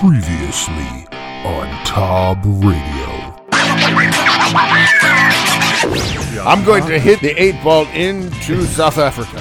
Previously 0.00 1.06
on 1.42 1.84
Tob 1.86 2.42
Radio. 2.44 3.34
I'm 6.44 6.62
going 6.66 6.84
to 6.86 6.98
hit 6.98 7.20
the 7.20 7.32
eight 7.38 7.54
ball 7.64 7.86
into 7.94 8.66
South 8.66 8.98
Africa. 8.98 9.36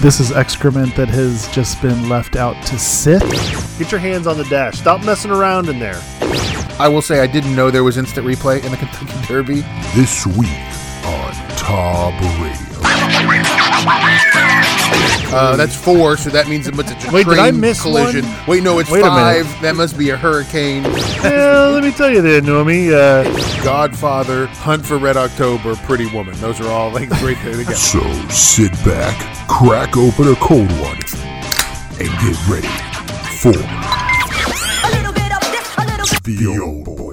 This 0.00 0.18
is 0.18 0.32
excrement 0.32 0.96
that 0.96 1.08
has 1.08 1.46
just 1.54 1.82
been 1.82 2.08
left 2.08 2.36
out 2.36 2.56
to 2.68 2.78
sit. 2.78 3.20
Get 3.78 3.92
your 3.92 4.00
hands 4.00 4.26
on 4.26 4.38
the 4.38 4.44
dash. 4.44 4.78
Stop 4.78 5.04
messing 5.04 5.30
around 5.30 5.68
in 5.68 5.78
there. 5.78 6.00
I 6.80 6.88
will 6.88 7.02
say 7.02 7.20
I 7.20 7.26
didn't 7.26 7.54
know 7.54 7.70
there 7.70 7.84
was 7.84 7.98
instant 7.98 8.26
replay 8.26 8.64
in 8.64 8.70
the 8.70 8.76
Kentucky 8.78 9.26
Derby. 9.26 9.60
This 9.94 10.26
week 10.26 10.48
on 11.04 11.34
Tob 11.58 12.14
Radio. 12.40 12.78
Uh, 15.30 15.56
that's 15.56 15.76
four, 15.76 16.16
so 16.16 16.30
that 16.30 16.48
means 16.48 16.66
it 16.66 16.74
must 16.74 16.88
a 16.90 17.10
Wait, 17.12 17.26
did 17.26 17.34
train 17.34 17.38
I 17.40 17.50
miss 17.50 17.82
collision. 17.82 18.24
one? 18.24 18.46
Wait, 18.46 18.62
no, 18.62 18.78
it's 18.78 18.90
Wait 18.90 19.02
five. 19.02 19.44
That 19.60 19.76
must 19.76 19.98
be 19.98 20.08
a 20.10 20.16
hurricane. 20.16 20.84
Yeah, 20.84 21.70
let 21.74 21.84
me 21.84 21.92
tell 21.92 22.10
you 22.10 22.22
there, 22.22 22.40
Normie. 22.40 22.90
Uh, 22.92 23.24
Godfather, 23.62 24.46
Hunt 24.46 24.86
for 24.86 24.96
Red 24.96 25.16
October, 25.18 25.74
Pretty 25.76 26.06
Woman. 26.14 26.34
Those 26.40 26.60
are 26.60 26.68
all 26.70 26.90
like 26.90 27.10
right 27.22 27.36
there 27.44 27.56
together. 27.56 27.74
So 27.74 28.00
sit 28.28 28.72
back, 28.86 29.16
crack 29.48 29.96
open 29.98 30.28
a 30.28 30.36
cold 30.36 30.70
one, 30.80 30.96
and 32.00 32.08
get 32.22 32.48
ready 32.48 32.68
for 33.38 33.50
A 33.50 34.90
little 34.96 35.12
bit 35.12 35.30
of 35.30 35.42
this, 35.52 35.76
a 35.76 35.84
little 35.84 36.06
bit. 36.06 36.22
the 36.24 36.58
old 36.62 36.84
boys. 36.84 37.07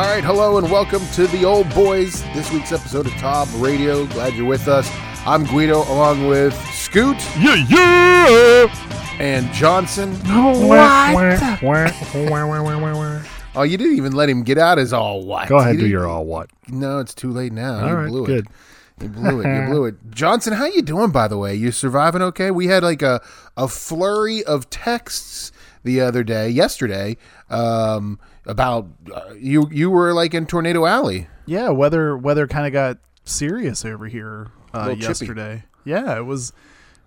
All 0.00 0.06
right, 0.06 0.24
hello 0.24 0.56
and 0.56 0.70
welcome 0.70 1.06
to 1.08 1.26
the 1.26 1.44
Old 1.44 1.68
Boys. 1.74 2.22
This 2.32 2.50
week's 2.50 2.72
episode 2.72 3.06
of 3.06 3.12
Tob 3.16 3.46
Radio. 3.56 4.06
Glad 4.06 4.32
you're 4.32 4.46
with 4.46 4.66
us. 4.66 4.90
I'm 5.26 5.44
Guido, 5.44 5.80
along 5.92 6.26
with 6.26 6.54
Scoot 6.70 7.18
yeah, 7.38 7.56
yeah. 7.68 9.16
and 9.20 9.52
Johnson. 9.52 10.16
What? 10.24 11.60
Oh, 13.54 13.62
you 13.62 13.76
didn't 13.76 13.98
even 13.98 14.12
let 14.12 14.30
him 14.30 14.42
get 14.42 14.56
out 14.56 14.78
his 14.78 14.94
all 14.94 15.22
what. 15.26 15.50
Go 15.50 15.58
ahead, 15.58 15.74
You 15.74 15.82
do 15.82 15.86
your 15.86 16.08
all 16.08 16.24
what. 16.24 16.48
No, 16.68 17.00
it's 17.00 17.14
too 17.14 17.30
late 17.30 17.52
now. 17.52 17.80
All 17.80 17.88
you 17.88 17.94
right, 17.94 18.08
blew 18.08 18.24
good. 18.24 18.46
it. 18.46 19.02
You 19.02 19.08
blew 19.10 19.40
it. 19.42 19.54
You 19.54 19.66
blew 19.66 19.84
it. 19.84 19.96
Johnson, 20.12 20.54
how 20.54 20.64
you 20.64 20.80
doing? 20.80 21.10
By 21.10 21.28
the 21.28 21.36
way, 21.36 21.54
you 21.54 21.72
surviving 21.72 22.22
okay? 22.22 22.50
We 22.50 22.68
had 22.68 22.82
like 22.82 23.02
a 23.02 23.20
a 23.54 23.68
flurry 23.68 24.42
of 24.44 24.70
texts 24.70 25.52
the 25.82 26.00
other 26.00 26.22
day, 26.22 26.48
yesterday, 26.48 27.18
um, 27.50 28.18
about 28.46 28.88
uh, 29.14 29.34
you. 29.38 29.68
You 29.70 29.90
were 29.90 30.12
like 30.12 30.34
in 30.34 30.46
Tornado 30.46 30.86
Alley. 30.86 31.28
Yeah, 31.46 31.70
weather 31.70 32.16
weather 32.16 32.46
kind 32.46 32.66
of 32.66 32.72
got 32.72 32.98
serious 33.24 33.84
over 33.84 34.06
here 34.06 34.48
uh, 34.74 34.80
Little 34.80 34.96
chippy. 34.96 35.08
yesterday. 35.08 35.64
Yeah, 35.84 36.16
it 36.16 36.24
was. 36.24 36.52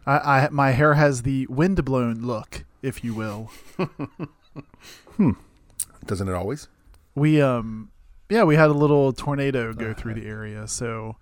I, 0.06 0.18
I 0.18 0.50
my 0.50 0.72
hair 0.72 0.96
has 0.96 1.22
the 1.22 1.48
windblown 1.48 2.26
look, 2.26 2.66
if 2.82 3.04
you 3.04 3.14
will. 3.14 3.52
Hmm 5.16 5.32
doesn't 6.06 6.28
it 6.28 6.34
always? 6.34 6.68
We 7.16 7.42
um 7.42 7.90
yeah 8.30 8.44
we 8.44 8.56
had 8.56 8.70
a 8.70 8.74
little 8.74 9.14
tornado 9.14 9.74
go 9.74 9.94
through 9.94 10.16
the 10.16 10.26
area, 10.26 10.68
so 10.68 11.18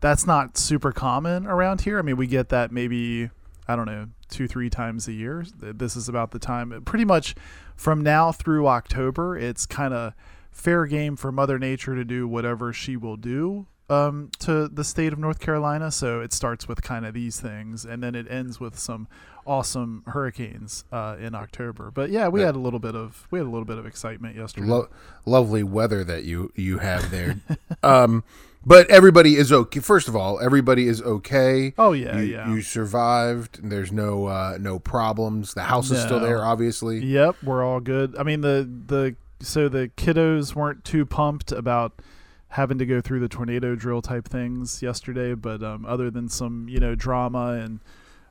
that's 0.00 0.26
not 0.26 0.56
super 0.58 0.92
common 0.92 1.46
around 1.46 1.82
here. 1.82 1.98
I 1.98 2.02
mean, 2.02 2.16
we 2.16 2.26
get 2.26 2.48
that 2.50 2.72
maybe 2.72 3.30
I 3.68 3.76
don't 3.76 3.86
know 3.86 4.08
two 4.34 4.46
three 4.48 4.68
times 4.68 5.08
a 5.08 5.12
year. 5.12 5.44
This 5.58 5.96
is 5.96 6.08
about 6.08 6.32
the 6.32 6.38
time. 6.38 6.82
Pretty 6.84 7.04
much 7.04 7.34
from 7.76 8.02
now 8.02 8.32
through 8.32 8.66
October, 8.66 9.38
it's 9.38 9.64
kind 9.64 9.94
of 9.94 10.12
fair 10.50 10.86
game 10.86 11.16
for 11.16 11.32
Mother 11.32 11.58
Nature 11.58 11.94
to 11.94 12.04
do 12.04 12.28
whatever 12.28 12.72
she 12.72 12.96
will 12.96 13.16
do 13.16 13.66
um, 13.90 14.30
to 14.40 14.68
the 14.68 14.84
state 14.84 15.12
of 15.12 15.18
North 15.18 15.40
Carolina. 15.40 15.90
So 15.90 16.20
it 16.20 16.32
starts 16.32 16.68
with 16.68 16.82
kind 16.82 17.04
of 17.06 17.14
these 17.14 17.40
things, 17.40 17.84
and 17.84 18.02
then 18.02 18.14
it 18.14 18.26
ends 18.30 18.60
with 18.60 18.78
some 18.78 19.08
awesome 19.46 20.02
hurricanes 20.06 20.84
uh, 20.90 21.16
in 21.20 21.34
October. 21.34 21.90
But 21.90 22.10
yeah, 22.10 22.28
we 22.28 22.40
Yeah. 22.40 22.46
had 22.46 22.56
a 22.56 22.60
little 22.60 22.78
bit 22.78 22.94
of 22.94 23.26
we 23.30 23.38
had 23.38 23.46
a 23.46 23.50
little 23.50 23.66
bit 23.66 23.78
of 23.78 23.86
excitement 23.86 24.36
yesterday. 24.36 24.66
Lo- 24.66 24.88
lovely 25.26 25.62
weather 25.62 26.02
that 26.04 26.24
you 26.24 26.50
you 26.54 26.78
have 26.78 27.10
there. 27.10 27.36
um, 27.82 28.24
but 28.66 28.88
everybody 28.90 29.36
is 29.36 29.52
okay. 29.52 29.80
First 29.80 30.08
of 30.08 30.16
all, 30.16 30.40
everybody 30.40 30.86
is 30.88 31.00
okay. 31.02 31.74
Oh, 31.78 31.92
yeah, 31.92 32.18
you, 32.18 32.24
yeah. 32.24 32.48
You 32.52 32.62
survived. 32.62 33.60
There's 33.68 33.92
no 33.92 34.26
uh, 34.26 34.58
no 34.60 34.78
problems. 34.78 35.54
The 35.54 35.64
house 35.64 35.90
is 35.90 36.02
still 36.02 36.20
there, 36.20 36.44
obviously. 36.44 37.04
Yep, 37.04 37.36
we're 37.42 37.64
all 37.64 37.80
good. 37.80 38.16
I 38.18 38.22
mean 38.22 38.40
the 38.40 38.68
the 38.86 39.16
so 39.40 39.68
the 39.68 39.88
kiddos 39.96 40.54
weren't 40.54 40.84
too 40.84 41.04
pumped 41.04 41.52
about 41.52 42.00
having 42.48 42.78
to 42.78 42.86
go 42.86 43.00
through 43.00 43.18
the 43.20 43.28
tornado 43.28 43.74
drill 43.74 44.00
type 44.00 44.28
things 44.28 44.80
yesterday, 44.80 45.34
but 45.34 45.62
um, 45.62 45.84
other 45.86 46.10
than 46.10 46.28
some 46.28 46.66
you 46.68 46.78
know 46.80 46.94
drama 46.94 47.60
and 47.62 47.80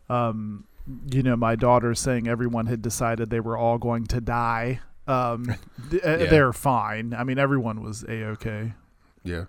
um, 0.10 0.66
you 1.12 1.22
know 1.24 1.36
my 1.36 1.56
daughter 1.56 1.94
saying 1.94 2.28
everyone 2.28 2.66
had 2.68 2.82
decided 2.82 3.30
they 3.30 3.40
were 3.40 3.58
all 3.58 3.78
going 3.78 4.06
to 4.06 4.20
die, 4.22 4.80
um, 5.08 5.46
th- 5.92 6.04
uh, 6.04 6.10
Yeah. 6.18 6.26
they're 6.30 6.54
fine. 6.54 7.14
I 7.14 7.24
mean 7.24 7.38
everyone 7.38 7.82
was 7.84 8.04
a 8.04 8.24
okay. 8.28 8.74
Yeah. 9.24 9.46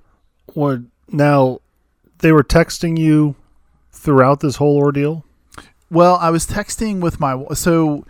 What? 0.53 0.81
Now, 1.09 1.61
they 2.19 2.33
were 2.33 2.45
texting 2.45 2.99
you 2.99 3.37
throughout 3.93 4.41
this 4.41 4.57
whole 4.57 4.77
ordeal. 4.77 5.25
Well, 5.91 6.17
I 6.17 6.31
was 6.31 6.47
texting 6.47 7.01
with 7.01 7.21
my 7.21 7.45
so 7.55 8.05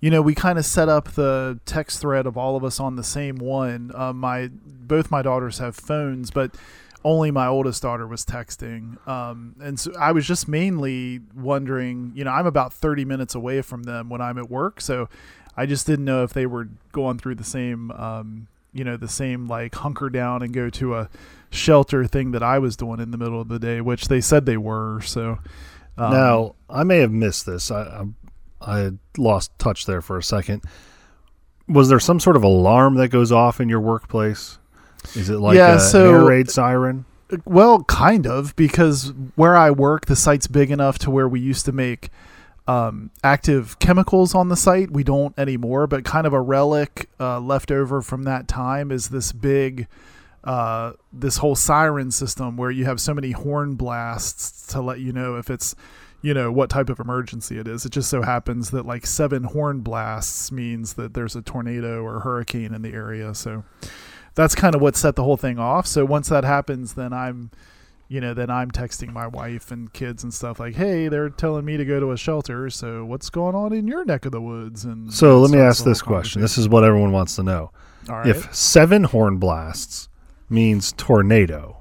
you 0.00 0.10
know 0.10 0.22
we 0.22 0.34
kind 0.34 0.58
of 0.58 0.64
set 0.64 0.88
up 0.88 1.12
the 1.12 1.58
text 1.66 2.00
thread 2.00 2.26
of 2.26 2.36
all 2.36 2.56
of 2.56 2.64
us 2.64 2.80
on 2.80 2.96
the 2.96 3.04
same 3.04 3.36
one. 3.36 3.92
Uh, 3.94 4.12
my 4.12 4.48
both 4.48 5.10
my 5.10 5.22
daughters 5.22 5.58
have 5.58 5.76
phones, 5.76 6.30
but 6.30 6.54
only 7.04 7.30
my 7.30 7.46
oldest 7.46 7.82
daughter 7.82 8.06
was 8.06 8.24
texting. 8.24 9.06
Um, 9.06 9.54
and 9.60 9.78
so 9.78 9.92
I 9.98 10.12
was 10.12 10.26
just 10.26 10.48
mainly 10.48 11.20
wondering, 11.36 12.12
you 12.14 12.24
know, 12.24 12.30
I'm 12.30 12.46
about 12.46 12.72
30 12.72 13.04
minutes 13.04 13.34
away 13.34 13.62
from 13.62 13.84
them 13.84 14.08
when 14.08 14.20
I'm 14.20 14.36
at 14.36 14.50
work, 14.50 14.80
so 14.80 15.08
I 15.56 15.66
just 15.66 15.86
didn't 15.86 16.04
know 16.04 16.24
if 16.24 16.32
they 16.32 16.46
were 16.46 16.68
going 16.92 17.18
through 17.18 17.36
the 17.36 17.44
same, 17.44 17.90
um, 17.92 18.48
you 18.72 18.84
know, 18.84 18.96
the 18.96 19.08
same 19.08 19.46
like 19.46 19.76
hunker 19.76 20.10
down 20.10 20.42
and 20.42 20.52
go 20.52 20.70
to 20.70 20.96
a 20.96 21.08
shelter 21.50 22.06
thing 22.06 22.32
that 22.32 22.42
I 22.42 22.58
was 22.58 22.76
doing 22.76 23.00
in 23.00 23.10
the 23.10 23.18
middle 23.18 23.40
of 23.40 23.48
the 23.48 23.58
day, 23.58 23.80
which 23.80 24.08
they 24.08 24.20
said 24.20 24.46
they 24.46 24.56
were. 24.56 25.00
So 25.02 25.38
um, 25.96 26.12
now, 26.12 26.54
I 26.68 26.84
may 26.84 26.98
have 26.98 27.12
missed 27.12 27.46
this. 27.46 27.70
I, 27.70 27.82
I 27.82 28.04
I 28.60 28.90
lost 29.16 29.56
touch 29.58 29.86
there 29.86 30.02
for 30.02 30.18
a 30.18 30.22
second. 30.22 30.62
Was 31.68 31.88
there 31.88 32.00
some 32.00 32.18
sort 32.18 32.36
of 32.36 32.42
alarm 32.42 32.94
that 32.96 33.08
goes 33.08 33.30
off 33.30 33.60
in 33.60 33.68
your 33.68 33.80
workplace? 33.80 34.58
Is 35.14 35.30
it 35.30 35.38
like 35.38 35.56
Yeah, 35.56 35.76
a 35.76 35.80
so- 35.80 36.10
air 36.14 36.24
raid 36.24 36.50
siren? 36.50 37.04
Well, 37.44 37.84
kind 37.84 38.26
of, 38.26 38.56
because 38.56 39.12
where 39.36 39.54
I 39.54 39.70
work, 39.70 40.06
the 40.06 40.16
site's 40.16 40.46
big 40.46 40.70
enough 40.70 40.98
to 41.00 41.10
where 41.10 41.28
we 41.28 41.40
used 41.40 41.66
to 41.66 41.72
make 41.72 42.08
um, 42.66 43.10
active 43.22 43.78
chemicals 43.80 44.34
on 44.34 44.48
the 44.48 44.56
site. 44.56 44.90
We 44.90 45.04
don't 45.04 45.38
anymore, 45.38 45.86
but 45.86 46.04
kind 46.06 46.26
of 46.26 46.32
a 46.32 46.40
relic 46.40 47.10
uh, 47.20 47.38
left 47.38 47.70
over 47.70 48.00
from 48.00 48.22
that 48.22 48.48
time 48.48 48.90
is 48.90 49.10
this 49.10 49.32
big, 49.32 49.86
uh, 50.48 50.94
this 51.12 51.36
whole 51.36 51.54
siren 51.54 52.10
system 52.10 52.56
where 52.56 52.70
you 52.70 52.86
have 52.86 52.98
so 52.98 53.12
many 53.12 53.32
horn 53.32 53.74
blasts 53.74 54.66
to 54.68 54.80
let 54.80 54.98
you 54.98 55.12
know 55.12 55.36
if 55.36 55.50
it's, 55.50 55.74
you 56.22 56.32
know, 56.32 56.50
what 56.50 56.70
type 56.70 56.88
of 56.88 56.98
emergency 56.98 57.58
it 57.58 57.68
is. 57.68 57.84
It 57.84 57.90
just 57.92 58.08
so 58.08 58.22
happens 58.22 58.70
that 58.70 58.86
like 58.86 59.04
seven 59.04 59.44
horn 59.44 59.80
blasts 59.80 60.50
means 60.50 60.94
that 60.94 61.12
there's 61.12 61.36
a 61.36 61.42
tornado 61.42 62.02
or 62.02 62.20
hurricane 62.20 62.72
in 62.72 62.80
the 62.80 62.94
area. 62.94 63.34
So 63.34 63.62
that's 64.34 64.54
kind 64.54 64.74
of 64.74 64.80
what 64.80 64.96
set 64.96 65.16
the 65.16 65.22
whole 65.22 65.36
thing 65.36 65.58
off. 65.58 65.86
So 65.86 66.06
once 66.06 66.30
that 66.30 66.44
happens, 66.44 66.94
then 66.94 67.12
I'm, 67.12 67.50
you 68.08 68.22
know, 68.22 68.32
then 68.32 68.48
I'm 68.48 68.70
texting 68.70 69.12
my 69.12 69.26
wife 69.26 69.70
and 69.70 69.92
kids 69.92 70.22
and 70.22 70.32
stuff 70.32 70.58
like, 70.58 70.76
"Hey, 70.76 71.08
they're 71.08 71.28
telling 71.28 71.66
me 71.66 71.76
to 71.76 71.84
go 71.84 72.00
to 72.00 72.12
a 72.12 72.16
shelter. 72.16 72.70
So 72.70 73.04
what's 73.04 73.28
going 73.28 73.54
on 73.54 73.74
in 73.74 73.86
your 73.86 74.02
neck 74.06 74.24
of 74.24 74.32
the 74.32 74.40
woods?" 74.40 74.86
And 74.86 75.12
So 75.12 75.40
let 75.40 75.50
me 75.50 75.58
ask 75.58 75.84
this 75.84 76.00
question. 76.00 76.40
This 76.40 76.56
is 76.56 76.70
what 76.70 76.84
everyone 76.84 77.12
wants 77.12 77.36
to 77.36 77.42
know. 77.42 77.70
conversation. 78.06 78.14
All 78.14 78.16
right. 78.16 78.28
If 78.28 78.54
seven 78.54 79.04
horn 79.04 79.36
blasts 79.36 80.08
means 80.48 80.92
tornado, 80.92 81.78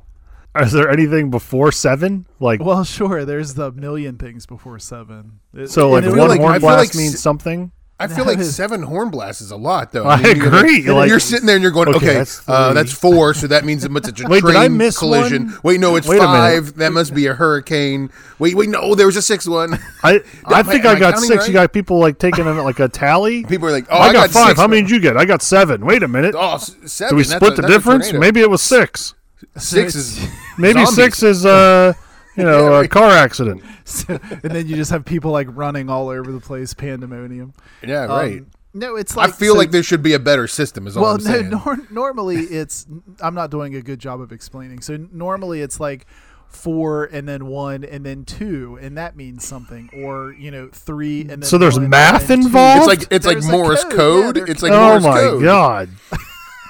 is 0.59 0.71
there 0.71 0.89
anything 0.89 1.29
before 1.29 1.71
seven? 1.71 2.27
Like 2.39 2.61
well, 2.63 2.83
sure. 2.83 3.25
There's 3.25 3.53
the 3.53 3.71
million 3.71 4.17
things 4.17 4.45
before 4.45 4.79
seven. 4.79 5.39
It- 5.53 5.69
so, 5.69 5.89
like 5.89 6.05
one 6.05 6.17
like- 6.17 6.39
horn 6.39 6.59
blast 6.59 6.93
like 6.93 6.95
means 6.95 7.19
something. 7.19 7.71
I 7.99 8.05
feel 8.07 8.25
like 8.25 8.37
is- 8.37 8.55
seven 8.55 8.83
horn 8.83 9.09
blasts 9.09 9.41
is 9.41 9.49
a 9.49 9.55
lot, 9.55 9.91
though. 9.91 10.05
I 10.05 10.21
mean, 10.21 10.35
you 10.35 10.43
gotta- 10.43 10.57
agree, 10.59 10.81
you're, 10.83 10.93
like- 10.93 11.19
sitting 11.19 11.47
there 11.47 11.55
and 11.55 11.63
you're 11.63 11.71
going, 11.71 11.87
Okay, 11.89 11.97
okay, 11.97 12.13
that's 12.13 12.47
uh, 12.47 12.71
that's 12.73 12.91
four, 12.91 13.33
so 13.33 13.47
that 13.47 13.65
means 13.65 13.83
it 13.83 13.89
must 13.89 14.07
a 14.07 14.11
train 14.11 14.29
Wait, 14.31 14.43
did 14.43 14.55
I 14.55 14.67
miss 14.67 14.99
collision. 14.99 15.47
one? 15.47 15.59
Wait, 15.63 15.79
no, 15.79 15.95
it's 15.95 16.07
Wait 16.07 16.19
five. 16.19 16.75
That 16.75 16.91
must 16.93 17.15
be 17.15 17.25
a 17.25 17.33
hurricane. 17.33 18.11
Wait, 18.37 18.53
wait, 18.55 18.69
no, 18.69 18.93
there 18.93 19.07
was 19.07 19.17
a 19.17 19.21
sixth 19.23 19.47
one. 19.47 19.79
I 20.03 20.21
I 20.45 20.61
think 20.61 20.85
I- 20.85 20.93
I, 20.93 20.99
got 20.99 21.17
six. 21.17 21.37
right? 21.39 21.47
You 21.47 21.53
got 21.53 21.73
people 21.73 21.97
like 21.99 22.19
taking 22.19 22.45
a, 22.45 22.61
like 22.61 22.79
a 22.79 22.87
tally. 22.87 23.43
People 23.45 23.67
are 23.67 23.71
like, 23.71 23.87
oh, 23.89 23.97
I, 23.97 24.13
got, 24.13 24.29
five. 24.29 24.49
six. 24.49 24.59
How 24.59 24.67
many 24.67 24.83
did 24.83 24.91
you 24.91 24.99
get? 24.99 25.17
I 25.17 25.25
got 25.25 25.41
seven. 25.41 25.83
Wait 25.85 26.03
a 26.03 26.07
minute. 26.07 26.35
Oh, 26.37 26.53
s- 26.55 26.75
Do 27.09 27.15
we 27.15 27.23
split 27.23 27.57
a- 27.57 27.61
the 27.63 27.67
difference? 27.67 28.13
Maybe 28.13 28.41
it 28.41 28.49
was 28.49 28.61
six. 28.61 29.15
six 29.57 29.95
is 29.95 30.19
Maybe 30.59 30.73
zombies. 30.85 30.95
six 30.95 31.23
is 31.23 31.45
uh 31.47 31.93
you 32.37 32.43
know 32.43 32.75
a 32.79 32.87
car 32.99 33.09
accident. 33.11 33.61
and 34.07 34.41
then 34.51 34.67
you 34.67 34.75
just 34.75 34.91
have 34.91 35.03
people 35.05 35.31
like 35.31 35.47
running 35.51 35.89
all 35.89 36.09
over 36.09 36.31
the 36.31 36.39
place, 36.39 36.73
pandemonium. 36.73 37.53
Yeah, 37.85 38.03
Um, 38.03 38.09
right. 38.11 38.43
no, 38.73 38.95
it's 38.95 39.15
like 39.17 39.29
I 39.29 39.31
feel 39.33 39.53
so- 39.53 39.57
like 39.59 39.71
there 39.71 39.83
should 39.83 40.03
be 40.03 40.13
a 40.13 40.19
better 40.19 40.47
system. 40.47 40.87
Is 40.87 40.95
all 40.95 41.03
well 41.03 41.15
I'm 41.15 41.23
no 41.23 41.31
saying. 41.31 41.49
nor- 41.49 41.77
normally 41.91 42.37
it's 42.37 42.85
i'm 43.21 43.33
not 43.35 43.49
doing 43.51 43.75
a 43.75 43.81
good 43.81 43.99
job 43.99 44.21
of 44.21 44.31
explaining 44.31 44.81
so 44.81 44.97
normally 45.11 45.61
it's 45.61 45.79
like 45.79 46.05
four 46.47 47.05
and 47.05 47.27
then 47.27 47.45
one 47.47 47.83
and 47.83 48.05
then 48.05 48.23
two 48.23 48.77
and 48.81 48.97
that 48.97 49.15
means 49.17 49.45
something 49.45 49.89
or 49.93 50.31
you 50.33 50.49
know 50.49 50.69
three 50.71 51.21
and 51.21 51.29
then 51.29 51.41
So 51.41 51.57
there's 51.57 51.77
one 51.77 51.89
math 51.89 52.27
then 52.27 52.39
two. 52.41 52.45
involved? 52.47 52.89
It's 52.91 53.01
like 53.01 53.11
it's 53.11 53.25
like 53.25 53.35
There's 53.35 53.49
a 53.49 53.51
Morse 53.51 53.83
code, 53.83 53.93
code. 53.95 54.35
there- 54.37 54.49
it's 54.49 54.61
like 54.63 54.71
oh 54.71 54.91
Morse 54.91 55.03
my 55.03 55.19
code. 55.19 55.43
god, 55.43 55.89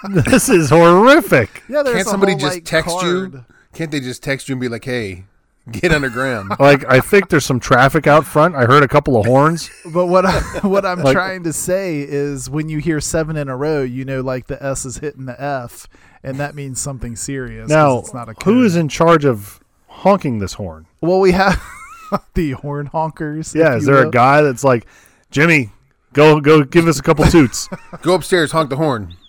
this 0.26 0.50
is 0.50 0.70
horrific. 0.70 1.64
yeah 1.70 1.84
there's 1.84 1.98
Can't 1.98 2.08
somebody 2.08 2.32
whole, 2.34 2.40
just 2.40 2.56
like, 2.56 2.66
text 2.66 2.90
you? 3.04 3.46
Can't 3.74 3.92
they 3.92 4.00
just 4.00 4.24
text 4.24 4.50
you 4.50 4.54
and 4.54 4.62
be 4.62 4.68
like, 4.70 4.86
"Hey, 4.86 5.26
get 5.72 5.92
underground"? 5.92 6.52
Like 6.60 6.86
I 6.86 7.00
think 7.00 7.30
there's 7.30 7.46
some 7.46 7.60
traffic 7.60 8.08
out 8.08 8.26
front. 8.26 8.56
I 8.56 8.66
heard 8.66 8.84
a 8.84 8.88
couple 8.88 9.18
of 9.18 9.26
horns. 9.26 9.70
But 9.94 10.08
what 10.08 10.26
I, 10.26 10.40
what 10.64 10.86
I'm 10.86 11.02
Like- 11.02 11.14
trying 11.14 11.44
to 11.44 11.54
say 11.54 12.02
is 12.02 12.50
when 12.50 12.70
you 12.70 12.80
hear 12.80 13.00
seven 13.02 13.38
in 13.38 13.48
a 13.50 13.56
row, 13.58 13.84
you 13.84 14.06
know 14.06 14.22
like 14.22 14.48
the 14.48 14.62
S 14.64 14.86
is 14.86 14.98
hitting 14.98 15.26
the 15.26 15.40
F, 15.42 15.88
and 16.24 16.38
that 16.40 16.56
means 16.56 16.80
something 16.82 17.16
serious. 17.16 17.70
Now, 17.70 18.00
it's 18.00 18.14
not 18.14 18.30
a 18.30 18.34
who 18.44 18.66
in 18.76 18.88
charge 18.90 19.26
of 19.26 19.60
honking 19.88 20.40
this 20.40 20.54
horn? 20.54 20.86
Well, 21.02 21.20
we 21.20 21.32
have 21.32 21.62
the 22.34 22.52
horn 22.52 22.90
honkers. 22.94 23.54
Yeah, 23.56 23.76
is 23.76 23.88
you 23.88 23.94
there 23.94 24.08
a 24.08 24.12
guy 24.12 24.42
that's 24.42 24.64
like, 24.64 24.86
Jimmy, 25.32 25.72
go 26.18 26.42
go 26.42 26.64
give 26.64 26.88
us 26.88 27.00
a 27.00 27.04
couple 27.04 27.24
toots? 27.38 27.70
Go 28.02 28.16
upstairs, 28.16 28.52
honk 28.52 28.70
the 28.70 28.78
horn. 28.78 29.16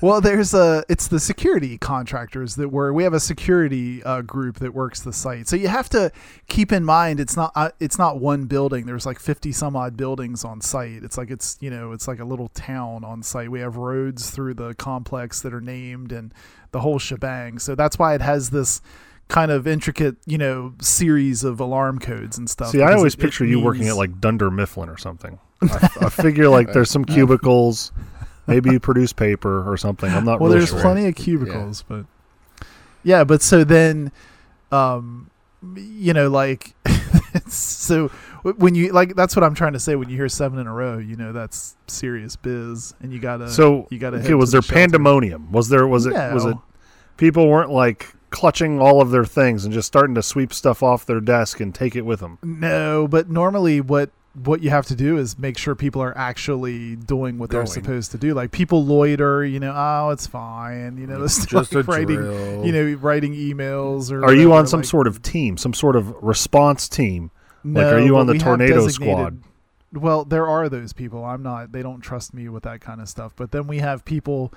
Well, 0.00 0.20
there's 0.20 0.54
a 0.54 0.84
it's 0.88 1.08
the 1.08 1.20
security 1.20 1.78
contractors 1.78 2.56
that 2.56 2.68
were 2.68 2.92
we 2.92 3.04
have 3.04 3.14
a 3.14 3.20
security 3.20 4.02
uh, 4.02 4.22
group 4.22 4.58
that 4.58 4.74
works 4.74 5.00
the 5.00 5.12
site. 5.12 5.48
So 5.48 5.56
you 5.56 5.68
have 5.68 5.88
to 5.90 6.10
keep 6.48 6.72
in 6.72 6.84
mind 6.84 7.20
it's 7.20 7.36
not 7.36 7.52
uh, 7.54 7.70
it's 7.78 7.98
not 7.98 8.18
one 8.18 8.46
building. 8.46 8.86
There's 8.86 9.06
like 9.06 9.18
50 9.18 9.52
some 9.52 9.76
odd 9.76 9.96
buildings 9.96 10.44
on 10.44 10.60
site. 10.60 11.02
It's 11.04 11.18
like 11.18 11.30
it's 11.30 11.56
you 11.60 11.70
know 11.70 11.92
it's 11.92 12.08
like 12.08 12.20
a 12.20 12.24
little 12.24 12.48
town 12.48 13.04
on 13.04 13.22
site. 13.22 13.50
We 13.50 13.60
have 13.60 13.76
roads 13.76 14.30
through 14.30 14.54
the 14.54 14.74
complex 14.74 15.40
that 15.42 15.52
are 15.52 15.60
named 15.60 16.10
and 16.12 16.32
the 16.72 16.80
whole 16.80 16.98
shebang. 16.98 17.58
So 17.58 17.74
that's 17.74 17.98
why 17.98 18.14
it 18.14 18.20
has 18.20 18.50
this 18.50 18.80
kind 19.32 19.50
of 19.50 19.66
intricate 19.66 20.16
you 20.26 20.36
know 20.38 20.74
series 20.80 21.42
of 21.42 21.58
alarm 21.58 21.98
codes 21.98 22.36
and 22.38 22.48
stuff. 22.50 22.68
See, 22.70 22.82
I 22.82 22.92
always 22.92 23.14
it- 23.14 23.18
it 23.18 23.22
picture 23.22 23.44
you 23.44 23.60
working 23.60 23.88
at 23.88 23.96
like 23.96 24.20
Dunder 24.20 24.50
Mifflin 24.50 24.88
or 24.88 24.98
something. 24.98 25.38
I, 25.62 25.88
I 26.02 26.08
figure 26.10 26.48
like 26.48 26.72
there's 26.72 26.90
some 26.90 27.04
cubicles, 27.16 27.92
maybe 28.46 28.70
you 28.70 28.80
produce 28.80 29.12
paper 29.12 29.68
or 29.70 29.76
something. 29.76 30.10
I'm 30.10 30.24
not 30.24 30.40
well 30.40 30.50
real 30.50 30.58
there's 30.58 30.70
sure. 30.70 30.80
plenty 30.80 31.06
of 31.06 31.14
cubicles 31.14 31.82
but 31.88 32.04
yeah 33.04 33.24
but 33.24 33.42
so 33.42 33.64
then 33.64 34.12
um 34.70 35.30
you 35.76 36.12
know 36.12 36.28
like 36.30 36.74
so 37.48 38.08
when 38.58 38.74
you 38.74 38.92
like 38.92 39.14
that's 39.14 39.34
what 39.36 39.44
i'm 39.44 39.54
trying 39.54 39.72
to 39.72 39.78
say 39.80 39.94
when 39.96 40.08
you 40.08 40.16
hear 40.16 40.28
seven 40.28 40.58
in 40.58 40.66
a 40.66 40.72
row 40.72 40.98
you 40.98 41.16
know 41.16 41.32
that's 41.32 41.76
serious 41.86 42.36
biz 42.36 42.94
and 43.00 43.12
you 43.12 43.18
gotta 43.20 43.48
So 43.50 43.86
you 43.90 43.98
gotta 43.98 44.18
okay, 44.18 44.34
was 44.34 44.50
there 44.52 44.62
shelter. 44.62 44.74
pandemonium? 44.74 45.50
Was 45.52 45.68
there 45.68 45.86
was 45.86 46.06
it 46.06 46.12
was 46.12 46.44
it 46.44 46.56
people 47.16 47.48
weren't 47.48 47.70
like 47.70 48.12
clutching 48.32 48.80
all 48.80 49.00
of 49.00 49.10
their 49.12 49.24
things 49.24 49.64
and 49.64 49.72
just 49.72 49.86
starting 49.86 50.14
to 50.16 50.22
sweep 50.22 50.52
stuff 50.52 50.82
off 50.82 51.06
their 51.06 51.20
desk 51.20 51.60
and 51.60 51.72
take 51.74 51.94
it 51.94 52.02
with 52.02 52.18
them? 52.20 52.38
no 52.42 53.06
but 53.06 53.28
normally 53.30 53.80
what 53.80 54.10
what 54.44 54.62
you 54.62 54.70
have 54.70 54.86
to 54.86 54.94
do 54.94 55.18
is 55.18 55.38
make 55.38 55.58
sure 55.58 55.74
people 55.74 56.00
are 56.02 56.16
actually 56.16 56.96
doing 56.96 57.36
what 57.36 57.50
they're 57.50 57.60
Going. 57.60 57.66
supposed 57.72 58.12
to 58.12 58.18
do 58.18 58.32
like 58.32 58.50
people 58.50 58.82
loiter 58.84 59.44
you 59.44 59.60
know 59.60 59.74
oh 59.76 60.08
it's 60.10 60.26
fine 60.26 60.96
you 60.96 61.06
know 61.06 61.18
they're 61.18 61.28
Just 61.28 61.74
a 61.74 61.82
writing 61.82 62.16
drill. 62.16 62.64
you 62.64 62.72
know 62.72 62.94
writing 62.98 63.34
emails 63.34 64.10
or 64.10 64.24
Are 64.24 64.32
you 64.32 64.48
whatever, 64.48 64.60
on 64.60 64.66
some 64.66 64.80
like- 64.80 64.86
sort 64.88 65.06
of 65.06 65.20
team, 65.22 65.58
some 65.58 65.74
sort 65.74 65.96
of 65.96 66.08
response 66.22 66.88
team? 66.88 67.30
No, 67.62 67.80
like, 67.82 67.92
are 67.92 68.00
you 68.00 68.16
on 68.16 68.26
the 68.26 68.38
tornado 68.38 68.88
squad? 68.88 69.42
Well, 69.92 70.24
there 70.24 70.46
are 70.48 70.70
those 70.70 70.94
people. 70.94 71.22
I'm 71.24 71.42
not. 71.42 71.70
They 71.72 71.82
don't 71.82 72.00
trust 72.00 72.32
me 72.32 72.48
with 72.48 72.62
that 72.62 72.80
kind 72.80 73.00
of 73.02 73.08
stuff. 73.10 73.34
But 73.36 73.52
then 73.52 73.66
we 73.66 73.78
have 73.78 74.04
people 74.06 74.52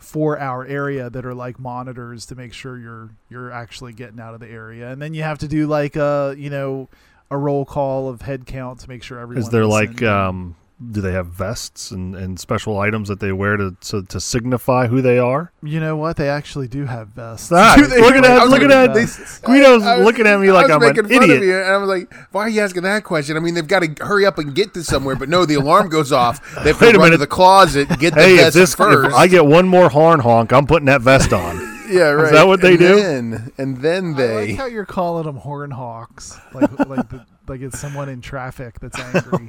for 0.00 0.38
our 0.38 0.66
area 0.66 1.10
that 1.10 1.24
are 1.24 1.34
like 1.34 1.60
monitors 1.60 2.26
to 2.26 2.34
make 2.34 2.52
sure 2.52 2.78
you're 2.78 3.10
you're 3.28 3.52
actually 3.52 3.92
getting 3.92 4.18
out 4.18 4.34
of 4.34 4.40
the 4.40 4.48
area. 4.48 4.90
And 4.90 5.00
then 5.00 5.14
you 5.14 5.22
have 5.22 5.38
to 5.38 5.48
do 5.48 5.66
like 5.66 5.94
a 5.94 6.34
you 6.36 6.50
know 6.50 6.88
a 7.30 7.38
roll 7.38 7.64
call 7.64 8.08
of 8.08 8.22
head 8.22 8.46
count 8.46 8.80
to 8.80 8.88
make 8.88 9.02
sure 9.02 9.18
everyone. 9.18 9.42
Is 9.42 9.50
there 9.50 9.66
like 9.66 9.90
listened. 9.90 10.08
um 10.08 10.56
do 10.90 11.00
they 11.02 11.12
have 11.12 11.26
vests 11.26 11.90
and, 11.90 12.14
and 12.14 12.40
special 12.40 12.78
items 12.78 13.08
that 13.08 13.20
they 13.20 13.32
wear 13.32 13.56
to, 13.58 13.76
to 13.82 14.02
to 14.04 14.18
signify 14.20 14.86
who 14.86 15.02
they 15.02 15.18
are? 15.18 15.52
you 15.62 15.78
know 15.78 15.96
what? 15.96 16.16
They 16.16 16.28
actually 16.28 16.68
do 16.68 16.86
have 16.86 17.08
vests. 17.08 17.50
Ah, 17.52 17.74
Do 17.78 17.86
they- 17.86 18.00
look 18.00 18.14
at 18.14 18.24
I 18.24 18.28
that! 18.28 18.42
was 18.42 18.50
Look 18.50 18.62
at 18.62 18.94
they- 18.94 19.04
Guido's 19.46 19.82
I 19.82 19.96
was- 19.98 20.04
looking 20.06 20.26
at 20.26 20.40
me 20.40 20.48
I 20.48 20.52
like 20.52 20.68
was 20.68 20.70
I'm 20.76 20.82
an 20.82 20.94
fun 20.94 21.22
idiot. 21.22 21.38
Of 21.38 21.44
you, 21.44 21.56
and 21.58 21.70
I 21.70 21.76
was 21.76 21.88
like, 21.88 22.12
"Why 22.32 22.42
are 22.42 22.48
you 22.48 22.60
asking 22.62 22.82
that 22.84 23.04
question?" 23.04 23.36
I 23.36 23.40
mean, 23.40 23.54
they've 23.54 23.66
got 23.68 23.80
to 23.82 24.04
hurry 24.04 24.24
up 24.24 24.38
and 24.38 24.54
get 24.54 24.72
to 24.74 24.82
somewhere, 24.82 25.16
but 25.16 25.28
no, 25.28 25.44
the 25.44 25.54
alarm 25.56 25.88
goes 25.90 26.12
off. 26.12 26.40
They 26.62 26.70
have 26.70 26.78
to 26.78 26.86
Wait 26.86 26.94
a 26.96 26.98
run 26.98 27.10
to 27.10 27.18
the 27.18 27.26
closet, 27.26 27.88
get 27.98 28.14
the 28.14 28.20
Hey, 28.22 28.34
if 28.36 28.40
vest 28.40 28.54
this 28.56 28.74
first. 28.74 29.08
if 29.10 29.14
I 29.14 29.26
get 29.26 29.44
one 29.44 29.68
more 29.68 29.90
horn 29.90 30.20
honk, 30.20 30.52
I'm 30.52 30.66
putting 30.66 30.86
that 30.86 31.02
vest 31.02 31.32
on. 31.34 31.56
yeah, 31.90 32.10
right. 32.10 32.24
Is 32.26 32.30
that 32.32 32.46
what 32.46 32.60
they 32.62 32.70
and 32.70 32.78
do? 32.78 32.96
Then, 32.96 33.52
and 33.58 33.76
then 33.78 34.14
I 34.14 34.16
they. 34.16 34.46
like 34.48 34.56
how 34.56 34.66
you're 34.66 34.86
calling 34.86 35.26
them 35.26 35.36
horn 35.36 35.70
hawks, 35.72 36.38
like 36.54 36.70
like 36.88 37.08
the, 37.10 37.26
like 37.50 37.60
it's 37.60 37.78
someone 37.78 38.08
in 38.08 38.22
traffic 38.22 38.80
that's 38.80 38.98
angry. 39.14 39.46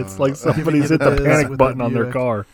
it's 0.00 0.18
like 0.20 0.32
Uh, 0.32 0.36
somebody's 0.36 0.90
hit 0.90 1.00
the 1.00 1.10
the 1.10 1.24
panic 1.24 1.56
button 1.58 1.80
on 1.80 1.92
their 1.92 2.12
car. 2.12 2.46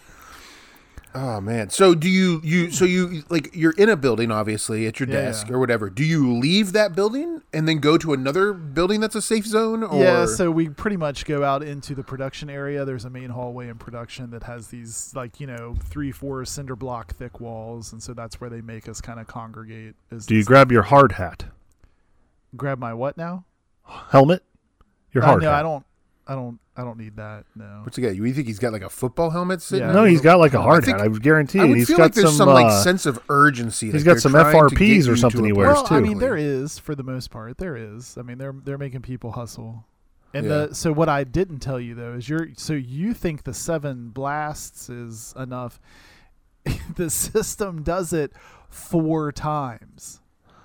Oh 1.15 1.43
man. 1.43 1.69
So 1.69 1.95
do 1.95 2.09
you 2.09 2.41
you 2.43 2.71
so 2.71 2.87
you 2.87 3.23
like 3.29 3.51
you're 3.53 3.73
in 3.77 3.91
a 3.91 3.97
building 3.99 4.31
obviously 4.31 4.87
at 4.87 4.99
your 4.99 5.07
Yeah, 5.11 5.17
desk 5.17 5.49
yeah. 5.49 5.55
or 5.55 5.59
whatever. 5.59 5.91
Do 5.91 6.03
you 6.05 6.33
leave 6.39 6.73
that 6.73 6.95
building 6.97 7.43
and 7.53 7.69
then 7.69 7.81
go 7.81 7.99
to 7.99 8.15
another 8.15 8.55
building 8.55 9.01
that's 9.01 9.15
a 9.15 9.21
safe 9.21 9.45
zone 9.45 9.83
or 9.83 10.03
Yeah, 10.03 10.25
so 10.25 10.51
we 10.51 10.71
pretty 10.71 10.97
much 10.97 11.27
go 11.27 11.45
out 11.45 11.63
into 11.63 11.95
the 11.95 12.03
production 12.03 12.49
area. 12.49 12.87
There's 12.87 13.05
a 13.05 13.11
main 13.11 13.29
hallway 13.29 13.69
in 13.69 13.77
production 13.77 14.31
that 14.31 14.45
has 14.45 14.69
these 14.69 15.13
like 15.15 15.39
you 15.39 15.47
know 15.47 15.75
three, 15.85 16.13
four 16.13 16.47
cinder 16.47 16.77
block 16.77 17.13
thick 17.15 17.41
walls, 17.41 17.93
and 17.93 18.03
so 18.03 18.15
that's 18.15 18.41
where 18.41 18.49
they 18.49 18.63
make 18.63 18.89
us 18.89 19.03
kind 19.03 19.21
of 19.21 19.27
congregate. 19.27 19.97
Is 20.11 20.25
Do 20.25 20.35
you 20.35 20.41
this- 20.41 20.49
grab 20.49 20.73
your 20.73 20.85
hard 20.85 21.13
hat, 21.13 21.45
grab 22.57 22.79
my 22.79 22.95
what 22.95 23.19
now? 23.19 23.45
helmet, 24.13 24.43
your 25.13 25.25
Uh, 25.25 25.27
hard 25.27 25.43
no, 25.43 25.51
hat? 25.51 25.61
I 25.61 25.63
don't. 25.63 25.85
I 26.27 26.35
don't. 26.35 26.59
I 26.77 26.85
don't 26.85 26.97
need 26.99 27.17
that. 27.17 27.45
No. 27.55 27.81
What's 27.83 27.97
he 27.97 28.03
got? 28.03 28.15
You 28.17 28.33
think 28.33 28.47
he's 28.47 28.59
got 28.59 28.73
like 28.73 28.83
a 28.83 28.89
football 28.89 29.29
helmet 29.31 29.61
sitting? 29.61 29.87
Yeah. 29.87 29.93
No, 29.93 30.05
he's 30.05 30.21
got 30.23 30.39
like 30.39 30.55
a 30.55 30.63
hard 30.63 30.85
think- 30.85 30.97
hat. 30.99 31.05
I 31.05 31.09
would 31.09 31.23
guarantee. 31.23 31.59
I 31.59 31.65
you. 31.65 31.69
would 31.71 31.79
He's 31.79 31.89
feel 31.89 31.97
got 31.99 32.03
like 32.05 32.15
there's 32.15 32.35
some, 32.37 32.49
uh, 32.49 32.55
like 32.55 32.83
sense 32.85 33.05
of 33.05 33.19
urgency. 33.29 33.91
he's 33.91 34.07
like 34.07 34.15
got 34.15 34.23
some 34.23 34.33
FRPs 34.33 35.09
or 35.09 35.17
something 35.17 35.45
he 35.45 35.51
a 35.51 35.55
wears, 35.55 35.75
well, 35.75 35.85
place 35.85 35.99
I 35.99 36.01
mean, 36.01 36.19
there 36.19 36.37
is 36.37 36.79
for 36.79 36.95
the 36.95 37.03
most 37.03 37.31
part. 37.31 37.59
There 37.59 37.77
is. 37.77 38.17
I 38.17 38.23
mean, 38.23 38.39
they're 38.39 38.55
they're 38.65 38.79
making 38.79 39.03
people 39.03 39.33
hustle. 39.33 39.85
And 40.33 40.47
Yeah. 40.47 40.67
the 40.69 40.75
so 40.75 40.93
what 40.95 41.11
I 41.11 41.25
didn't 41.25 41.59
tell 41.59 41.79
you 41.79 41.95
though 41.95 42.15
is 42.15 42.27
you're 42.29 42.49
so 42.57 42.73
you 42.73 43.13
think 43.13 43.43
the 43.43 43.53
seven 43.53 44.09
blasts 44.09 44.89
is 44.89 45.35
enough. 45.37 45.79
the 46.97 47.11
system 47.11 47.83
does 47.83 48.15
it 48.15 48.33
four 48.71 49.31
times. 49.33 50.21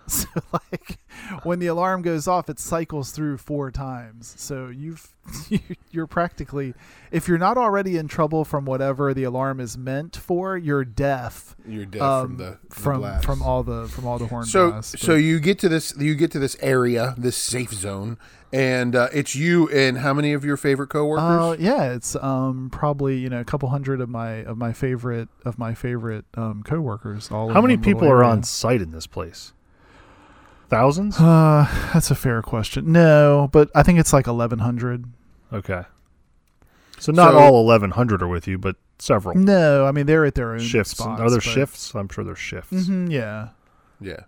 So 0.17 0.27
like 0.53 0.99
when 1.43 1.59
the 1.59 1.67
alarm 1.67 2.01
goes 2.01 2.27
off, 2.27 2.49
it 2.49 2.59
cycles 2.59 3.11
through 3.11 3.37
four 3.37 3.71
times. 3.71 4.33
So 4.37 4.67
you've 4.67 5.13
you're 5.91 6.07
practically 6.07 6.73
if 7.11 7.27
you're 7.27 7.37
not 7.37 7.57
already 7.57 7.97
in 7.97 8.07
trouble 8.07 8.45
from 8.45 8.63
whatever 8.63 9.13
the 9.13 9.23
alarm 9.25 9.59
is 9.59 9.77
meant 9.77 10.15
for, 10.15 10.57
you're 10.57 10.85
deaf 10.85 11.55
You're 11.67 11.85
deaf 11.85 12.01
um, 12.01 12.27
from 12.27 12.37
the 12.37 12.57
from, 12.69 12.83
from 12.83 12.93
the 12.93 12.99
blast. 12.99 13.25
from 13.25 13.41
all 13.41 13.63
the 13.63 13.87
from 13.89 14.05
all 14.07 14.17
the 14.17 14.27
horn 14.27 14.45
so 14.45 14.71
blasts. 14.71 15.01
so 15.01 15.15
you 15.15 15.39
get 15.41 15.59
to 15.59 15.69
this 15.69 15.93
you 15.97 16.15
get 16.15 16.31
to 16.31 16.39
this 16.39 16.55
area 16.61 17.13
this 17.17 17.35
safe 17.35 17.73
zone 17.73 18.17
and 18.53 18.95
uh, 18.95 19.09
it's 19.11 19.35
you 19.35 19.67
and 19.69 19.97
how 19.97 20.13
many 20.13 20.31
of 20.31 20.45
your 20.45 20.55
favorite 20.55 20.87
coworkers 20.87 21.59
Uh, 21.59 21.61
yeah, 21.61 21.91
it's 21.91 22.15
um 22.15 22.69
probably 22.71 23.17
you 23.17 23.27
know 23.29 23.41
a 23.41 23.45
couple 23.45 23.67
hundred 23.69 23.99
of 23.99 24.07
my 24.07 24.43
of 24.45 24.57
my 24.57 24.71
favorite 24.71 25.27
of 25.43 25.59
my 25.59 25.73
favorite 25.73 26.23
um 26.35 26.63
coworkers. 26.63 27.29
All 27.29 27.49
How 27.49 27.59
many 27.59 27.75
people 27.75 28.07
are 28.07 28.23
on 28.23 28.43
site 28.43 28.81
in 28.81 28.91
this 28.91 29.05
place? 29.07 29.51
Thousands. 30.69 31.17
Uh, 31.19 31.67
that's 31.93 32.11
a 32.11 32.15
fair 32.15 32.41
question. 32.41 32.91
No, 32.91 33.49
but 33.51 33.69
I 33.73 33.83
think 33.83 33.99
it's 33.99 34.11
like 34.13 34.27
eleven 34.27 34.59
hundred. 34.59 35.05
Okay. 35.53 35.83
So 36.99 37.11
not 37.11 37.31
So- 37.33 37.37
all 37.37 37.65
1100 37.65 38.23
are 38.23 38.27
with 38.27 38.47
you, 38.47 38.57
but 38.57 38.75
several 38.99 39.35
No, 39.37 39.85
I 39.85 39.91
mean 39.91 40.07
they're 40.07 40.25
at 40.25 40.33
their 40.35 40.53
own 40.53 40.59
shifts. 40.59 40.91
Spots, 40.97 41.21
are 41.21 41.29
there 41.29 41.37
but- 41.37 41.43
shifts? 41.43 41.93
I'm 41.93 42.09
sure 42.09 42.23
there's 42.23 42.39
shifts. 42.39 42.73
Mhm, 42.73 43.11
yeah. 43.11 43.49
Yeah. 44.01 44.21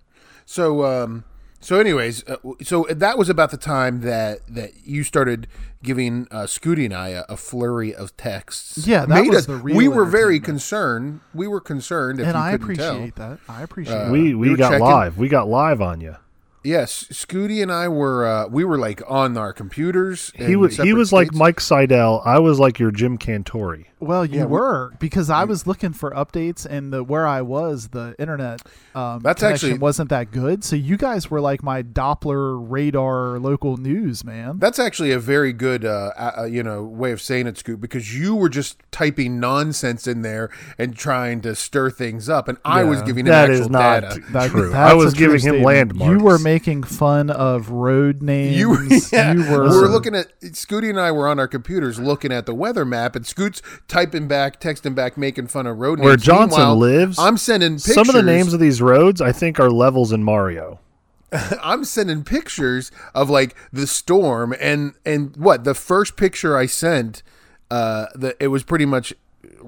So 0.45 0.85
um 0.85 1.23
so 1.61 1.77
anyways, 1.77 2.23
uh, 2.29 2.35
w- 2.37 2.55
so 2.63 2.85
that 2.89 3.17
was 3.17 3.27
about 3.27 3.51
the 3.51 3.57
time 3.57 4.01
that 4.01 4.39
that 4.47 4.85
you 4.85 5.03
started 5.03 5.47
giving 5.83 6.25
uh, 6.31 6.43
Scooty 6.43 6.85
and 6.85 6.93
I 6.93 7.09
a, 7.09 7.23
a 7.27 7.35
flurry 7.37 7.93
of 7.93 8.15
texts. 8.15 8.85
Yeah, 8.87 9.01
that 9.07 9.09
Made 9.23 9.27
was 9.29 9.37
us- 9.39 9.45
the 9.47 9.55
real 9.55 9.75
We 9.75 9.87
were 9.89 10.05
very 10.05 10.35
entertainment. 10.35 10.45
concerned. 10.45 11.19
We 11.33 11.47
were 11.47 11.59
concerned 11.61 12.19
if 12.21 12.27
and 12.27 12.35
you 12.35 12.41
I 12.41 12.51
couldn't 12.57 12.75
tell. 12.75 12.91
appreciate 12.95 13.15
that. 13.15 13.39
I 13.49 13.63
appreciate 13.63 13.95
Uh, 13.95 14.03
that. 14.05 14.11
we 14.11 14.21
we 14.21 14.35
we 14.35 14.49
were 14.51 14.57
got 14.57 14.69
checking- 14.69 14.85
live. 14.85 15.17
We 15.17 15.27
got 15.27 15.47
live 15.49 15.81
on 15.81 15.99
you. 16.01 16.15
Yes, 16.63 17.05
Scooty 17.11 17.61
and 17.63 17.71
I 17.71 17.87
were 17.87 18.25
uh, 18.27 18.47
we 18.47 18.63
were 18.65 18.77
like 18.77 19.01
on 19.07 19.37
our 19.37 19.53
computers. 19.53 20.31
He 20.35 20.55
was 20.55 20.73
he 20.73 20.77
separate 20.77 20.93
was 20.93 21.13
like. 21.13 21.33
Mike 21.33 21.59
Seidel. 21.61 22.21
I 22.25 22.39
was 22.39 22.59
like 22.59 22.79
your 22.79 22.91
Jim 22.91 23.17
Cantore. 23.17 23.85
Well, 24.01 24.25
you 24.25 24.39
Yeah, 24.39 24.45
were 24.45 24.93
because 24.99 25.29
I 25.29 25.43
was 25.43 25.67
looking 25.67 25.91
for 25.91 26.11
updates, 26.11 26.65
and 26.65 26.91
the 26.93 27.03
where 27.03 27.27
I 27.27 27.41
was, 27.41 27.89
the 27.89 28.15
internet 28.17 28.61
um, 28.95 29.19
That's 29.19 29.41
connection 29.41 29.69
actually- 29.71 29.79
wasn't 29.79 30.09
that 30.09 30.31
good. 30.31 30.63
So 30.63 30.77
you 30.77 30.95
guys 30.95 31.29
were 31.29 31.41
like 31.41 31.63
my 31.63 31.83
Doppler 31.83 32.57
radar 32.69 33.39
local 33.39 33.75
news, 33.75 34.23
man. 34.23 34.57
That's 34.59 34.79
actually 34.79 35.11
a 35.11 35.19
very 35.19 35.51
good, 35.51 35.83
uh, 35.83 36.11
uh, 36.39 36.43
you 36.45 36.63
know, 36.63 36.83
way 36.83 37.11
of 37.11 37.19
saying 37.21 37.47
it, 37.47 37.57
Scoot, 37.57 37.81
because 37.81 38.17
you 38.17 38.35
were 38.35 38.47
just 38.47 38.81
typing 38.91 39.37
nonsense 39.39 40.07
in 40.07 40.21
there 40.21 40.49
and 40.77 40.95
trying 40.95 41.41
to 41.41 41.53
stir 41.53 41.89
things 41.91 42.29
up, 42.29 42.47
and 42.47 42.57
I 42.63 42.85
was 42.85 43.01
giving 43.01 43.25
him 43.25 43.31
That 43.31 43.49
actual 43.49 43.65
is 43.65 43.69
not 43.69 44.01
data. 44.01 44.21
That- 44.31 44.49
true. 44.51 44.73
I 44.73 44.93
was 44.93 45.11
a 45.13 45.15
true 45.17 45.25
giving 45.27 45.41
him 45.41 45.61
statement. 45.61 45.65
landmarks. 45.65 46.09
You 46.11 46.23
were 46.23 46.39
making 46.53 46.81
fun 46.81 47.29
of 47.29 47.69
road 47.69 48.23
names. 48.23 48.57
You, 48.57 48.75
yeah, 49.11 49.33
you 49.33 49.49
were, 49.49 49.69
we 49.69 49.77
were 49.77 49.87
looking 49.87 50.15
at 50.15 50.39
Scooty 50.41 50.89
and 50.89 50.99
I 50.99 51.11
were 51.11 51.27
on 51.27 51.37
our 51.37 51.47
computers 51.47 51.99
looking 51.99 52.31
at 52.31 52.47
the 52.47 52.55
weather 52.55 52.85
map, 52.85 53.15
and 53.15 53.25
Scoot's 53.25 53.61
typing 53.87 54.27
back, 54.27 54.59
texting 54.59 54.95
back, 54.95 55.15
making 55.15 55.47
fun 55.47 55.67
of 55.67 55.77
road 55.77 55.99
names. 55.99 56.05
Where. 56.05 56.17
Johnson 56.17 56.59
Meanwhile, 56.59 56.75
lives, 56.77 57.19
I'm 57.19 57.37
sending 57.37 57.73
pictures. 57.73 57.93
Some 57.93 58.09
of 58.09 58.15
the 58.15 58.23
names 58.23 58.53
of 58.53 58.59
these 58.59 58.81
roads, 58.81 59.21
I 59.21 59.31
think, 59.31 59.59
are 59.59 59.69
levels 59.69 60.11
in 60.11 60.23
Mario. 60.23 60.79
I'm 61.63 61.85
sending 61.85 62.23
pictures 62.23 62.91
of 63.13 63.29
like 63.29 63.55
the 63.71 63.85
storm, 63.85 64.55
and 64.59 64.95
and 65.05 65.35
what 65.37 65.63
the 65.63 65.75
first 65.75 66.17
picture 66.17 66.57
I 66.57 66.65
sent, 66.65 67.21
uh, 67.69 68.07
the 68.15 68.35
it 68.43 68.47
was 68.47 68.63
pretty 68.63 68.85
much 68.85 69.13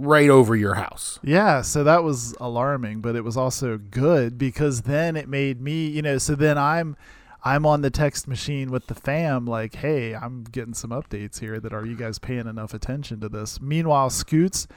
right 0.01 0.29
over 0.29 0.55
your 0.55 0.75
house. 0.75 1.19
Yeah, 1.23 1.61
so 1.61 1.83
that 1.83 2.03
was 2.03 2.35
alarming, 2.39 3.01
but 3.01 3.15
it 3.15 3.23
was 3.23 3.37
also 3.37 3.77
good 3.77 4.37
because 4.37 4.81
then 4.81 5.15
it 5.15 5.27
made 5.27 5.61
me, 5.61 5.87
you 5.87 6.01
know, 6.01 6.17
so 6.17 6.35
then 6.35 6.57
I'm 6.57 6.95
I'm 7.43 7.65
on 7.65 7.81
the 7.81 7.89
text 7.89 8.27
machine 8.27 8.69
with 8.69 8.87
the 8.87 8.95
fam 8.95 9.45
like, 9.45 9.75
"Hey, 9.75 10.13
I'm 10.13 10.43
getting 10.43 10.73
some 10.73 10.91
updates 10.91 11.39
here 11.39 11.59
that 11.59 11.73
are 11.73 11.85
you 11.85 11.95
guys 11.95 12.19
paying 12.19 12.47
enough 12.47 12.73
attention 12.73 13.19
to 13.21 13.29
this?" 13.29 13.59
Meanwhile, 13.59 14.11
Scoots 14.11 14.67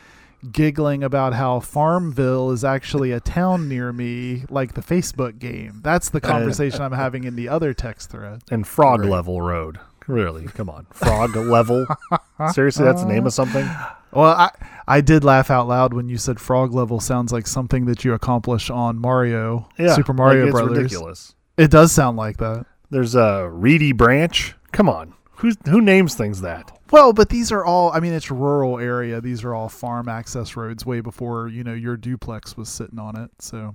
giggling 0.53 1.03
about 1.03 1.35
how 1.35 1.61
Farmville 1.61 2.51
is 2.51 2.65
actually 2.65 3.13
a 3.13 3.21
town 3.21 3.69
near 3.69 3.93
me 3.93 4.45
like 4.51 4.75
the 4.75 4.83
Facebook 4.83 5.39
game. 5.39 5.81
That's 5.83 6.11
the 6.11 6.21
conversation 6.21 6.83
I'm 6.83 6.93
having 6.93 7.25
in 7.25 7.37
the 7.37 7.49
other 7.49 7.73
text 7.75 8.11
thread. 8.11 8.43
And 8.51 8.67
Frog 8.67 9.05
Level 9.05 9.41
Road. 9.41 9.79
Really? 10.07 10.47
Come 10.49 10.69
on. 10.69 10.87
Frog 10.93 11.35
Level? 11.35 11.87
Seriously, 12.53 12.85
that's 12.85 13.03
the 13.03 13.09
name 13.09 13.27
of 13.27 13.33
something? 13.33 13.69
Well, 14.15 14.33
I 14.33 14.51
I 14.87 15.01
did 15.01 15.25
laugh 15.25 15.51
out 15.51 15.67
loud 15.69 15.95
when 15.95 16.09
you 16.09 16.19
said 16.19 16.39
frog 16.41 16.73
level 16.75 17.01
sounds 17.01 17.33
like 17.33 17.47
something 17.47 17.87
that 17.87 18.05
you 18.05 18.13
accomplish 18.15 18.71
on 18.71 18.99
Mario, 18.99 19.69
Yeah. 19.79 19.95
Super 19.95 20.13
Mario 20.13 20.43
like, 20.45 20.49
it's 20.49 20.61
Brothers. 20.61 20.77
ridiculous. 20.79 21.35
It 21.57 21.71
does 21.71 21.93
sound 21.93 22.17
like 22.17 22.37
that. 22.39 22.67
There's 22.91 23.15
a 23.15 23.49
Reedy 23.51 23.93
Branch. 23.93 24.55
Come 24.73 24.89
on. 24.89 25.15
Who's, 25.37 25.57
who 25.69 25.81
names 25.81 26.15
things 26.15 26.41
that? 26.43 26.71
Well, 26.91 27.13
but 27.13 27.29
these 27.29 27.51
are 27.51 27.65
all 27.65 27.91
I 27.93 28.01
mean 28.01 28.13
it's 28.13 28.31
rural 28.31 28.79
area. 28.79 29.21
These 29.21 29.43
are 29.45 29.55
all 29.55 29.69
farm 29.69 30.09
access 30.09 30.55
roads 30.57 30.85
way 30.87 31.01
before, 31.01 31.49
you 31.49 31.65
know, 31.65 31.73
your 31.75 31.97
duplex 31.97 32.57
was 32.57 32.69
sitting 32.69 32.99
on 32.99 33.17
it. 33.17 33.31
So 33.41 33.75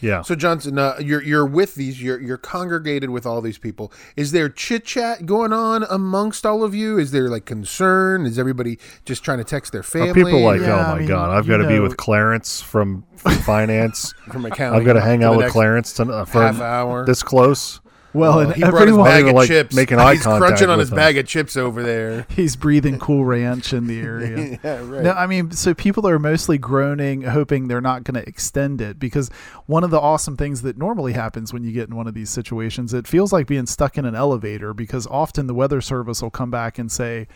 Yeah. 0.00 0.22
So 0.22 0.34
Johnson, 0.34 0.78
uh, 0.78 0.96
you're 1.00 1.22
you're 1.22 1.46
with 1.46 1.76
these, 1.76 2.02
you're 2.02 2.20
you're 2.20 2.36
congregated 2.36 3.10
with 3.10 3.24
all 3.26 3.40
these 3.40 3.58
people. 3.58 3.92
Is 4.16 4.32
there 4.32 4.48
chit 4.48 4.84
chat 4.84 5.24
going 5.24 5.52
on 5.52 5.84
amongst 5.88 6.44
all 6.44 6.62
of 6.64 6.74
you? 6.74 6.98
Is 6.98 7.10
there 7.12 7.28
like 7.28 7.44
concern? 7.46 8.26
Is 8.26 8.38
everybody 8.38 8.78
just 9.04 9.24
trying 9.24 9.38
to 9.38 9.44
text 9.44 9.72
their 9.72 9.82
family? 9.82 10.10
Are 10.10 10.14
people 10.14 10.40
like, 10.40 10.60
Yeah, 10.60 10.76
oh 10.76 10.80
I 10.80 10.92
my 10.94 10.98
mean, 10.98 11.08
God, 11.08 11.30
I've 11.30 11.46
you 11.46 11.52
got 11.52 11.58
to 11.62 11.68
be 11.68 11.76
know- 11.76 11.82
with 11.82 11.96
Clarence 11.96 12.60
from, 12.60 13.04
from 13.16 13.34
finance. 13.38 14.12
from 14.32 14.44
accounting? 14.44 14.80
I've 14.80 14.86
got 14.86 14.94
to 14.94 15.00
hang 15.00 15.20
for 15.20 15.26
out 15.26 15.30
the 15.32 15.36
with 15.38 15.44
next 15.46 15.52
Clarence 15.52 15.92
to, 15.94 16.02
uh, 16.04 16.24
for 16.24 16.42
half 16.42 16.60
hour. 16.60 17.06
this 17.06 17.22
close. 17.22 17.80
Well, 18.14 18.34
oh, 18.34 18.40
and 18.40 18.54
he 18.54 18.60
brought 18.62 18.86
his 18.88 18.96
bag 18.96 19.26
of 19.26 19.34
like, 19.34 19.48
chips. 19.48 19.74
making 19.74 19.98
eye 19.98 20.14
He's 20.14 20.22
contact 20.22 20.40
crunching 20.40 20.70
on 20.70 20.78
his 20.78 20.90
them. 20.90 20.96
bag 20.96 21.18
of 21.18 21.26
chips 21.26 21.56
over 21.56 21.82
there. 21.82 22.26
he's 22.30 22.56
breathing 22.56 22.98
cool 22.98 23.24
ranch 23.24 23.72
in 23.72 23.86
the 23.86 24.00
area. 24.02 24.58
yeah, 24.62 24.78
right. 24.78 25.02
No, 25.02 25.12
I 25.12 25.26
mean, 25.26 25.50
so 25.50 25.74
people 25.74 26.06
are 26.08 26.18
mostly 26.18 26.56
groaning, 26.56 27.22
hoping 27.22 27.68
they're 27.68 27.80
not 27.80 28.04
going 28.04 28.22
to 28.22 28.26
extend 28.28 28.80
it 28.80 28.98
because 28.98 29.28
one 29.66 29.84
of 29.84 29.90
the 29.90 30.00
awesome 30.00 30.36
things 30.36 30.62
that 30.62 30.78
normally 30.78 31.12
happens 31.12 31.52
when 31.52 31.64
you 31.64 31.72
get 31.72 31.88
in 31.88 31.96
one 31.96 32.06
of 32.06 32.14
these 32.14 32.30
situations, 32.30 32.94
it 32.94 33.06
feels 33.06 33.32
like 33.32 33.46
being 33.46 33.66
stuck 33.66 33.98
in 33.98 34.04
an 34.04 34.14
elevator 34.14 34.72
because 34.72 35.06
often 35.08 35.46
the 35.46 35.54
weather 35.54 35.80
service 35.80 36.22
will 36.22 36.30
come 36.30 36.50
back 36.50 36.78
and 36.78 36.90
say, 36.90 37.26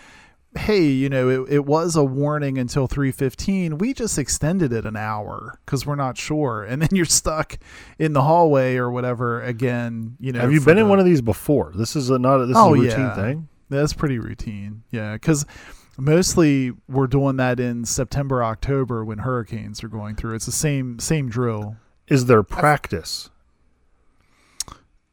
"Hey, 0.57 0.85
you 0.87 1.09
know, 1.09 1.29
it, 1.29 1.53
it 1.55 1.65
was 1.67 1.97
a 1.97 2.05
warning 2.05 2.59
until 2.59 2.89
3:15. 2.89 3.79
We 3.79 3.93
just 3.95 4.19
extended 4.19 4.73
it 4.73 4.85
an 4.87 4.97
hour 4.97 5.59
because 5.65 5.85
we're 5.87 5.95
not 5.97 6.17
sure." 6.17 6.65
And 6.65 6.81
then 6.83 6.89
you're 6.93 7.05
stuck 7.05 7.59
in 7.99 8.13
the 8.13 8.23
hallway 8.23 8.77
or 8.77 8.91
whatever 8.91 9.43
again. 9.43 10.17
You 10.21 10.33
know, 10.33 10.41
Have 10.41 10.53
you 10.53 10.61
for 10.61 10.67
been 10.67 10.79
in 10.79 10.89
one 10.89 10.99
of 10.99 11.05
these 11.05 11.21
before? 11.21 11.73
This 11.75 11.97
is 11.97 12.11
a, 12.11 12.19
not 12.19 12.41
a, 12.41 12.47
this 12.47 12.57
Oh, 12.57 12.75
is 12.75 12.81
a 12.81 12.83
routine 12.85 13.01
yeah. 13.01 13.15
thing. 13.15 13.49
That's 13.71 13.93
pretty 13.93 14.19
routine. 14.19 14.83
Yeah, 14.91 15.13
because 15.15 15.45
mostly 15.99 16.73
we're 16.89 17.07
doing 17.07 17.37
that 17.37 17.61
in 17.61 17.85
September, 17.85 18.43
October 18.43 19.05
when 19.05 19.19
hurricanes 19.19 19.85
are 19.85 19.89
going 19.89 20.17
through. 20.17 20.35
It's 20.37 20.47
the 20.47 20.53
same 20.53 20.99
same 20.99 21.29
drill. 21.29 21.77
Is 22.07 22.25
there 22.27 22.43
practice? 22.43 23.29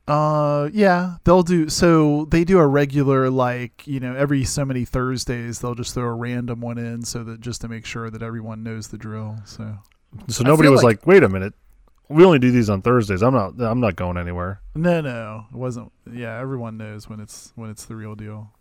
Uh, 0.07 0.69
yeah, 0.71 1.15
they'll 1.23 1.41
do. 1.43 1.67
So 1.69 2.25
they 2.25 2.43
do 2.43 2.59
a 2.59 2.67
regular 2.67 3.29
like 3.29 3.87
you 3.87 3.99
know 3.99 4.15
every 4.15 4.43
so 4.43 4.63
many 4.63 4.85
Thursdays 4.85 5.59
they'll 5.59 5.73
just 5.75 5.93
throw 5.93 6.05
a 6.05 6.13
random 6.13 6.61
one 6.61 6.77
in 6.77 7.03
so 7.03 7.23
that 7.23 7.41
just 7.41 7.61
to 7.61 7.67
make 7.67 7.85
sure 7.85 8.09
that 8.11 8.21
everyone 8.21 8.61
knows 8.63 8.89
the 8.89 8.97
drill. 8.97 9.37
So 9.45 9.77
So 10.27 10.43
nobody 10.43 10.69
was 10.69 10.83
like- 10.83 10.99
like, 10.99 11.07
wait 11.07 11.23
a 11.23 11.29
minute. 11.29 11.53
We 12.07 12.23
only 12.23 12.37
do 12.37 12.51
these 12.51 12.69
on 12.69 12.83
Thursdays. 12.83 13.23
I'm 13.23 13.33
not. 13.33 13.59
I'm 13.59 13.79
not 13.79 13.95
going 13.95 14.15
anywhere. 14.17 14.61
no, 14.75 15.01
no, 15.01 15.45
it 15.51 15.57
wasn't. 15.57 15.91
Yeah, 16.13 16.39
everyone 16.39 16.77
knows 16.77 17.09
when 17.09 17.19
it's 17.19 17.51
when 17.55 17.71
it's 17.71 17.85
the 17.85 17.95
real 17.95 18.13
deal. 18.13 18.51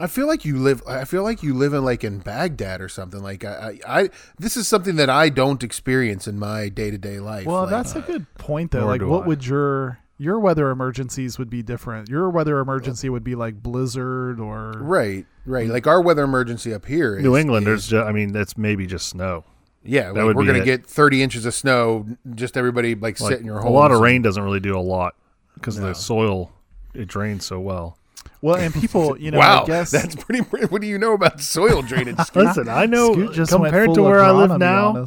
I 0.00 0.08
feel 0.08 0.26
like 0.26 0.44
you 0.44 0.56
live. 0.58 0.82
I 0.88 1.04
feel 1.04 1.22
like 1.22 1.40
you 1.44 1.54
live 1.54 1.72
in 1.72 1.84
like 1.84 2.02
in 2.02 2.18
Baghdad 2.18 2.80
or 2.80 2.88
something. 2.88 3.22
Like 3.22 3.44
I, 3.44 3.78
I, 3.86 4.00
I 4.02 4.10
this 4.40 4.56
is 4.56 4.66
something 4.66 4.96
that 4.96 5.08
I 5.08 5.28
don't 5.28 5.62
experience 5.62 6.26
in 6.26 6.36
my 6.40 6.68
day 6.68 6.90
to 6.90 6.98
day 6.98 7.20
life. 7.20 7.46
Well, 7.46 7.60
Like, 7.62 7.70
that's 7.70 7.94
a 7.94 8.00
good 8.00 8.26
point 8.34 8.72
though. 8.72 8.86
Like, 8.86 9.02
what 9.02 9.22
I. 9.22 9.26
would 9.28 9.46
your 9.46 10.00
your 10.20 10.38
weather 10.38 10.70
emergencies 10.70 11.38
would 11.38 11.48
be 11.48 11.62
different? 11.62 12.08
Your 12.08 12.28
weather 12.30 12.58
emergency 12.58 13.08
would 13.08 13.24
be 13.24 13.34
like 13.34 13.62
blizzard 13.62 14.38
or 14.38 14.72
right, 14.78 15.24
right. 15.46 15.68
Like 15.68 15.86
our 15.86 16.00
weather 16.02 16.22
emergency 16.24 16.74
up 16.74 16.84
here. 16.84 17.16
Is, 17.16 17.22
New 17.24 17.36
England, 17.36 17.66
there's. 17.66 17.84
is- 17.84 17.88
Just, 17.90 18.06
I 18.06 18.12
mean, 18.12 18.32
that's 18.32 18.58
maybe 18.58 18.86
just 18.86 19.08
snow. 19.08 19.44
yeah. 19.82 20.12
that 20.12 20.14
Like 20.14 20.24
would 20.26 20.36
we're 20.36 20.44
gonna 20.46 20.58
it. 20.60 20.64
get 20.66 20.86
thirty 20.86 21.22
inches 21.22 21.46
of 21.46 21.54
snow. 21.54 22.06
Just 22.34 22.56
everybody 22.56 22.94
like, 22.94 23.18
Like, 23.18 23.30
sit 23.32 23.40
in 23.40 23.46
your 23.46 23.60
home. 23.60 23.68
a 23.72 23.74
lot 23.74 23.90
of 23.92 24.00
rain 24.00 24.20
doesn't 24.22 24.42
really 24.42 24.60
do 24.60 24.78
a 24.78 24.80
lot 24.80 25.14
because 25.54 25.78
No. 25.78 25.86
the 25.88 25.94
soil 25.94 26.52
it 26.94 27.08
drains 27.08 27.46
so 27.46 27.58
well. 27.60 27.96
well, 28.42 28.56
and 28.56 28.74
people, 28.74 29.16
you 29.18 29.30
know, 29.30 29.38
wow, 29.38 29.62
I 29.62 29.66
guess 29.66 29.90
that's 29.90 30.16
pretty. 30.16 30.40
What 30.68 30.82
do 30.82 30.86
you 30.86 30.98
know 30.98 31.14
about 31.14 31.40
soil 31.40 31.80
drainage? 31.82 32.16
Listen, 32.34 32.68
I 32.68 32.84
know 32.86 33.12
Scoot 33.12 33.32
just 33.32 33.52
compared 33.52 33.94
to 33.94 34.02
where 34.02 34.22
I 34.22 34.32
live 34.32 34.58
now. 34.58 35.06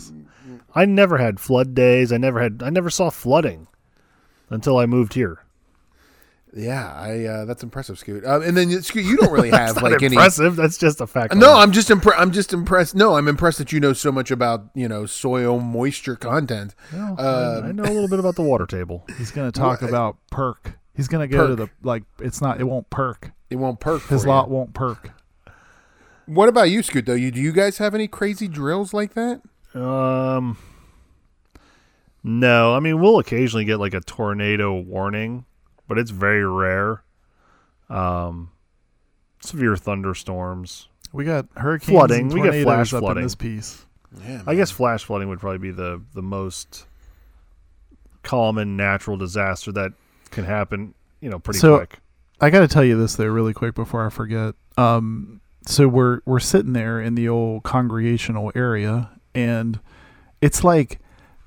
I 0.76 0.86
never 0.86 1.20
had 1.20 1.40
flood 1.40 1.76
days. 1.76 2.12
I 2.12 2.18
never 2.18 2.42
had. 2.42 2.64
I 2.66 2.72
never 2.72 2.90
saw 2.90 3.12
flooding 3.12 3.68
until 4.50 4.78
I 4.78 4.86
moved 4.86 5.14
here. 5.14 5.40
yeah, 6.56 6.94
I. 6.94 7.24
Uh, 7.26 7.46
that's 7.46 7.64
impressive, 7.64 7.98
Scoot. 7.98 8.24
Um, 8.26 8.44
and 8.44 8.56
then 8.56 8.70
Scoot, 8.84 9.04
you 9.06 9.18
don't 9.18 9.32
really 9.32 9.50
have 9.62 9.82
like 9.82 10.04
any. 10.04 10.16
impressive. 10.16 10.56
That's 10.56 10.78
just 10.78 11.02
a 11.02 11.08
fact. 11.08 11.36
No, 11.36 11.56
I'm 11.58 11.72
just 11.72 11.90
impressed. 11.90 12.20
I'm 12.20 12.32
just 12.32 12.54
impressed. 12.54 12.94
No, 12.96 13.16
I'm 13.16 13.28
impressed 13.28 13.58
that 13.58 13.72
you 13.72 13.80
know 13.80 13.94
so 13.94 14.12
much 14.12 14.30
about 14.30 14.66
you 14.76 14.88
know 14.88 15.06
soil 15.08 15.60
moisture 15.60 16.16
content. 16.16 16.76
Well, 16.92 17.16
Uh, 17.18 17.62
I, 17.66 17.72
know 17.72 17.84
a 17.84 17.86
little 17.86 18.08
bit 18.08 18.20
about 18.20 18.36
the 18.36 18.44
water 18.44 18.68
table. 18.68 19.06
He's 19.18 19.32
gonna 19.32 19.52
talk 19.64 19.82
Well, 19.82 19.90
about 19.90 20.18
perk. 20.30 20.78
He's 20.96 21.08
gonna 21.08 21.28
go 21.28 21.48
to 21.48 21.56
the 21.56 21.70
like. 21.82 22.04
It's 22.20 22.40
not. 22.42 22.60
It 22.62 22.66
won't 22.66 22.90
perk. 22.92 23.32
It 23.50 23.56
won't 23.56 23.80
perk. 23.80 24.04
His 24.04 24.22
for 24.22 24.28
you. 24.28 24.34
lot 24.34 24.50
won't 24.50 24.74
perk. 24.76 25.10
What 26.26 26.48
about 26.50 26.70
you, 26.70 26.84
Scoot? 26.84 27.06
Though, 27.08 27.14
you 27.16 27.32
do 27.32 27.42
you 27.42 27.52
guys 27.52 27.80
have 27.80 27.96
any 27.96 28.08
crazy 28.08 28.48
drills 28.48 28.94
like 28.94 29.14
that? 29.16 29.42
Um, 29.74 30.58
no, 32.24 32.74
I 32.76 32.80
mean 32.80 33.00
we'll 33.00 33.20
occasionally 33.20 33.66
get 33.66 33.78
like 33.80 33.94
a 33.94 34.02
tornado 34.02 34.74
warning, 34.80 35.46
but 35.88 35.98
it's 35.98 36.12
very 36.12 36.46
rare. 36.46 37.04
Um, 37.90 38.52
severe 39.42 39.76
thunderstorms. 39.76 40.88
We 41.12 41.26
got 41.26 41.48
hurricanes, 41.56 41.90
Flooding. 41.92 42.20
And 42.22 42.34
We 42.34 42.40
get 42.42 42.52
tornadoes 42.52 42.64
flash 42.64 42.94
up 42.94 43.00
flooding. 43.02 43.18
in 43.22 43.26
this 43.26 43.36
piece. 43.36 43.86
Yeah, 44.26 44.42
I 44.48 44.56
guess 44.56 44.72
flash 44.72 45.04
flooding 45.04 45.28
would 45.30 45.40
probably 45.40 45.58
be 45.60 45.72
the 45.72 46.02
the 46.14 46.22
most 46.22 46.86
common 48.24 48.78
natural 48.78 49.18
disaster 49.18 49.72
that 49.74 49.92
can 50.32 50.46
happen. 50.46 50.94
You 51.22 51.30
know, 51.30 51.40
pretty 51.40 51.60
So- 51.60 51.78
quick. 51.78 52.00
I 52.42 52.50
got 52.50 52.60
to 52.60 52.68
tell 52.68 52.84
you 52.84 52.98
this 52.98 53.16
though, 53.16 53.28
really 53.28 53.54
quick 53.54 53.74
before 53.76 54.06
I 54.06 54.10
forget. 54.10 54.56
Um, 54.76 55.40
so 55.66 55.88
we're 55.88 56.20
we're 56.26 56.40
sitting 56.40 56.74
there 56.74 57.00
in 57.00 57.16
the 57.16 57.30
old 57.30 57.64
congregational 57.64 58.52
area, 58.54 59.12
and 59.34 59.80
it's 60.42 60.64
like 60.64 61.00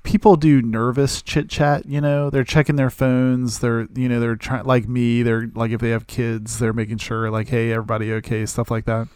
people 0.07 0.37
do 0.37 0.61
nervous 0.61 1.21
chit 1.21 1.49
chat. 1.49 1.85
You 1.85 1.99
know, 1.99 2.29
they're 2.29 2.45
checking 2.45 2.77
their 2.77 2.89
phones. 2.89 3.59
They're 3.59 3.87
you 3.93 4.07
know 4.07 4.21
they're 4.21 4.37
trying 4.37 4.63
like 4.63 4.87
me. 4.87 5.21
They're 5.21 5.51
like 5.53 5.71
if 5.71 5.81
they 5.81 5.89
have 5.89 6.07
kids, 6.07 6.59
they're 6.59 6.73
making 6.73 6.99
sure 6.99 7.29
like 7.29 7.49
hey 7.49 7.73
everybody 7.73 8.13
okay 8.13 8.45
stuff 8.45 8.71
like 8.71 8.85
that. 8.85 9.09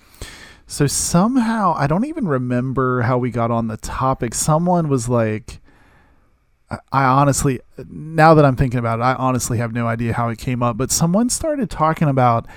So 0.67 0.87
somehow 0.87 1.73
I 1.77 1.87
don't 1.87 2.05
even 2.05 2.27
remember 2.27 3.01
how 3.03 3.17
we 3.17 3.31
got 3.31 3.51
on 3.51 3.67
the 3.67 3.77
topic. 3.77 4.35
Someone 4.35 4.89
was 4.89 5.09
like. 5.09 5.59
I- 6.93 7.03
honestly, 7.03 7.59
now 7.89 8.33
that 8.33 8.45
I'm 8.45 8.55
thinking 8.55 8.79
about 8.79 8.99
it, 8.99 9.03
I 9.03 9.13
honestly 9.15 9.57
have 9.57 9.73
no 9.73 9.87
idea 9.87 10.13
how 10.13 10.29
it 10.29 10.37
came 10.37 10.63
up. 10.63 10.77
But 10.77 10.89
someone 10.89 11.29
started 11.29 11.69
talking 11.69 12.07
about 12.07 12.47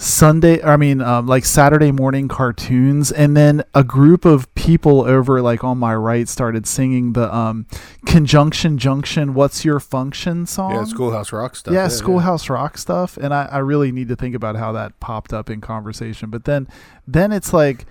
Sunday, 0.00 0.62
I 0.62 0.76
mean, 0.76 1.00
um, 1.00 1.26
like 1.26 1.44
Saturday 1.44 1.90
morning 1.90 2.28
cartoons, 2.28 3.10
and 3.10 3.36
then 3.36 3.64
a 3.74 3.82
group 3.82 4.24
of 4.24 4.52
people 4.54 5.00
over, 5.02 5.42
like 5.42 5.64
on 5.64 5.76
my 5.76 5.92
right, 5.92 6.28
started 6.28 6.68
singing 6.68 7.14
the 7.14 7.34
um, 7.34 7.66
"Conjunction 8.06 8.78
Junction." 8.78 9.34
What's 9.34 9.64
your 9.64 9.80
function 9.80 10.46
song? 10.46 10.70
yeah, 10.72 10.84
Schoolhouse 10.84 11.32
Rock 11.32 11.56
stuff. 11.56 11.74
yeah, 11.74 11.88
Schoolhouse 11.88 12.48
Rock 12.48 12.78
stuff, 12.78 13.16
and 13.16 13.34
I, 13.34 13.46
I 13.46 13.58
really 13.58 13.90
need 13.90 14.06
to 14.06 14.14
think 14.14 14.36
about 14.36 14.54
how 14.54 14.70
that 14.70 15.00
popped 15.00 15.32
up 15.32 15.50
in 15.50 15.60
conversation. 15.60 16.30
But 16.30 16.44
then, 16.44 16.68
then 17.04 17.32
it's 17.32 17.52
like, 17.52 17.84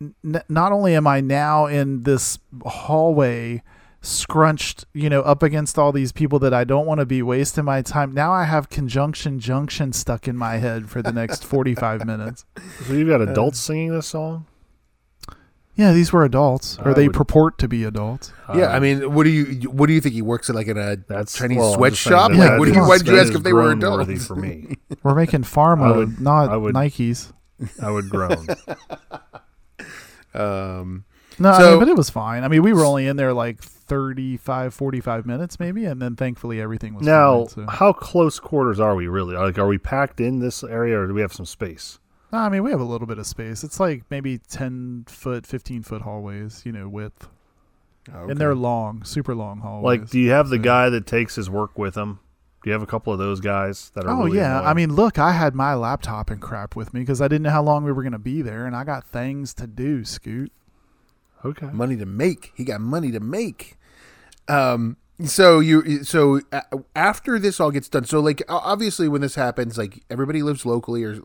n- 0.00 0.42
not 0.48 0.72
only 0.72 0.94
am 0.94 1.06
I 1.06 1.20
now 1.20 1.66
in 1.66 2.04
this 2.04 2.38
hallway 2.64 3.62
scrunched, 4.02 4.84
you 4.92 5.08
know, 5.08 5.22
up 5.22 5.42
against 5.42 5.78
all 5.78 5.92
these 5.92 6.12
people 6.12 6.38
that 6.40 6.52
I 6.52 6.64
don't 6.64 6.86
want 6.86 6.98
to 7.00 7.06
be 7.06 7.22
wasting 7.22 7.64
my 7.64 7.80
time. 7.82 8.12
Now 8.12 8.32
I 8.32 8.44
have 8.44 8.68
conjunction 8.68 9.38
junction 9.40 9.92
stuck 9.92 10.26
in 10.28 10.36
my 10.36 10.56
head 10.58 10.90
for 10.90 11.00
the 11.02 11.12
next 11.12 11.44
45 11.46 12.04
minutes. 12.04 12.44
So 12.86 12.92
you've 12.94 13.08
got 13.08 13.20
adults 13.22 13.60
singing 13.60 13.92
this 13.94 14.08
song? 14.08 14.46
Yeah, 15.74 15.92
these 15.94 16.12
were 16.12 16.22
adults, 16.22 16.78
or 16.80 16.90
I 16.90 16.92
they 16.92 17.06
would- 17.08 17.16
purport 17.16 17.56
to 17.58 17.68
be 17.68 17.84
adults. 17.84 18.30
Yeah, 18.54 18.64
Uh, 18.66 18.76
I 18.76 18.78
mean, 18.80 19.14
what 19.14 19.24
do 19.24 19.30
you 19.30 19.70
what 19.70 19.86
do 19.86 19.94
you 19.94 20.02
think 20.02 20.14
he 20.14 20.20
works 20.20 20.50
at 20.50 20.54
like 20.56 20.66
in 20.66 20.76
a 20.76 20.96
that's 21.08 21.32
Chinese 21.32 21.56
well, 21.58 21.72
I'm 21.82 21.90
just 21.90 22.02
saying 22.02 22.12
sweatshop? 22.18 22.30
that 22.32 22.36
Yeah, 22.36 22.44
Like, 22.50 22.58
what 22.58 22.64
do 22.66 22.72
that 22.72 22.76
you, 22.80 22.86
why 22.88 22.94
is- 22.96 23.02
did 23.02 23.12
you 23.14 23.18
ask 23.20 23.32
if 23.34 23.42
they 23.42 23.54
were 23.54 23.72
adults? 23.72 24.26
for 24.26 24.36
me? 24.36 24.76
We're 25.02 25.14
making 25.14 25.44
farm 25.44 25.82
I 25.82 25.92
would- 25.92 26.20
not 26.20 26.50
I 26.50 26.56
would- 26.58 26.74
Nikes. 26.74 27.32
I 27.80 27.90
would 27.90 28.10
groan. 28.10 28.46
Um, 30.34 31.04
No, 31.38 31.50
I 31.50 31.70
mean, 31.70 31.78
but 31.78 31.88
it 31.88 31.96
was 31.96 32.10
fine. 32.10 32.42
I 32.44 32.48
mean, 32.48 32.62
we 32.62 32.72
were 32.72 32.84
only 32.84 33.06
in 33.06 33.16
there 33.16 33.32
like 33.32 33.62
35, 33.92 34.72
45 34.72 35.26
minutes 35.26 35.60
maybe, 35.60 35.84
and 35.84 36.00
then 36.00 36.16
thankfully 36.16 36.62
everything 36.62 36.94
was 36.94 37.04
now, 37.04 37.44
fine. 37.44 37.48
So. 37.48 37.66
how 37.68 37.92
close 37.92 38.40
quarters 38.40 38.80
are 38.80 38.94
we 38.94 39.06
really? 39.06 39.36
Like, 39.36 39.58
are 39.58 39.66
we 39.66 39.76
packed 39.76 40.18
in 40.18 40.38
this 40.38 40.64
area, 40.64 40.98
or 40.98 41.06
do 41.06 41.12
we 41.12 41.20
have 41.20 41.34
some 41.34 41.44
space? 41.44 41.98
I 42.32 42.48
mean, 42.48 42.62
we 42.62 42.70
have 42.70 42.80
a 42.80 42.84
little 42.84 43.06
bit 43.06 43.18
of 43.18 43.26
space. 43.26 43.62
It's 43.62 43.78
like 43.78 44.04
maybe 44.08 44.38
10 44.38 45.04
foot, 45.08 45.46
15 45.46 45.82
foot 45.82 46.00
hallways, 46.00 46.62
you 46.64 46.72
know, 46.72 46.88
width. 46.88 47.28
Oh, 48.10 48.30
and 48.30 48.40
they're 48.40 48.54
long, 48.54 49.04
super 49.04 49.34
long 49.34 49.60
hallways. 49.60 50.00
Like, 50.00 50.08
do 50.08 50.18
you 50.18 50.30
have 50.30 50.48
the 50.48 50.56
so- 50.56 50.62
guy 50.62 50.88
that 50.88 51.06
takes 51.06 51.34
his 51.34 51.50
work 51.50 51.78
with 51.78 51.94
him? 51.94 52.20
Do 52.64 52.70
you 52.70 52.72
have 52.72 52.82
a 52.82 52.86
couple 52.86 53.12
of 53.12 53.18
those 53.18 53.40
guys 53.40 53.90
that 53.94 54.06
are? 54.06 54.10
Oh 54.10 54.24
really 54.24 54.38
yeah, 54.38 54.62
I 54.62 54.72
mean, 54.72 54.94
look, 54.94 55.18
I 55.18 55.32
had 55.32 55.54
my 55.54 55.74
laptop 55.74 56.30
and 56.30 56.40
crap 56.40 56.76
with 56.76 56.94
me 56.94 57.00
because 57.00 57.20
I 57.20 57.26
didn't 57.26 57.42
know 57.42 57.50
how 57.50 57.62
long 57.62 57.84
we 57.84 57.92
were 57.92 58.04
gonna 58.04 58.20
be 58.20 58.40
there, 58.40 58.64
and 58.64 58.74
I 58.74 58.84
got 58.84 59.04
things 59.04 59.52
to 59.54 59.66
do. 59.66 60.04
Scoot. 60.04 60.50
okay. 61.44 61.66
money 61.72 61.96
to 61.96 62.06
make. 62.06 62.52
He 62.54 62.64
got 62.64 62.80
money 62.80 63.10
to 63.10 63.20
make. 63.20 63.76
Um. 64.48 64.96
So 65.24 65.60
you 65.60 66.02
so 66.02 66.40
after 66.96 67.38
this 67.38 67.60
all 67.60 67.70
gets 67.70 67.88
done. 67.88 68.04
So 68.06 68.18
like 68.18 68.42
obviously 68.48 69.06
when 69.06 69.20
this 69.20 69.36
happens, 69.36 69.78
like 69.78 70.02
everybody 70.10 70.42
lives 70.42 70.66
locally 70.66 71.04
or 71.04 71.20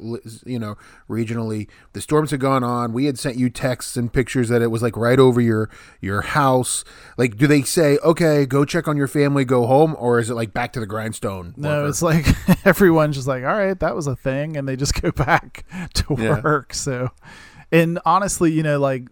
you 0.46 0.60
know 0.60 0.76
regionally. 1.10 1.68
The 1.94 2.02
storms 2.02 2.30
had 2.30 2.40
gone 2.40 2.64
on. 2.64 2.94
We 2.94 3.06
had 3.06 3.18
sent 3.18 3.38
you 3.38 3.50
texts 3.50 3.98
and 3.98 4.14
pictures 4.14 4.50
that 4.50 4.62
it 4.62 4.68
was 4.68 4.84
like 4.84 4.96
right 4.96 5.18
over 5.18 5.42
your 5.42 5.72
your 6.00 6.22
house. 6.22 6.84
Like, 7.18 7.38
do 7.38 7.48
they 7.48 7.64
say 7.64 7.98
okay, 8.04 8.46
go 8.46 8.66
check 8.66 8.88
on 8.88 8.98
your 8.98 9.08
family, 9.08 9.46
go 9.46 9.66
home, 9.66 9.96
or 9.98 10.20
is 10.20 10.30
it 10.30 10.36
like 10.36 10.54
back 10.54 10.74
to 10.74 10.80
the 10.80 10.86
grindstone? 10.86 11.56
No, 11.58 11.88
it's 11.88 12.04
like 12.04 12.28
everyone's 12.66 13.16
just 13.16 13.28
like, 13.28 13.44
all 13.44 13.58
right, 13.58 13.80
that 13.80 13.96
was 13.96 14.06
a 14.06 14.16
thing, 14.16 14.58
and 14.58 14.68
they 14.68 14.76
just 14.76 15.02
go 15.02 15.12
back 15.16 15.66
to 15.96 16.16
Yeah. 16.20 16.42
work. 16.42 16.76
So, 16.76 17.10
and 17.72 17.98
honestly, 18.06 18.52
you 18.52 18.62
know, 18.62 18.80
like 18.80 19.08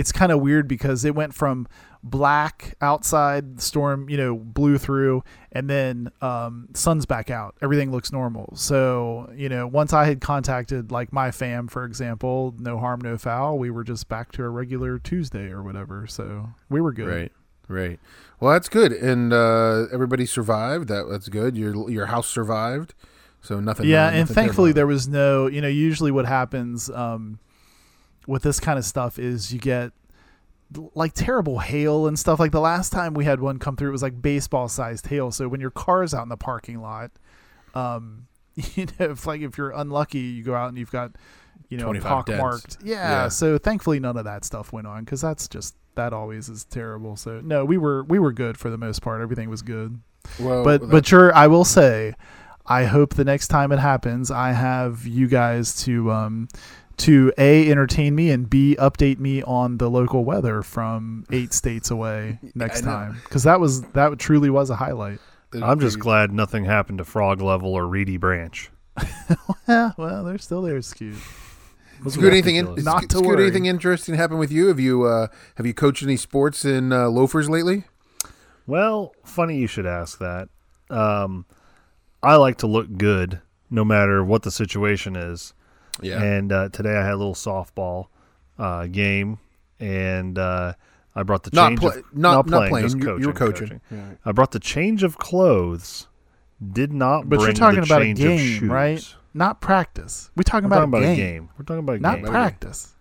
it's 0.00 0.12
kind 0.12 0.32
of 0.32 0.40
weird 0.40 0.66
because 0.66 1.04
it 1.04 1.14
went 1.14 1.34
from 1.34 1.68
black 2.02 2.74
outside, 2.80 3.58
the 3.58 3.60
storm, 3.60 4.08
you 4.08 4.16
know, 4.16 4.34
blew 4.34 4.78
through, 4.78 5.22
and 5.52 5.68
then 5.68 6.10
um, 6.22 6.68
sun's 6.72 7.04
back 7.04 7.28
out. 7.28 7.54
Everything 7.60 7.92
looks 7.92 8.10
normal. 8.10 8.56
So, 8.56 9.30
you 9.36 9.50
know, 9.50 9.66
once 9.66 9.92
I 9.92 10.06
had 10.06 10.22
contacted 10.22 10.90
like 10.90 11.12
my 11.12 11.30
fam, 11.30 11.68
for 11.68 11.84
example, 11.84 12.54
no 12.58 12.78
harm, 12.78 13.02
no 13.02 13.18
foul, 13.18 13.58
we 13.58 13.70
were 13.70 13.84
just 13.84 14.08
back 14.08 14.32
to 14.32 14.42
a 14.42 14.48
regular 14.48 14.98
Tuesday 14.98 15.50
or 15.50 15.62
whatever. 15.62 16.06
So 16.06 16.48
we 16.70 16.80
were 16.80 16.92
good. 16.92 17.08
Right, 17.08 17.32
right. 17.68 18.00
Well, 18.40 18.54
that's 18.54 18.70
good, 18.70 18.92
and 18.92 19.34
uh, 19.34 19.84
everybody 19.92 20.24
survived. 20.24 20.88
That 20.88 21.08
that's 21.10 21.28
good. 21.28 21.58
Your 21.58 21.90
your 21.90 22.06
house 22.06 22.26
survived, 22.26 22.94
so 23.42 23.60
nothing. 23.60 23.86
yeah 23.86 24.04
nothing 24.06 24.20
and 24.20 24.28
thankfully 24.30 24.72
there 24.72 24.86
was 24.86 25.06
no 25.06 25.46
you 25.46 25.60
know 25.60 25.68
usually 25.68 26.10
what 26.10 26.24
happens 26.24 26.88
um 26.88 27.38
with 28.26 28.42
this 28.42 28.60
kind 28.60 28.78
of 28.78 28.84
stuff 28.84 29.18
is 29.18 29.52
you 29.52 29.58
get 29.60 29.92
like 30.94 31.12
terrible 31.14 31.58
hail 31.58 32.06
and 32.06 32.18
stuff. 32.18 32.38
Like 32.38 32.52
the 32.52 32.60
last 32.60 32.92
time 32.92 33.14
we 33.14 33.24
had 33.24 33.40
one 33.40 33.58
come 33.58 33.76
through 33.76 33.88
it 33.88 33.92
was 33.92 34.02
like 34.02 34.22
baseball 34.22 34.68
sized 34.68 35.06
hail. 35.06 35.30
So 35.30 35.48
when 35.48 35.60
your 35.60 35.70
car's 35.70 36.14
out 36.14 36.22
in 36.22 36.28
the 36.28 36.36
parking 36.36 36.80
lot 36.80 37.10
um 37.74 38.26
you 38.56 38.86
know 38.98 39.10
if 39.12 39.26
like 39.26 39.40
if 39.42 39.56
you're 39.56 39.70
unlucky 39.70 40.18
you 40.18 40.42
go 40.42 40.54
out 40.56 40.68
and 40.68 40.76
you've 40.76 40.90
got 40.90 41.12
you 41.68 41.78
know 41.78 41.84
25 41.84 42.08
pock 42.10 42.28
marked 42.28 42.78
yeah, 42.82 42.96
Yeah. 43.22 43.28
so 43.28 43.58
thankfully 43.58 44.00
none 44.00 44.16
of 44.16 44.24
that 44.24 44.44
stuff 44.44 44.72
went 44.72 44.88
on 44.88 45.04
because 45.04 45.20
that's 45.20 45.46
just 45.46 45.76
that 45.94 46.12
always 46.12 46.48
is 46.48 46.64
terrible. 46.64 47.16
So 47.16 47.40
no 47.40 47.64
we 47.64 47.76
were 47.78 48.04
we 48.04 48.18
were 48.18 48.32
good 48.32 48.56
for 48.58 48.70
the 48.70 48.78
most 48.78 49.02
part. 49.02 49.20
Everything 49.20 49.50
was 49.50 49.62
good. 49.62 50.00
Well, 50.38 50.62
but 50.64 50.88
but 50.88 51.06
sure, 51.06 51.34
I 51.34 51.46
will 51.46 51.64
say, 51.64 52.14
I 52.66 52.84
hope 52.84 53.14
the 53.14 53.24
next 53.24 53.48
time 53.48 53.72
it 53.72 53.78
happens, 53.78 54.30
I 54.30 54.52
have 54.52 55.06
you 55.06 55.26
guys 55.28 55.82
to 55.84 56.10
um 56.12 56.48
to 57.00 57.32
a 57.38 57.70
entertain 57.70 58.14
me 58.14 58.30
and 58.30 58.48
b 58.48 58.76
update 58.78 59.18
me 59.18 59.42
on 59.42 59.78
the 59.78 59.90
local 59.90 60.24
weather 60.24 60.62
from 60.62 61.24
eight 61.30 61.52
states 61.52 61.90
away 61.90 62.38
next 62.54 62.82
time 62.82 63.18
because 63.24 63.42
that 63.44 63.58
was 63.60 63.82
that 63.92 64.18
truly 64.18 64.50
was 64.50 64.70
a 64.70 64.76
highlight. 64.76 65.18
I'm 65.52 65.80
just 65.80 65.98
glad 65.98 66.32
nothing 66.32 66.64
happened 66.64 66.98
to 66.98 67.04
Frog 67.04 67.40
Level 67.40 67.74
or 67.74 67.86
Reedy 67.86 68.16
Branch. 68.16 68.70
Yeah, 69.66 69.92
well, 69.96 70.22
they're 70.22 70.38
still 70.38 70.62
there, 70.62 70.80
skewed. 70.80 71.16
It's 72.06 72.16
good. 72.16 72.32
Anything 72.32 72.56
in, 72.56 72.74
Not 72.76 73.04
it's 73.04 73.14
to 73.14 73.20
good. 73.20 73.26
worry. 73.26 73.42
Anything 73.44 73.66
interesting 73.66 74.14
happen 74.14 74.38
with 74.38 74.52
you? 74.52 74.68
Have 74.68 74.78
you 74.80 75.04
uh, 75.04 75.26
have 75.56 75.66
you 75.66 75.74
coached 75.74 76.02
any 76.02 76.16
sports 76.16 76.64
in 76.64 76.92
uh, 76.92 77.08
loafers 77.08 77.50
lately? 77.50 77.84
Well, 78.66 79.12
funny 79.24 79.56
you 79.58 79.66
should 79.66 79.86
ask 79.86 80.18
that. 80.18 80.48
Um, 80.88 81.46
I 82.22 82.36
like 82.36 82.58
to 82.58 82.66
look 82.66 82.96
good 82.96 83.40
no 83.70 83.84
matter 83.84 84.24
what 84.24 84.42
the 84.42 84.50
situation 84.50 85.16
is. 85.16 85.52
Yeah. 86.02 86.22
And 86.22 86.52
uh, 86.52 86.68
today 86.70 86.96
I 86.96 87.02
had 87.04 87.12
a 87.14 87.16
little 87.16 87.34
softball 87.34 88.06
uh, 88.58 88.86
game, 88.86 89.38
and 89.78 90.38
uh, 90.38 90.74
I 91.14 91.22
brought 91.22 91.42
the 91.44 91.50
Not 91.52 91.68
change 91.70 91.80
play- 91.80 91.98
of 91.98 92.16
not- 92.16 92.46
not 92.46 92.68
playing, 92.68 92.84
just 92.86 92.98
playing. 92.98 93.16
You- 93.18 93.22
you 93.22 93.26
were 93.28 93.32
coaching. 93.34 93.80
I 94.24 94.32
brought 94.32 94.52
the 94.52 94.60
change 94.60 95.02
of 95.02 95.18
clothes. 95.18 96.06
Did 96.72 96.92
not. 96.92 97.28
Bring 97.28 97.38
But 97.40 97.44
you're 97.46 97.52
talking 97.54 97.80
the 97.80 97.86
about 97.86 98.02
a 98.02 98.12
game, 98.12 98.70
right? 98.70 99.02
Not 99.32 99.60
practice. 99.60 100.30
We're 100.36 100.42
talking 100.42 100.68
We're 100.68 100.76
about, 100.76 100.90
talking 100.90 100.94
a, 100.94 100.98
about 100.98 101.16
game, 101.16 101.26
a 101.26 101.30
game. 101.32 101.48
We're 101.58 101.64
talking 101.64 101.78
about 101.84 101.96
a 101.96 102.00
not 102.00 102.16
game. 102.16 102.26
practice. 102.26 102.94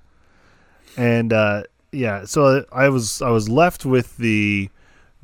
and 0.97 1.33
uh, 1.33 1.63
yeah, 1.91 2.23
so 2.25 2.65
I 2.71 2.89
was 2.89 3.21
I 3.21 3.29
was 3.31 3.49
left 3.49 3.83
with 3.85 4.17
the 4.17 4.69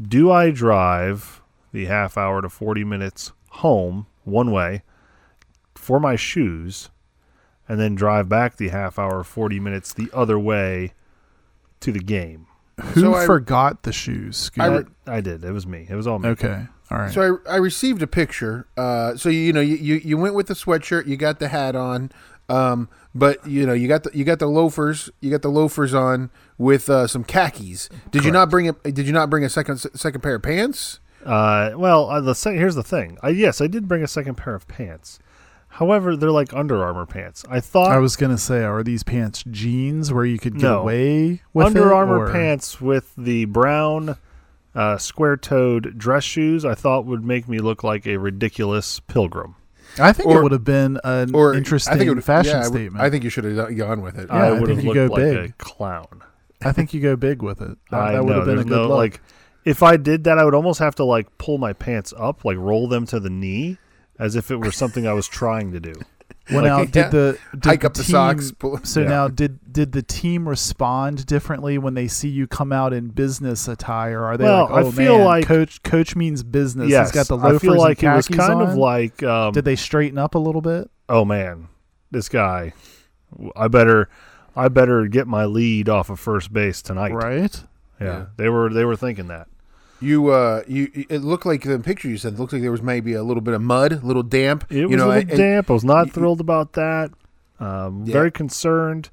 do 0.01 0.31
I 0.31 0.51
drive 0.51 1.41
the 1.71 1.85
half 1.85 2.17
hour 2.17 2.41
to 2.41 2.49
forty 2.49 2.83
minutes 2.83 3.31
home 3.49 4.07
one 4.25 4.51
way 4.51 4.81
for 5.75 5.99
my 5.99 6.15
shoes, 6.15 6.89
and 7.67 7.80
then 7.80 7.95
drive 7.95 8.30
back 8.30 8.58
the 8.58 8.69
half 8.69 8.97
hour 8.99 9.23
forty 9.23 9.60
minutes 9.60 9.93
the 9.93 10.10
other 10.13 10.38
way 10.39 10.93
to 11.82 11.91
the 11.91 11.99
game. 11.99 12.47
Who 12.82 13.01
So 13.01 13.13
I- 13.15 13.25
forgot 13.25 13.84
the 13.84 13.93
shoes? 13.93 14.51
I 14.58 14.67
re- 14.67 14.84
I 15.08 15.21
did. 15.21 15.43
It 15.43 15.51
was 15.51 15.65
me. 15.65 15.88
It 15.89 15.95
was 15.95 16.08
all 16.08 16.19
me. 16.19 16.30
okay, 16.30 16.65
all 16.91 16.97
right. 16.97 17.12
So 17.13 17.39
I, 17.47 17.54
I 17.54 17.56
received 17.58 18.01
a 18.01 18.08
picture. 18.08 18.67
Uh, 18.78 19.15
so 19.15 19.30
you 19.30 19.54
know 19.54 19.62
you, 19.62 19.75
you 19.75 19.95
you 19.95 20.17
went 20.17 20.36
with 20.36 20.47
the 20.47 20.54
sweatshirt, 20.56 21.08
you 21.08 21.15
got 21.17 21.39
the 21.39 21.47
hat 21.47 21.75
on, 21.75 22.12
um, 22.49 22.89
but 23.13 23.45
you 23.47 23.65
know 23.65 23.73
you 23.73 23.88
got 23.88 24.04
the 24.04 24.12
you 24.13 24.25
got 24.25 24.39
the 24.39 24.47
loafers, 24.47 25.10
you 25.21 25.32
got 25.32 25.41
the 25.41 25.49
loafers 25.49 25.93
on 25.93 26.30
with 26.58 26.89
uh, 26.89 27.08
some 27.08 27.23
khakis. 27.23 27.89
Did 28.12 28.25
you 28.25 28.32
not 28.32 28.49
bring 28.49 28.67
a 28.67 28.73
Did 28.73 29.08
you 29.08 29.13
not 29.13 29.30
bring 29.30 29.43
a 29.45 29.49
second 29.49 29.78
second 29.78 30.21
pair 30.21 30.36
of 30.36 30.41
pants? 30.43 30.99
Uh, 31.25 31.71
well, 31.75 32.10
uh, 32.10 32.21
the 32.21 32.36
se- 32.36 32.56
here's 32.58 32.75
the 32.75 32.84
thing. 32.84 33.17
I, 33.23 33.30
yes, 33.30 33.60
I 33.62 33.65
did 33.67 33.88
bring 33.88 34.04
a 34.04 34.08
second 34.08 34.36
pair 34.36 34.54
of 34.54 34.67
pants. 34.67 35.17
However, 35.75 36.15
they're 36.15 36.31
like 36.31 36.53
Under 36.53 36.83
Armour 36.83 37.05
pants. 37.05 37.43
I 37.49 37.59
thought 37.59 37.91
I 37.91 37.97
was 37.97 38.15
gonna 38.15 38.38
say, 38.38 38.63
are 38.63 38.81
these 38.83 39.03
pants 39.03 39.43
jeans 39.51 40.13
where 40.13 40.23
you 40.25 40.38
could 40.39 40.53
get 40.53 40.63
No. 40.63 40.79
away 40.81 41.41
with 41.53 41.67
Under 41.67 41.89
it, 41.89 41.93
Armour 41.93 42.27
or- 42.27 42.31
pants 42.31 42.79
with 42.79 43.11
the 43.17 43.45
brown 43.45 44.15
uh, 44.73 44.97
square-toed 44.97 45.97
dress 45.97 46.23
shoes. 46.23 46.65
I 46.65 46.75
thought 46.75 47.05
would 47.05 47.23
make 47.25 47.47
me 47.47 47.59
look 47.59 47.83
like 47.83 48.05
a 48.07 48.17
ridiculous 48.17 48.99
pilgrim. 49.01 49.55
I 49.99 50.11
think 50.11 50.27
Or- 50.29 50.39
it 50.39 50.43
would 50.43 50.51
have 50.51 50.65
been 50.65 50.99
an 51.03 51.33
Or 51.33 51.53
interesting 51.53 51.93
I 51.93 51.97
think 51.97 52.09
it 52.09 52.15
would, 52.15 52.23
fashion 52.23 52.51
yeah, 52.51 52.57
I 52.57 52.67
would- 52.67 52.73
statement. 52.73 53.03
I 53.03 53.09
think 53.09 53.23
you 53.23 53.29
should 53.29 53.43
have 53.45 53.77
gone 53.77 54.01
with 54.01 54.17
it. 54.17 54.27
Yeah, 54.29 54.35
I 54.35 54.47
I 54.47 54.51
would 54.51 54.65
think 54.67 54.77
have 54.77 54.83
you 54.85 54.93
looked 54.93 55.09
go 55.09 55.15
like 55.15 55.23
a 55.23 55.41
big. 55.43 55.57
clown. 55.57 56.21
I 56.63 56.71
think 56.71 56.93
you 56.93 56.99
go 57.01 57.15
big 57.15 57.41
with 57.41 57.61
it. 57.61 57.77
That, 57.91 58.01
I 58.01 58.11
that 58.13 58.23
would 58.25 58.29
know. 58.31 58.35
have 58.38 58.45
been 58.45 58.53
a 58.53 58.55
There's 58.57 58.65
good 58.65 58.75
no 58.75 58.88
look. 58.88 58.97
like. 58.97 59.21
If 59.65 59.81
I 59.81 59.97
did 59.97 60.23
that, 60.25 60.38
I 60.38 60.45
would 60.45 60.53
almost 60.55 60.79
have 60.79 60.95
to 60.95 61.03
like 61.05 61.38
pull 61.38 61.57
my 61.57 61.73
pants 61.73 62.13
up, 62.17 62.43
like 62.45 62.57
roll 62.57 62.88
them 62.88 63.05
to 63.07 63.19
the 63.19 63.29
knee, 63.29 63.77
as 64.19 64.36
if 64.36 64.51
it 64.51 64.58
were 64.58 64.71
something 64.71 65.06
I 65.08 65.13
was 65.13 65.28
trying 65.28 65.71
to 65.73 65.80
do. 65.80 65.93
well, 66.51 66.62
like, 66.62 66.65
now 66.65 66.80
yeah, 66.80 66.86
did 66.86 67.12
the 67.12 67.38
did 67.54 67.65
hike 67.65 67.82
the 67.82 67.88
up 67.88 67.93
the 67.95 68.04
socks. 68.04 68.51
Pull, 68.51 68.80
So 68.84 69.01
Yeah. 69.01 69.08
now, 69.10 69.28
did 69.28 69.60
did 69.73 69.91
the 69.91 70.01
team 70.04 70.47
respond 70.47 71.25
differently 71.25 71.78
when 71.78 71.93
they 71.95 72.08
see 72.08 72.30
you 72.30 72.47
come 72.47 72.71
out 72.71 72.93
in 72.93 73.08
business 73.10 73.67
attire? 73.67 74.23
Are 74.23 74.38
they 74.38 74.43
Well, 74.45 74.63
like, 74.65 74.71
I 74.71 74.82
"Oh 74.88 74.91
feel 74.91 75.17
man, 75.17 75.25
like- 75.25 75.45
coach 75.45 75.84
coach 75.84 76.15
means 76.15 76.43
business. 76.43 76.89
yes, 76.89 77.08
He's 77.08 77.15
got 77.15 77.28
the 77.28 77.38
loafers 77.38 77.56
I 77.56 77.73
feel 77.73 77.78
like 77.78 78.04
and 78.04 78.13
it 78.13 78.15
was 78.15 78.28
khakis 78.28 78.45
kind 78.47 78.62
of 78.62 78.75
like. 78.75 79.21
Um, 79.23 79.51
Did 79.54 79.65
they 79.65 79.75
straighten 79.75 80.17
up 80.17 80.36
a 80.36 80.39
little 80.39 80.62
bit? 80.62 80.89
oh 81.10 81.25
man, 81.25 81.67
this 82.12 82.30
guy. 82.30 82.73
I 83.56 83.67
better, 83.67 84.08
I 84.56 84.69
better 84.69 85.08
get 85.08 85.28
my 85.28 85.45
lead 85.45 85.89
off 85.89 86.10
of 86.10 86.19
first 86.19 86.54
base 86.54 86.82
tonight. 86.82 87.12
Right. 87.12 87.63
Yeah, 87.99 88.06
Yeah. 88.08 88.25
they 88.38 88.49
were 88.49 88.71
they 88.71 88.86
were 88.86 88.95
thinking 88.95 89.28
that. 89.28 89.47
You 90.01 90.29
uh 90.29 90.63
you 90.67 90.89
it 91.10 91.19
looked 91.21 91.45
like 91.45 91.63
the 91.63 91.79
picture 91.79 92.10
you 92.10 92.17
said 92.17 92.34
it 92.34 92.39
looked 92.39 92.51
like 92.53 92.62
there 92.62 92.71
was 92.71 92.81
maybe 92.81 93.13
a 93.13 93.23
little 93.23 93.41
bit 93.41 93.53
of 93.53 93.62
mud, 93.62 93.93
a 93.93 93.99
little 94.05 94.23
damp. 94.23 94.65
It 94.69 94.77
you 94.77 94.89
was 94.89 94.97
know, 94.97 95.08
a 95.08 95.15
little 95.15 95.29
and- 95.29 95.38
damp. 95.38 95.69
I 95.69 95.73
was 95.73 95.84
not 95.86 96.08
you- 96.08 96.12
thrilled 96.13 96.41
about 96.41 96.73
that. 96.73 97.12
Um, 97.60 98.03
Yeah. 98.05 98.13
Very 98.13 98.31
concerned. 98.31 99.10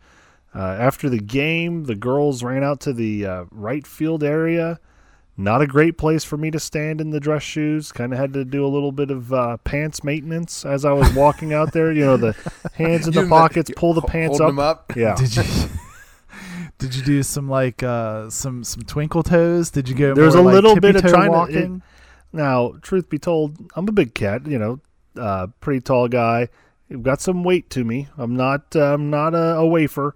Uh, 0.55 0.59
after 0.59 1.09
the 1.09 1.18
game, 1.21 1.85
the 1.85 1.95
girls 1.95 2.42
ran 2.42 2.62
out 2.64 2.81
to 2.81 2.92
the 2.92 3.25
uh, 3.25 3.45
right 3.53 3.87
field 3.87 4.23
area, 4.23 4.79
Not 5.37 5.62
a 5.62 5.66
great 5.66 5.97
place 5.97 6.25
for 6.25 6.37
me 6.37 6.51
to 6.51 6.61
stand 6.61 7.01
in 7.01 7.09
the 7.11 7.21
dress 7.21 7.42
shoes. 7.42 7.90
Kind 7.90 8.12
of 8.12 8.18
had 8.18 8.35
to 8.35 8.45
do 8.45 8.66
a 8.66 8.68
little 8.68 8.92
bit 8.92 9.11
of 9.11 9.33
uh, 9.33 9.57
pants 9.64 10.05
maintenance 10.05 10.66
as 10.66 10.85
I 10.85 10.92
was 10.92 11.11
walking 11.14 11.55
out 11.55 11.73
there. 11.73 11.90
You 11.90 12.05
know, 12.05 12.16
the 12.18 12.37
hands 12.75 13.07
in 13.09 13.14
the 13.14 13.27
pockets, 13.29 13.71
pull 13.75 13.95
the 13.95 14.03
pants 14.03 14.40
up. 14.40 14.49
them 14.49 14.59
up. 14.59 14.92
Yeah. 14.95 15.14
Did 15.14 15.35
you? 15.37 15.42
Did 16.83 16.97
you 16.97 17.03
do 17.05 17.23
some 17.23 17.49
like 17.49 17.83
uh 17.83 18.29
some 18.29 18.64
some 18.64 18.83
twinkle 18.83 19.23
toes? 19.23 19.71
Did 19.71 19.88
you 19.88 19.95
go? 19.95 20.14
There's 20.14 20.35
more 20.35 20.42
a 20.42 20.47
like 20.47 20.55
little 20.55 20.75
bit 20.81 20.97
of 20.97 21.03
tippy-toe 21.03 21.25
to- 21.25 21.31
walking? 21.31 21.83
Now, 22.33 22.73
truth 22.83 23.09
be 23.09 23.18
told, 23.18 23.57
I'm 23.77 23.87
a 23.88 23.92
big 23.92 24.14
cat. 24.14 24.47
You 24.47 24.59
know, 24.59 24.81
uh, 25.16 25.49
pretty 25.61 25.81
tall 25.81 26.09
guy. 26.09 26.49
I've 26.90 27.03
got 27.03 27.21
some 27.21 27.45
weight 27.45 27.71
to 27.71 27.85
me. 27.85 28.09
I'm 28.18 28.35
not. 28.35 28.75
Uh, 28.75 28.95
I'm 28.95 29.11
not 29.11 29.35
a, 29.35 29.57
a 29.57 29.66
wafer. 29.66 30.14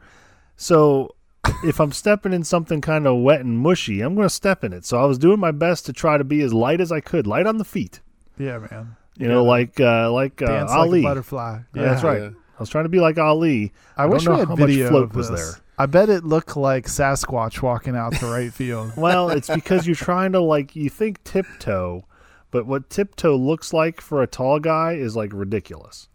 So, 0.57 1.15
if 1.65 1.79
I'm 1.81 1.93
stepping 1.93 2.33
in 2.33 2.43
something 2.43 2.81
kind 2.81 3.07
of 3.07 3.21
wet 3.21 3.41
and 3.43 3.59
mushy, 3.59 4.01
I'm 4.01 4.15
going 4.15 4.27
to 4.27 4.35
step 4.35 4.65
in 4.65 4.73
it. 4.73 4.85
So 4.85 4.99
I 5.01 5.05
was 5.05 5.19
doing 5.19 5.39
my 5.39 5.53
best 5.53 5.87
to 5.87 5.93
try 5.93 6.17
to 6.19 6.25
be 6.25 6.41
as 6.41 6.53
light 6.53 6.81
as 6.81 6.91
I 6.91 7.01
could, 7.01 7.27
light 7.27 7.47
on 7.47 7.59
the 7.59 7.65
feet. 7.65 8.01
yeah, 8.39 8.59
man. 8.59 8.97
You 9.19 9.29
know, 9.29 9.45
like 9.45 9.79
uh, 9.81 10.11
like 10.11 10.43
uh, 10.43 10.47
Dance 10.47 10.71
Ali. 10.73 11.01
like 11.01 11.07
a 11.07 11.11
butterfly. 11.11 11.59
Yeah, 11.75 11.83
that's 11.83 12.03
right. 12.03 12.21
Yeah. 12.23 12.29
I 12.29 12.61
was 12.61 12.69
trying 12.69 12.85
to 12.85 12.91
be 12.91 13.01
like 13.01 13.19
Ali. 13.19 13.73
I, 13.97 14.03
I 14.03 14.07
wish 14.07 14.25
don't 14.25 14.35
we 14.35 14.41
had 14.41 14.49
how 14.49 14.57
much 14.57 14.67
video 14.69 14.89
float 14.89 15.05
of 15.05 15.17
was 15.17 15.31
this. 15.31 15.53
there. 15.55 15.63
I 15.79 15.87
bet 15.87 16.09
it 16.09 16.25
looked 16.25 16.57
like 16.57 16.87
Sasquatch 16.87 17.61
walking 17.63 17.95
out 17.97 18.15
to 18.15 18.27
right 18.27 18.53
field. 18.53 18.93
Well, 18.97 19.29
it's 19.31 19.49
because 19.49 19.87
you're 19.87 19.95
trying 19.97 20.33
to 20.33 20.41
like 20.41 20.75
you 20.75 20.89
think 20.89 21.23
tiptoe, 21.25 22.05
but 22.51 22.67
what 22.67 22.89
tiptoe 22.89 23.37
looks 23.37 23.73
like 23.75 24.01
for 24.01 24.23
a 24.23 24.27
tall 24.27 24.59
guy 24.59 24.93
is 24.95 25.15
like 25.17 25.33
ridiculous. 25.35 26.09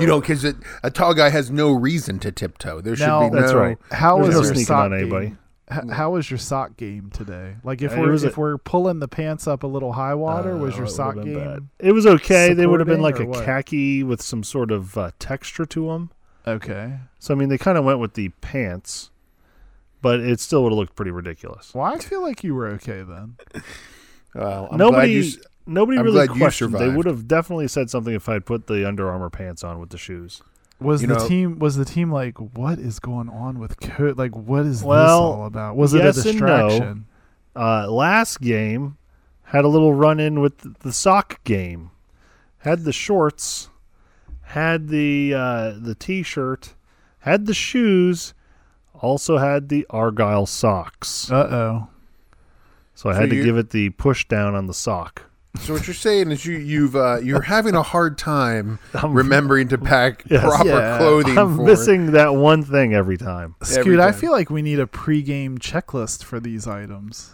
You 0.00 0.06
know, 0.06 0.20
because 0.20 0.44
a 0.82 0.90
tall 0.90 1.14
guy 1.14 1.28
has 1.30 1.50
no 1.50 1.70
reason 1.72 2.18
to 2.20 2.32
tiptoe. 2.32 2.80
There 2.80 2.96
should 2.96 3.06
Now- 3.06 3.28
be 3.28 3.34
no. 3.34 3.40
That's 3.40 3.52
right. 3.54 3.78
How 3.92 4.18
was 4.18 4.30
no 4.30 4.36
your 4.36 4.44
sneaking 4.44 4.64
sock 4.64 4.84
on 4.86 4.94
anybody. 4.94 5.26
game? 5.28 5.38
How 5.90 6.10
was 6.12 6.30
your 6.30 6.38
sock 6.38 6.76
game 6.78 7.10
today? 7.12 7.56
Like 7.62 7.82
if 7.82 7.92
Uh, 7.92 7.96
we're 8.00 8.14
if 8.14 8.36
a- 8.36 8.40
we're 8.40 8.56
pulling 8.58 9.00
the 9.00 9.08
pants 9.08 9.46
up 9.46 9.62
a 9.62 9.66
little 9.66 9.92
high 9.92 10.14
water, 10.14 10.56
was 10.56 10.74
Uh, 10.74 10.78
your 10.78 10.86
sock 10.86 11.16
game? 11.16 11.34
bad. 11.34 11.68
It 11.78 11.92
was 11.92 12.06
okay. 12.06 12.54
They 12.54 12.66
would 12.66 12.80
have 12.80 12.86
been 12.88 13.02
like 13.02 13.20
a 13.20 13.26
what? 13.26 13.44
khaki 13.44 14.02
with 14.02 14.22
some 14.22 14.42
sort 14.42 14.70
of 14.70 14.96
uh, 14.96 15.10
texture 15.18 15.66
to 15.66 15.88
them. 15.88 16.10
Okay. 16.48 16.98
So 17.18 17.34
I 17.34 17.36
mean, 17.36 17.48
they 17.48 17.58
kind 17.58 17.78
of 17.78 17.84
went 17.84 17.98
with 18.00 18.14
the 18.14 18.28
pants, 18.40 19.10
but 20.02 20.20
it 20.20 20.40
still 20.40 20.62
would 20.64 20.72
have 20.72 20.78
looked 20.78 20.94
pretty 20.96 21.10
ridiculous. 21.10 21.74
Well, 21.74 21.84
I 21.84 21.98
feel 21.98 22.22
like 22.22 22.42
you 22.44 22.54
were 22.54 22.68
okay 22.68 23.02
then. 23.02 23.36
Well, 24.34 24.68
I'm 24.70 24.76
glad 24.76 24.90
nobody, 24.90 25.12
you 25.12 25.20
s- 25.20 25.38
nobody 25.66 25.98
I'm 25.98 26.04
really 26.04 26.26
glad 26.26 26.34
you 26.36 26.40
questioned. 26.42 26.74
They 26.74 26.78
survived. 26.80 26.96
would 26.98 27.06
have 27.06 27.26
definitely 27.26 27.66
said 27.66 27.88
something 27.88 28.14
if 28.14 28.28
I 28.28 28.34
had 28.34 28.44
put 28.46 28.66
the 28.66 28.86
Under 28.86 29.10
Armour 29.10 29.30
pants 29.30 29.64
on 29.64 29.80
with 29.80 29.88
the 29.88 29.96
shoes. 29.98 30.42
Was 30.80 31.00
You 31.00 31.08
the 31.08 31.14
know- 31.16 31.26
team 31.26 31.58
was 31.58 31.76
the 31.76 31.86
team 31.86 32.12
like 32.12 32.36
what 32.38 32.78
is 32.78 33.00
going 33.00 33.30
on 33.30 33.58
with 33.58 33.80
co- 33.80 34.12
like 34.16 34.36
what 34.36 34.66
is 34.66 34.80
this 34.80 34.86
all 34.86 35.46
about? 35.46 35.76
Was 35.76 35.94
yes 35.94 36.18
it 36.18 36.26
a 36.26 36.28
and 36.30 36.40
no. 36.40 36.68
distraction? 36.68 37.06
Uh, 37.56 37.90
last 37.90 38.40
game 38.42 38.98
had 39.44 39.64
a 39.64 39.68
little 39.68 39.94
run 39.94 40.20
in 40.20 40.40
with 40.40 40.78
the 40.80 40.92
sock 40.92 41.42
game. 41.44 41.90
Had 42.58 42.84
the 42.84 42.92
shorts, 42.92 43.70
had 44.48 44.88
the 44.88 45.34
uh, 45.34 45.72
the 45.78 45.94
t-shirt, 45.94 46.74
had 47.20 47.46
the 47.46 47.54
shoes, 47.54 48.34
also 49.00 49.38
had 49.38 49.68
the 49.68 49.86
argyle 49.90 50.46
socks. 50.46 51.30
Uh 51.30 51.48
oh. 51.50 51.88
So 52.94 53.10
I 53.10 53.12
So 53.14 53.20
had 53.20 53.30
to 53.30 53.42
give 53.42 53.56
it 53.56 53.70
the 53.70 53.90
push 53.90 54.26
down 54.26 54.54
on 54.54 54.66
the 54.66 54.74
sock. 54.74 55.22
So 55.60 55.72
what 55.72 55.86
you're 55.86 55.94
saying 55.94 56.30
is 56.30 56.44
you 56.46 56.56
you've 56.56 56.94
uh, 56.96 57.18
you're 57.22 57.42
having 57.42 57.74
a 57.74 57.82
hard 57.82 58.16
time 58.18 58.78
I'm- 58.94 59.12
remembering 59.14 59.68
to 59.68 59.78
pack 59.92 60.24
Yes. 60.30 60.42
proper 60.44 60.68
Yeah. 60.68 60.98
clothing. 60.98 61.38
I'm 61.38 61.56
for 61.56 61.62
missing 61.64 62.12
that 62.12 62.34
one 62.34 62.62
thing 62.62 62.94
every 62.94 63.16
time. 63.16 63.54
Scoot, 63.62 63.98
I 64.00 64.10
time. 64.10 64.20
feel 64.20 64.32
like 64.32 64.50
we 64.50 64.62
need 64.62 64.78
a 64.80 64.86
pregame 64.86 65.58
checklist 65.58 66.22
for 66.24 66.38
these 66.40 66.66
items. 66.66 67.32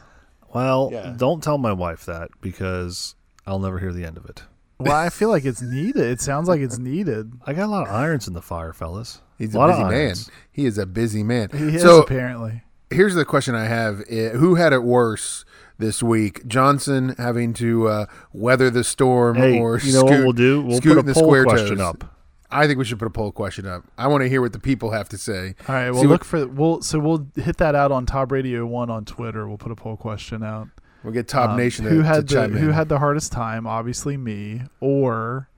Well, 0.55 0.91
Yeah. 0.93 1.15
don't 1.17 1.43
tell 1.43 1.59
my 1.59 1.73
wife 1.73 2.05
that 2.07 2.31
because 2.41 3.15
I'll 3.47 3.59
never 3.59 3.79
hear 3.79 3.93
the 3.93 4.05
end 4.05 4.17
of 4.17 4.25
it. 4.27 4.43
Well, 4.85 4.97
I 4.97 5.09
feel 5.11 5.29
like 5.29 5.45
it's 5.45 5.63
needed. 5.63 6.03
It 6.03 6.21
sounds 6.21 6.49
like 6.49 6.61
it's 6.61 6.79
needed. 6.79 7.33
I 7.47 7.53
got 7.53 7.67
a 7.67 7.73
lot 7.73 7.87
of 7.89 7.93
irons 7.95 8.27
in 8.29 8.35
the 8.35 8.43
fire, 8.43 8.73
fellas. 8.73 9.21
He's 9.39 9.55
a, 9.55 9.59
lot 9.59 9.71
of 9.71 9.89
busy 9.89 10.05
man. 10.05 10.15
He 10.53 10.67
is 10.67 10.79
a 10.79 10.87
busy 10.87 11.23
man. 11.23 11.51
He 11.53 11.77
is 11.77 11.83
so 11.83 12.03
apparently. 12.03 12.63
here's 12.91 13.15
the 13.15 13.25
question 13.25 13.55
I 13.55 13.65
have: 13.65 14.07
Who 14.09 14.55
had 14.55 14.73
it 14.73 14.83
worse 14.85 15.45
this 15.79 16.03
week? 16.03 16.47
Johnson 16.47 17.15
having 17.19 17.53
to 17.55 17.89
uh, 17.89 18.07
weather 18.33 18.71
the 18.71 18.85
storm, 18.85 19.37
Hey, 19.37 19.59
or 19.59 19.79
you 19.81 19.93
know 19.93 20.05
what 20.05 20.21
we'll 20.21 20.33
do? 20.33 20.63
We'll 20.63 20.81
put 20.81 20.93
in 20.93 20.99
a 20.99 21.03
the 21.03 21.15
poll 21.15 21.25
square 21.25 21.45
question 21.45 21.79
toes? 21.79 21.87
up. 21.87 22.11
I 22.51 22.69
think 22.69 22.79
we 22.79 22.85
should 22.85 23.01
put 23.01 23.09
a 23.09 23.11
poll 23.11 23.33
question 23.33 23.67
up. 23.67 23.83
I 23.99 24.07
want 24.07 24.23
to 24.23 24.29
hear 24.29 24.41
what 24.41 24.53
the 24.53 24.61
people 24.61 24.93
have 24.93 25.09
to 25.09 25.19
say. 25.19 25.57
All 25.67 25.75
right, 25.75 25.87
See 25.87 25.91
well 25.91 26.01
what- 26.03 26.09
look 26.11 26.25
for 26.25 26.47
we'll 26.47 26.83
so 26.83 27.01
we'll 27.01 27.27
hit 27.35 27.57
that 27.57 27.75
out 27.75 27.91
on 27.91 28.07
Tob 28.07 28.31
Radio 28.31 28.65
One 28.65 28.91
on 28.91 29.05
Twitter. 29.05 29.49
We'll 29.49 29.59
put 29.59 29.73
a 29.73 29.77
poll 29.77 29.97
question 29.97 30.45
out. 30.45 30.69
We'll 31.05 31.13
get 31.13 31.29
Tob 31.29 31.51
Um, 31.51 31.57
Nation 31.59 31.85
to, 31.85 31.91
who 31.91 31.99
to 31.99 32.05
had 32.09 32.27
the 32.29 32.35
chime 32.35 32.53
who 32.53 32.69
in. 32.69 32.73
had 32.75 32.89
the 32.89 32.99
hardest 32.99 33.31
time? 33.31 33.67
Obviously 33.67 34.17
me, 34.17 34.63
or 34.81 35.49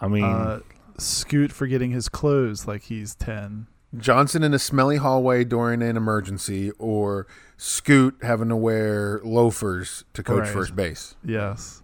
I 0.00 0.06
mean, 0.08 0.24
uh, 0.24 0.60
Scoot 0.98 1.50
for 1.52 1.66
getting 1.66 1.90
his 1.90 2.08
clothes 2.08 2.66
like 2.68 2.84
he's 2.84 3.14
ten. 3.16 3.66
Johnson 3.96 4.42
in 4.42 4.54
a 4.54 4.58
smelly 4.58 4.96
hallway 4.96 5.44
during 5.44 5.82
an 5.82 5.96
emergency, 5.96 6.70
or 6.78 7.26
Scoot 7.56 8.16
having 8.22 8.48
to 8.48 8.56
wear 8.56 9.20
loafers 9.24 10.04
to 10.14 10.22
coach 10.22 10.44
Right. 10.44 10.48
first 10.52 10.74
base. 10.76 11.14
Yes. 11.24 11.80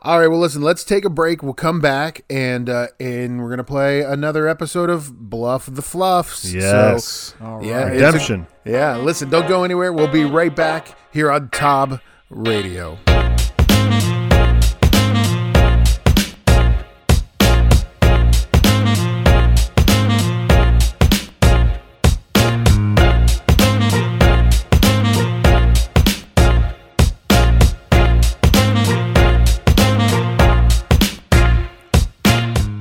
All 0.00 0.20
right, 0.20 0.28
well, 0.28 0.38
listen, 0.38 0.62
let's 0.62 0.84
take 0.84 1.04
a 1.04 1.10
break. 1.10 1.42
We'll 1.42 1.54
come 1.54 1.80
back 1.80 2.22
and 2.30 2.70
uh, 2.70 2.86
and 3.00 3.42
we're 3.42 3.50
gonna 3.50 3.64
play 3.64 4.02
another 4.02 4.46
episode 4.46 4.90
of 4.90 5.28
Bluff 5.28 5.66
the 5.66 5.82
Fluffs. 5.82 6.52
yes. 6.54 7.34
So, 7.38 7.44
All 7.44 7.64
Yeah, 7.64 7.82
right. 7.84 7.92
it's 7.94 8.02
a- 8.02 8.06
Redemption. 8.06 8.46
yeah, 8.64 8.96
listen, 8.96 9.28
don't 9.28 9.48
go 9.48 9.64
anywhere. 9.64 9.92
We'll 9.92 10.06
be 10.06 10.24
right 10.24 10.54
back 10.54 10.96
here 11.12 11.32
on 11.32 11.48
Tob 11.50 12.00
Radio. 12.30 12.98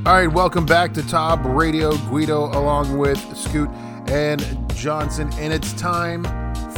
All 0.05 0.13
right, 0.13 0.27
welcome 0.27 0.65
back 0.65 0.93
to 0.93 1.07
Tob 1.07 1.45
Radio. 1.45 1.95
Guido 2.09 2.45
along 2.47 2.97
with 2.97 3.17
Scoot 3.37 3.69
and 4.09 4.43
Johnson, 4.75 5.29
and 5.33 5.53
it's 5.53 5.71
time 5.73 6.25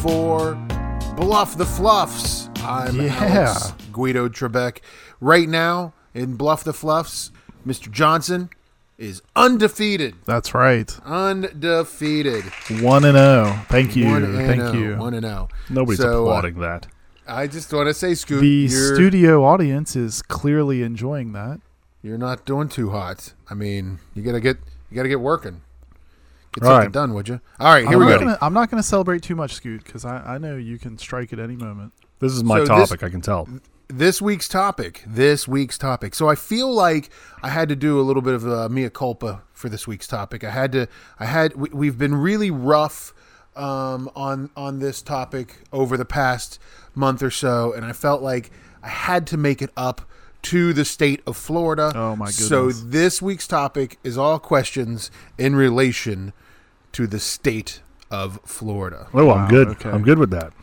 for 0.01 0.53
Bluff 1.15 1.57
the 1.57 1.65
Fluffs. 1.65 2.48
I'm 2.63 2.99
Yeah. 3.01 3.13
Alex 3.19 3.73
Guido 3.91 4.29
Trebek. 4.29 4.79
Right 5.21 5.47
now 5.49 5.93
in 6.13 6.35
Bluff 6.35 6.63
the 6.63 6.73
Fluffs, 6.73 7.31
Mr. 7.65 7.91
Johnson 7.91 8.49
is 8.97 9.21
undefeated. 9.35 10.15
That's 10.25 10.53
right. 10.53 10.97
Undefeated. 11.05 12.43
One 12.81 13.05
and 13.05 13.15
zero. 13.17 13.59
Thank 13.69 13.95
you. 13.95 14.05
One 14.07 14.35
Thank 14.35 14.61
oh. 14.61 14.73
you. 14.73 14.95
1 14.97 15.13
and 15.13 15.25
0. 15.25 15.49
Nobody's 15.69 15.99
So, 15.99 16.27
uh, 16.27 16.31
applauding 16.31 16.59
that. 16.59 16.87
I 17.27 17.47
just 17.47 17.71
want 17.71 17.87
to 17.87 17.93
say, 17.93 18.15
Scoot, 18.15 18.41
the 18.41 18.67
studio 18.67 19.45
audience 19.45 19.95
is 19.95 20.21
clearly 20.23 20.81
enjoying 20.81 21.31
that. 21.33 21.59
you're 22.01 22.17
not 22.17 22.43
doing 22.45 22.67
too 22.69 22.89
hot. 22.89 23.33
I 23.49 23.53
mean, 23.53 23.99
you 24.15 24.23
gotta 24.23 24.39
get 24.41 24.57
you 24.89 24.95
gotta 24.95 25.09
get 25.09 25.19
working. 25.21 25.61
Get 26.53 26.63
All 26.63 26.69
something 26.71 26.85
right. 26.87 26.91
done, 26.91 27.13
would 27.13 27.27
you? 27.29 27.39
All 27.59 27.71
right, 27.71 27.87
here 27.87 27.93
I'm 27.93 27.99
we 27.99 28.11
go. 28.11 28.17
Gonna, 28.19 28.37
I'm 28.41 28.53
not 28.53 28.71
going 28.71 28.81
to 28.81 28.87
celebrate 28.87 29.21
too 29.21 29.35
much, 29.35 29.53
Scoot, 29.53 29.83
because 29.83 30.03
I, 30.03 30.17
I 30.33 30.37
know 30.39 30.57
you 30.57 30.79
can 30.79 30.97
strike 30.97 31.31
at 31.31 31.37
any 31.37 31.55
moment. 31.55 31.93
This 32.19 32.33
is 32.33 32.43
my 32.43 32.57
so 32.57 32.75
this- 32.75 32.89
topic. 32.89 33.03
I 33.03 33.09
can 33.09 33.21
tell. 33.21 33.47
this 33.87 34.21
week's 34.21 34.47
topic. 34.47 35.03
This 35.07 35.47
week's 35.47 35.77
topic. 35.77 36.13
So 36.15 36.27
I 36.29 36.35
feel 36.35 36.71
like 36.71 37.09
I 37.41 37.49
had 37.49 37.69
to 37.69 37.75
do 37.75 37.99
a 37.99 38.03
little 38.03 38.21
bit 38.21 38.33
of 38.33 38.45
a 38.45 38.69
mea 38.69 38.89
culpa 38.89 39.41
for 39.53 39.69
this 39.69 39.87
week's 39.87 40.07
topic. 40.07 40.43
I 40.43 40.51
had 40.51 40.71
to. 40.73 40.87
I 41.19 41.25
had. 41.25 41.55
We, 41.55 41.69
we've 41.71 41.97
been 41.97 42.15
really 42.15 42.51
rough 42.51 43.13
um, 43.55 44.09
on 44.15 44.49
on 44.55 44.79
this 44.79 45.01
topic 45.01 45.57
over 45.73 45.97
the 45.97 46.05
past 46.05 46.59
month 46.95 47.23
or 47.23 47.31
so, 47.31 47.73
and 47.73 47.85
I 47.85 47.93
felt 47.93 48.21
like 48.21 48.51
I 48.83 48.89
had 48.89 49.25
to 49.27 49.37
make 49.37 49.61
it 49.61 49.71
up 49.77 50.01
to 50.41 50.71
the 50.71 50.85
state 50.85 51.21
of 51.27 51.35
Florida. 51.35 51.91
Oh, 51.93 52.15
my 52.15 52.27
goodness. 52.27 52.47
So 52.47 52.71
this 52.71 53.21
week's 53.21 53.45
topic 53.47 53.99
is 54.05 54.17
all 54.17 54.39
questions 54.39 55.11
in 55.37 55.53
relation 55.55 56.31
to 56.93 57.07
the 57.07 57.19
state 57.19 57.81
of 58.09 58.39
Florida. 58.45 59.07
Oh, 59.13 59.25
Wow, 59.25 59.33
I'm 59.33 59.49
good. 59.49 59.67
okay. 59.69 59.89
I'm 59.89 60.01
good 60.01 60.17
with 60.17 60.29
that. 60.29 60.53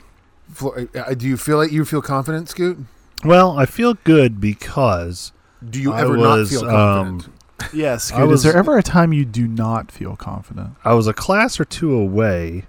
Flo- 0.53 0.87
uh, 0.95 1.15
do 1.15 1.27
you 1.27 1.37
feel 1.37 1.57
like 1.59 1.73
you 1.73 1.85
feel 1.85 2.03
confident, 2.03 2.49
Scoot? 2.49 2.79
Well, 3.25 3.59
I 3.59 3.67
feel 3.67 3.95
good 4.05 4.41
because 4.41 5.33
Do 5.69 5.81
you 5.81 5.93
I 5.93 6.03
ever 6.03 6.17
not 6.17 6.47
feel 6.49 6.63
confident? 6.63 7.25
um, 7.27 7.33
Yes, 7.73 8.13
I 8.13 8.25
was- 8.25 8.41
is 8.41 8.53
there 8.53 8.57
ever 8.59 8.77
a 8.79 8.83
time 8.83 9.13
you 9.13 9.25
do 9.25 9.47
not 9.49 9.91
feel 9.91 10.15
confident? 10.17 10.71
I 10.85 10.93
was 10.95 11.07
a 11.07 11.13
class 11.15 11.59
or 11.59 11.65
two 11.65 11.95
away 11.95 12.67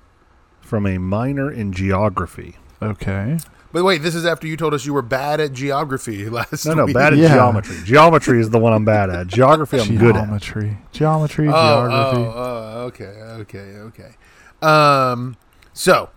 from 0.61 0.85
a 0.87 0.97
minor 0.97 1.51
in 1.51 1.71
geography. 1.73 2.55
Okay. 2.81 3.37
But 3.73 3.83
wait, 3.83 4.01
this 4.01 4.15
is 4.15 4.25
after 4.25 4.47
you 4.47 4.55
told 4.55 4.73
us 4.73 4.85
you 4.85 4.93
were 4.93 5.01
bad 5.01 5.39
at 5.41 5.51
geography 5.51 6.29
last 6.29 6.51
week. 6.51 6.65
No, 6.65 6.73
no, 6.73 6.85
week. 6.85 6.93
bad 6.95 7.13
at 7.13 7.19
Yeah. 7.19 7.33
geometry. 7.35 7.77
Geometry 7.83 8.39
is 8.39 8.49
the 8.49 8.57
one 8.59 8.71
I'm 8.73 8.85
bad 8.85 9.09
at. 9.09 9.27
Geography, 9.27 9.79
I'm 9.79 9.97
good 9.97 10.15
at. 10.15 10.23
Geometry. 10.23 10.77
Geometry, 10.93 11.47
Oh, 11.49 11.51
geography. 11.51 12.17
oh, 12.21 12.33
oh, 12.35 12.79
okay, 12.85 13.05
okay, 13.41 13.77
okay. 13.79 14.15
Um, 14.61 15.35
so, 15.73 16.09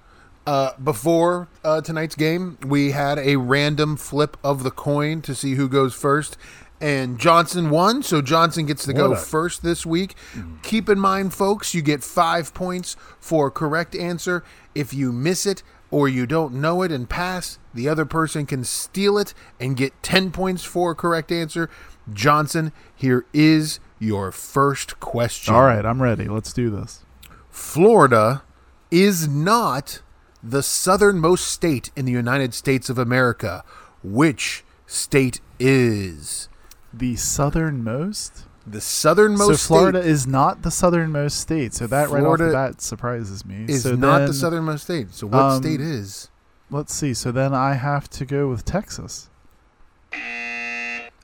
Uh, 0.51 0.73
before 0.83 1.47
uh, 1.63 1.81
tonight's 1.81 2.17
game, 2.17 2.59
we 2.67 2.91
had 2.91 3.21
a 3.21 3.37
random 3.37 3.97
flip 3.97 4.37
of 4.43 4.65
the 4.65 4.71
coin 4.73 5.23
to 5.23 5.33
see 5.33 5.55
who 5.55 5.69
goes 5.69 5.95
first. 5.95 6.37
And 6.81 7.21
Johnson 7.21 7.71
won, 7.71 8.03
so 8.03 8.21
Johnson 8.21 8.67
gets 8.67 8.85
to 8.87 8.93
go 8.93 9.15
first 9.15 9.63
this 9.63 9.87
week. 9.87 10.17
Keep 10.65 10.89
in 10.89 10.99
mind, 10.99 11.33
folks, 11.35 11.73
you 11.73 11.83
get 11.83 12.03
five 12.03 12.53
points 12.53 12.97
for 13.21 13.49
correct 13.49 13.95
answer. 13.95 14.43
If 14.75 14.93
you 14.93 15.13
miss 15.13 15.47
it 15.47 15.63
or 15.89 16.09
you 16.09 16.27
don't 16.27 16.55
know 16.55 16.83
it 16.83 16.91
and 16.91 17.09
pass, 17.09 17.61
the 17.73 17.89
other 17.89 18.05
person 18.05 18.45
can 18.45 18.65
steal 18.65 19.19
it 19.19 19.33
and 19.61 19.77
get 19.77 20.03
10 20.03 20.33
points 20.33 20.65
for 20.65 20.91
a 20.91 20.95
correct 20.97 21.31
answer. 21.31 21.71
Johnson, 22.13 22.73
here 22.93 23.25
is 23.33 23.79
your 24.01 24.33
first 24.33 24.99
question. 24.99 25.55
All 25.55 25.63
right, 25.63 25.87
I'm 25.87 26.03
ready. 26.03 26.27
Let's 26.27 26.53
do 26.53 26.71
this. 26.71 27.05
Florida 27.51 28.43
is 28.91 29.29
not 29.29 30.03
the 30.43 30.63
southernmost 30.63 31.47
state 31.47 31.91
in 31.97 32.05
the 32.05 32.13
United 32.13 32.55
States 32.55 32.89
of 32.89 32.99
America. 32.99 33.65
Which 34.03 34.65
state 34.87 35.41
is? 35.59 36.49
The 36.93 37.17
southernmost. 37.17 38.47
The 38.67 38.81
southernmost 38.81 39.63
so 39.63 39.69
Florida 39.69 40.03
state 40.03 40.11
is 40.11 40.27
not 40.27 40.63
the 40.63 40.71
southernmost 40.71 41.39
state. 41.41 41.75
So 41.75 41.87
that 41.87 42.09
right 42.11 42.21
off 42.21 42.37
Florida 42.37 42.47
the 42.47 42.53
bat 42.53 42.81
surprises 42.81 43.45
me. 43.45 43.65
is 43.69 43.83
so 43.83 43.95
not 43.95 44.19
then, 44.19 44.29
the 44.29 44.35
southernmost 44.35 44.85
state. 44.85 45.13
So 45.13 45.27
what 45.27 45.41
um, 45.43 45.63
state 45.63 45.81
is? 45.81 46.29
Let's 46.71 46.95
see. 46.95 47.15
So 47.15 47.33
then 47.33 47.53
I 47.55 47.75
have 47.75 48.09
to 48.11 48.25
go 48.25 48.49
with 48.49 48.65
Texas. 48.65 49.29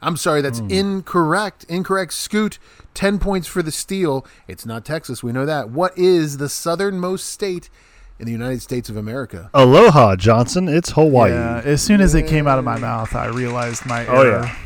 I'm 0.02 0.16
sorry, 0.16 0.40
that's 0.42 0.58
Hmm. 0.58 0.70
incorrect. 0.70 1.64
Incorrect. 1.68 2.12
Scoot, 2.12 2.58
10 2.94 3.18
points 3.18 3.48
for 3.48 3.62
the 3.62 3.72
steal. 3.72 4.26
It's 4.46 4.66
not 4.66 4.84
Texas. 4.84 5.22
We 5.22 5.32
know 5.32 5.46
that. 5.46 5.70
What 5.70 5.96
is 5.96 6.36
the 6.36 6.48
southernmost 6.48 7.26
state 7.28 7.70
in 8.18 8.26
the 8.26 8.32
United 8.32 8.62
States 8.62 8.88
of 8.88 8.96
America? 8.96 9.50
Aloha, 9.54 10.16
Johnson. 10.16 10.68
It's 10.68 10.90
Hawaii. 10.90 11.32
Yeah. 11.32 11.62
As 11.64 11.82
soon 11.82 12.00
as 12.00 12.14
it 12.14 12.26
came 12.26 12.46
out 12.46 12.58
of 12.58 12.64
my 12.64 12.78
mouth, 12.78 13.14
I 13.14 13.26
realized 13.26 13.86
my 13.86 14.06
Oh, 14.06 14.22
error. 14.22 14.42
yeah. 14.44 14.56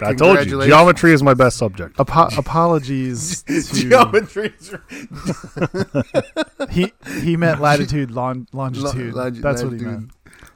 I 0.00 0.14
told 0.14 0.44
you. 0.46 0.64
Geometry 0.64 1.12
is 1.12 1.22
my 1.22 1.34
best 1.34 1.56
subject. 1.58 2.00
Apo- 2.00 2.34
apologies 2.36 3.42
to 3.44 3.62
Geometry. 3.62 4.52
he. 6.70 6.92
He 7.20 7.36
meant 7.36 7.60
latitude, 7.60 8.10
lon- 8.10 8.48
longitude. 8.52 9.14
Lo- 9.14 9.30
That's 9.30 9.62
what 9.62 9.72
he 9.74 9.78
meant. 9.78 10.10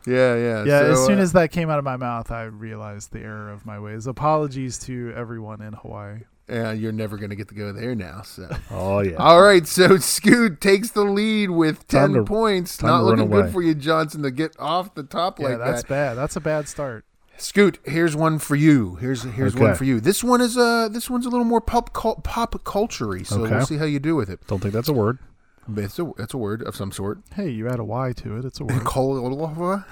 Yeah, 0.06 0.34
yeah. 0.36 0.64
Yeah. 0.64 0.80
So, 0.80 0.92
as 0.92 1.06
soon 1.06 1.18
uh, 1.18 1.22
as 1.22 1.32
that 1.32 1.50
came 1.52 1.68
out 1.70 1.78
of 1.78 1.84
my 1.84 1.96
mouth, 1.96 2.30
I 2.30 2.44
realized 2.44 3.12
the 3.12 3.20
error 3.20 3.50
of 3.50 3.66
my 3.66 3.78
ways. 3.78 4.06
Apologies 4.06 4.78
to 4.80 5.12
everyone 5.16 5.60
in 5.62 5.74
Hawaii. 5.74 6.20
Yeah, 6.48 6.70
you're 6.72 6.92
never 6.92 7.16
going 7.16 7.30
to 7.30 7.36
get 7.36 7.48
to 7.48 7.54
go 7.56 7.72
there 7.72 7.94
now. 7.96 8.22
So, 8.22 8.48
Oh 8.70 9.00
yeah. 9.00 9.16
all 9.16 9.42
right. 9.42 9.66
So 9.66 9.96
Scoot 9.96 10.60
takes 10.60 10.90
the 10.92 11.02
lead 11.04 11.50
with 11.50 11.88
ten 11.88 12.12
to- 12.12 12.22
points. 12.24 12.80
Not 12.82 12.88
to 12.88 12.92
run 12.92 13.04
looking 13.04 13.20
away. 13.32 13.42
good 13.42 13.52
for 13.52 13.62
you, 13.62 13.74
Johnson, 13.74 14.22
to 14.22 14.30
get 14.30 14.54
off 14.58 14.94
the 14.94 15.02
top 15.02 15.40
Yeah, 15.40 15.48
like 15.48 15.58
that's 15.58 15.82
that. 15.82 15.88
bad. 15.88 16.14
That's 16.14 16.36
a 16.36 16.40
bad 16.40 16.68
start. 16.68 17.04
Scoot, 17.38 17.78
here's 17.84 18.14
one 18.16 18.38
for 18.38 18.54
you. 18.56 18.94
Here's 18.94 19.22
here's 19.24 19.54
one 19.56 19.74
for 19.74 19.84
you. 19.84 20.00
This 20.00 20.22
one 20.24 20.40
is 20.40 20.56
uh 20.56 20.88
this 20.88 21.10
one's 21.10 21.26
a 21.26 21.28
little 21.28 21.44
more 21.44 21.60
pop 21.60 21.92
cul- 21.92 22.20
pop 22.24 22.62
culture 22.64 23.22
so 23.24 23.42
Okay. 23.44 23.56
we'll 23.56 23.66
see 23.66 23.76
how 23.76 23.84
you 23.84 23.98
do 23.98 24.14
with 24.16 24.30
it. 24.30 24.40
Don't 24.46 24.60
think 24.62 24.72
that's 24.72 24.88
a 24.88 24.92
word. 24.94 25.18
But 25.68 25.84
It's 25.84 25.98
a 25.98 26.10
it's 26.16 26.32
a 26.32 26.38
word 26.38 26.62
of 26.62 26.74
some 26.76 26.92
sort. 26.92 27.18
Hey, 27.34 27.50
you 27.50 27.68
add 27.68 27.78
a 27.80 27.84
Y 27.84 28.12
to 28.18 28.38
it. 28.38 28.44
It's 28.46 28.60
a 28.60 28.64
word. 28.66 28.84
Col- 28.84 29.16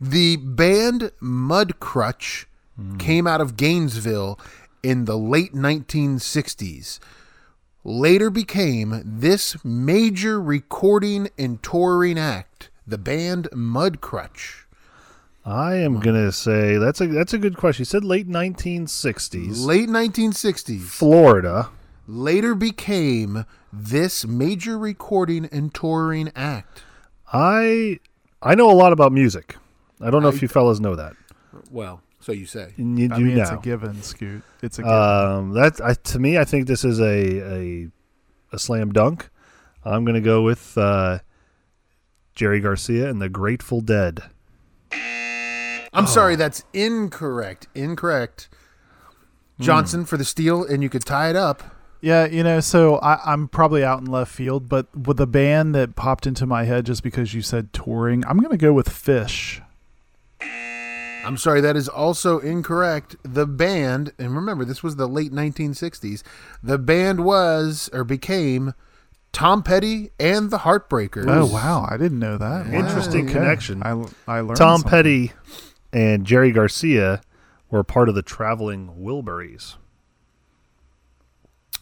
the 0.00 0.36
band 0.36 1.12
Mudcrutch 1.22 2.44
Hmm. 2.76 2.96
came 2.98 3.26
out 3.26 3.40
of 3.40 3.56
Gainesville 3.56 4.38
in 4.82 5.04
the 5.04 5.18
late 5.18 5.54
1960s. 5.54 6.98
Later 7.84 8.30
became 8.30 9.02
this 9.04 9.64
major 9.64 10.40
recording 10.40 11.28
and 11.38 11.62
touring 11.62 12.18
act, 12.18 12.70
the 12.86 12.98
band 12.98 13.48
Mudcrutch. 13.52 14.64
I 15.44 15.76
am 15.76 16.00
gonna 16.00 16.30
say 16.32 16.76
that's 16.76 17.00
a 17.00 17.06
that's 17.06 17.32
a 17.32 17.38
good 17.38 17.56
question. 17.56 17.82
You 17.82 17.86
said 17.86 18.04
late 18.04 18.28
1960s, 18.28 19.64
Late 19.64 19.88
1960s. 19.88 20.82
Florida. 20.82 21.70
Later 22.06 22.54
became 22.54 23.46
this 23.72 24.26
major 24.26 24.78
recording 24.78 25.46
and 25.46 25.72
touring 25.72 26.30
act. 26.34 26.82
I 27.32 28.00
I 28.42 28.54
know 28.54 28.70
a 28.70 28.74
lot 28.74 28.92
about 28.92 29.12
music. 29.12 29.56
I 30.00 30.10
don't 30.10 30.22
know 30.22 30.28
if 30.28 30.42
you 30.42 30.48
fellas 30.48 30.80
know 30.80 30.96
that. 30.96 31.14
Well, 31.70 32.02
so 32.28 32.34
you 32.34 32.44
say. 32.44 32.74
And 32.76 32.98
you 32.98 33.08
do 33.08 33.14
I 33.14 33.18
mean, 33.20 33.38
it's 33.38 33.50
a 33.50 33.56
given, 33.56 34.02
Scoot. 34.02 34.42
It's 34.62 34.78
a 34.78 34.82
given. 34.82 34.94
Um, 34.94 35.52
that 35.54 35.80
I, 35.82 35.94
to 35.94 36.18
me, 36.18 36.36
I 36.36 36.44
think 36.44 36.66
this 36.66 36.84
is 36.84 37.00
a 37.00 37.04
a, 37.06 37.88
a 38.52 38.58
slam 38.58 38.92
dunk. 38.92 39.30
I'm 39.82 40.04
gonna 40.04 40.20
go 40.20 40.42
with 40.42 40.76
uh, 40.76 41.20
Jerry 42.34 42.60
Garcia 42.60 43.08
and 43.08 43.22
the 43.22 43.30
Grateful 43.30 43.80
Dead. 43.80 44.24
I'm 45.94 46.06
sorry, 46.06 46.36
that's 46.36 46.64
incorrect. 46.74 47.66
Incorrect. 47.74 48.50
Johnson 49.58 50.04
for 50.04 50.18
the 50.18 50.24
steal, 50.24 50.62
and 50.62 50.82
you 50.82 50.90
could 50.90 51.06
tie 51.06 51.30
it 51.30 51.36
up. 51.36 51.62
Yeah, 52.02 52.26
you 52.26 52.42
know, 52.42 52.60
so 52.60 52.96
I, 52.96 53.20
I'm 53.24 53.48
probably 53.48 53.82
out 53.82 54.00
in 54.00 54.06
left 54.06 54.30
field, 54.30 54.68
but 54.68 54.94
with 54.94 55.16
the 55.16 55.26
band 55.26 55.74
that 55.74 55.96
popped 55.96 56.26
into 56.26 56.46
my 56.46 56.64
head 56.64 56.84
just 56.84 57.02
because 57.02 57.32
you 57.32 57.40
said 57.40 57.72
touring, 57.72 58.22
I'm 58.26 58.38
going 58.38 58.52
to 58.52 58.58
go 58.58 58.74
with 58.74 58.88
Phish. 58.88 59.62
I'm 61.28 61.36
sorry, 61.36 61.60
that 61.60 61.76
is 61.76 61.88
also 61.90 62.38
incorrect. 62.38 63.16
The 63.22 63.46
band, 63.46 64.12
and 64.18 64.34
remember, 64.34 64.64
this 64.64 64.82
was 64.82 64.96
the 64.96 65.06
late 65.06 65.30
1960s. 65.30 66.22
The 66.62 66.78
band 66.78 67.22
was 67.22 67.90
or 67.92 68.02
became 68.02 68.72
Tom 69.30 69.62
Petty 69.62 70.10
and 70.18 70.50
the 70.50 70.58
Heartbreakers. 70.60 71.26
Oh 71.28 71.44
wow, 71.44 71.86
I 71.88 71.98
didn't 71.98 72.18
know 72.18 72.38
that. 72.38 72.66
Wow, 72.68 72.72
Interesting 72.72 73.26
okay. 73.26 73.34
connection. 73.34 73.82
I, 73.82 73.90
I 74.26 74.40
learned 74.40 74.56
Tom 74.56 74.80
something. 74.80 74.90
Petty 74.90 75.32
and 75.92 76.24
Jerry 76.24 76.50
Garcia 76.50 77.20
were 77.70 77.84
part 77.84 78.08
of 78.08 78.14
the 78.14 78.22
Traveling 78.22 78.94
Wilburys. 78.98 79.74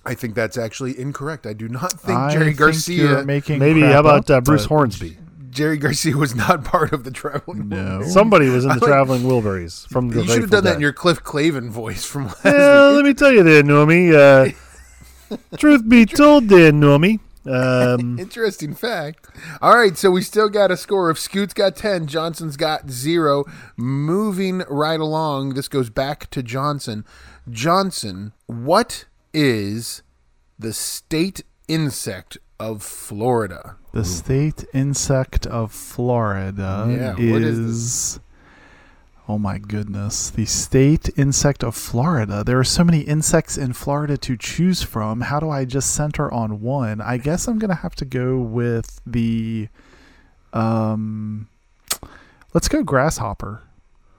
I 0.04 0.14
think 0.14 0.35
that's 0.35 0.59
actually 0.59 0.98
incorrect. 0.98 1.46
I 1.46 1.52
do 1.52 1.68
not 1.68 1.92
think 1.92 2.18
I 2.18 2.32
Jerry 2.32 2.44
think 2.46 2.59
Garcia. 2.59 2.96
you're 2.96 3.24
making 3.24 3.61
Maybe 3.61 3.80
crap 3.80 3.92
how 3.92 4.00
about 4.00 4.28
up, 4.30 4.38
uh, 4.38 4.40
Bruce 4.40 4.62
but- 4.64 4.68
Hornsby? 4.70 5.18
Jerry 5.57 5.79
Garcia 5.79 6.16
was 6.16 6.35
not 6.35 6.64
part 6.64 6.92
of 6.92 7.05
the 7.05 7.11
traveling. 7.11 7.71
No. 7.71 8.03
Somebody 8.03 8.51
was 8.51 8.64
in 8.64 8.69
the 8.69 8.75
like- 8.77 8.85
Traveling 8.85 9.23
Wilburys 9.23 9.88
from 9.88 10.11
the 10.11 10.16
You 10.16 10.21
should 10.23 10.29
have 10.29 10.37
Grateful 10.40 10.57
done 10.59 10.64
that 10.64 10.75
in 10.75 10.81
your 10.83 10.92
Cliff 10.92 11.23
Clavin 11.25 11.71
voice 11.71 12.05
from 12.05 12.27
last 12.27 12.45
Well, 12.45 12.90
week. 12.90 12.97
let 12.97 13.05
me 13.07 13.14
tell 13.14 13.33
you 13.33 13.42
there, 13.42 13.62
Normie. 13.62 14.12
Uh, 15.33 15.37
truth 15.57 15.88
be 15.88 16.05
told, 16.05 16.49
there, 16.49 16.73
Normie. 16.73 17.21
Um, 17.47 18.19
Interesting 18.19 18.75
fact. 18.75 19.29
All 19.62 19.75
right, 19.77 19.97
so 19.97 20.11
we 20.11 20.21
still 20.21 20.51
got 20.51 20.71
a 20.71 20.77
score 20.77 21.09
of 21.09 21.19
Scoot's 21.19 21.55
got 21.55 21.75
10, 21.75 22.07
Johnson's 22.07 22.59
got 22.59 22.90
0. 22.90 23.45
Moving 23.79 24.59
right 24.69 25.01
along, 25.01 25.55
this 25.55 25.69
goes 25.69 25.88
back 25.88 26.29
to 26.33 26.42
Johnson. 26.42 27.07
Johnson, 27.49 28.33
what 28.47 29.07
is 29.33 30.03
the 30.59 30.73
state 30.75 31.45
insect 31.66 32.37
of 32.59 32.83
Florida? 32.83 33.77
The 33.92 34.05
state 34.05 34.64
insect 34.75 35.47
of 35.47 35.73
Florida 35.73 36.87
Yeah, 36.88 37.33
what 37.33 37.42
is 37.42 37.59
is. 37.59 38.21
Oh 39.29 39.38
my 39.38 39.59
goodness. 39.59 40.31
The 40.31 40.45
state 40.45 41.11
insect 41.16 41.64
of 41.64 41.75
Florida. 41.75 42.45
There 42.45 42.61
are 42.61 42.64
so 42.64 42.85
many 42.85 43.01
insects 43.01 43.59
in 43.59 43.73
Florida 43.73 44.16
to 44.19 44.37
choose 44.37 44.83
from. 44.83 45.23
How 45.23 45.40
do 45.40 45.51
I 45.51 45.64
just 45.64 45.92
center 45.92 46.33
on 46.33 46.61
one? 46.61 47.01
I 47.01 47.16
guess 47.16 47.49
I'm 47.49 47.59
going 47.59 47.71
to 47.71 47.77
have 47.77 47.97
to 47.97 48.05
go 48.05 48.38
with 48.38 49.01
the. 49.05 49.69
Um, 50.53 51.49
let's 52.55 52.69
go 52.69 52.85
grasshopper. 52.85 53.62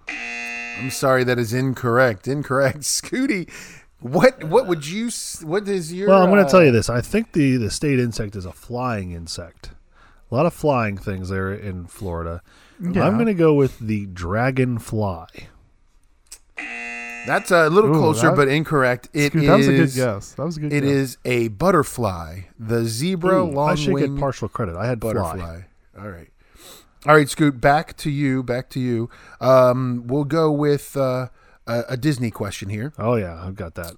I'm 0.09 0.91
sorry, 0.91 1.23
that 1.23 1.39
is 1.39 1.53
incorrect. 1.53 2.27
Incorrect. 2.27 2.79
Scooty, 2.81 3.49
what 3.99 4.43
what 4.43 4.67
would 4.67 4.85
you 4.87 5.09
what 5.43 5.67
is 5.67 5.91
your 5.93 6.09
well, 6.09 6.21
I'm 6.21 6.29
going 6.29 6.41
uh, 6.41 6.45
to 6.45 6.51
tell 6.51 6.63
you 6.63 6.71
this. 6.71 6.89
I 6.89 7.01
think 7.01 7.31
the, 7.33 7.57
the 7.57 7.71
state 7.71 7.99
insect 7.99 8.35
is 8.35 8.45
a 8.45 8.51
flying 8.51 9.11
insect. 9.11 9.71
A 10.31 10.35
lot 10.35 10.45
of 10.45 10.53
flying 10.53 10.97
things 10.97 11.29
there 11.29 11.53
in 11.53 11.87
Florida. 11.87 12.41
Yeah. 12.81 13.05
I'm 13.07 13.13
going 13.15 13.25
to 13.27 13.33
go 13.33 13.53
with 13.53 13.79
the 13.79 14.05
dragonfly. 14.07 15.47
That's 17.25 17.51
a 17.51 17.69
little 17.69 17.93
Ooh, 17.95 17.99
closer 17.99 18.27
that- 18.27 18.35
but 18.35 18.47
incorrect. 18.47 19.09
It 19.13 19.31
Scoot, 19.31 19.45
that 19.47 19.57
was 19.57 19.67
a 19.67 19.71
good 19.73 19.93
guess. 19.93 20.33
That 20.33 20.45
was 20.45 20.57
a 20.57 20.59
good 20.61 20.73
It 20.73 20.81
guess. 20.81 20.89
is 20.91 21.17
a 21.25 21.47
butterfly, 21.49 22.41
the 22.57 22.85
zebra 22.85 23.43
Ooh, 23.43 23.51
long 23.51 23.69
I 23.71 23.75
should 23.75 23.97
get 23.97 24.15
partial 24.17 24.47
credit. 24.47 24.75
I 24.77 24.85
had 24.87 24.99
butterfly. 24.99 25.37
fly. 25.37 25.65
All 25.99 26.09
right, 26.09 26.29
all 27.05 27.15
right, 27.15 27.27
Scoot. 27.27 27.59
Back 27.59 27.97
to 27.97 28.09
you. 28.09 28.43
Back 28.43 28.69
to 28.69 28.79
you. 28.79 29.09
Um, 29.41 30.03
we'll 30.07 30.23
go 30.23 30.51
with 30.51 30.95
uh, 30.95 31.27
a, 31.67 31.83
a 31.89 31.97
Disney 31.97 32.31
question 32.31 32.69
here. 32.69 32.93
Oh 32.97 33.15
yeah, 33.15 33.43
I've 33.45 33.55
got 33.55 33.75
that. 33.75 33.93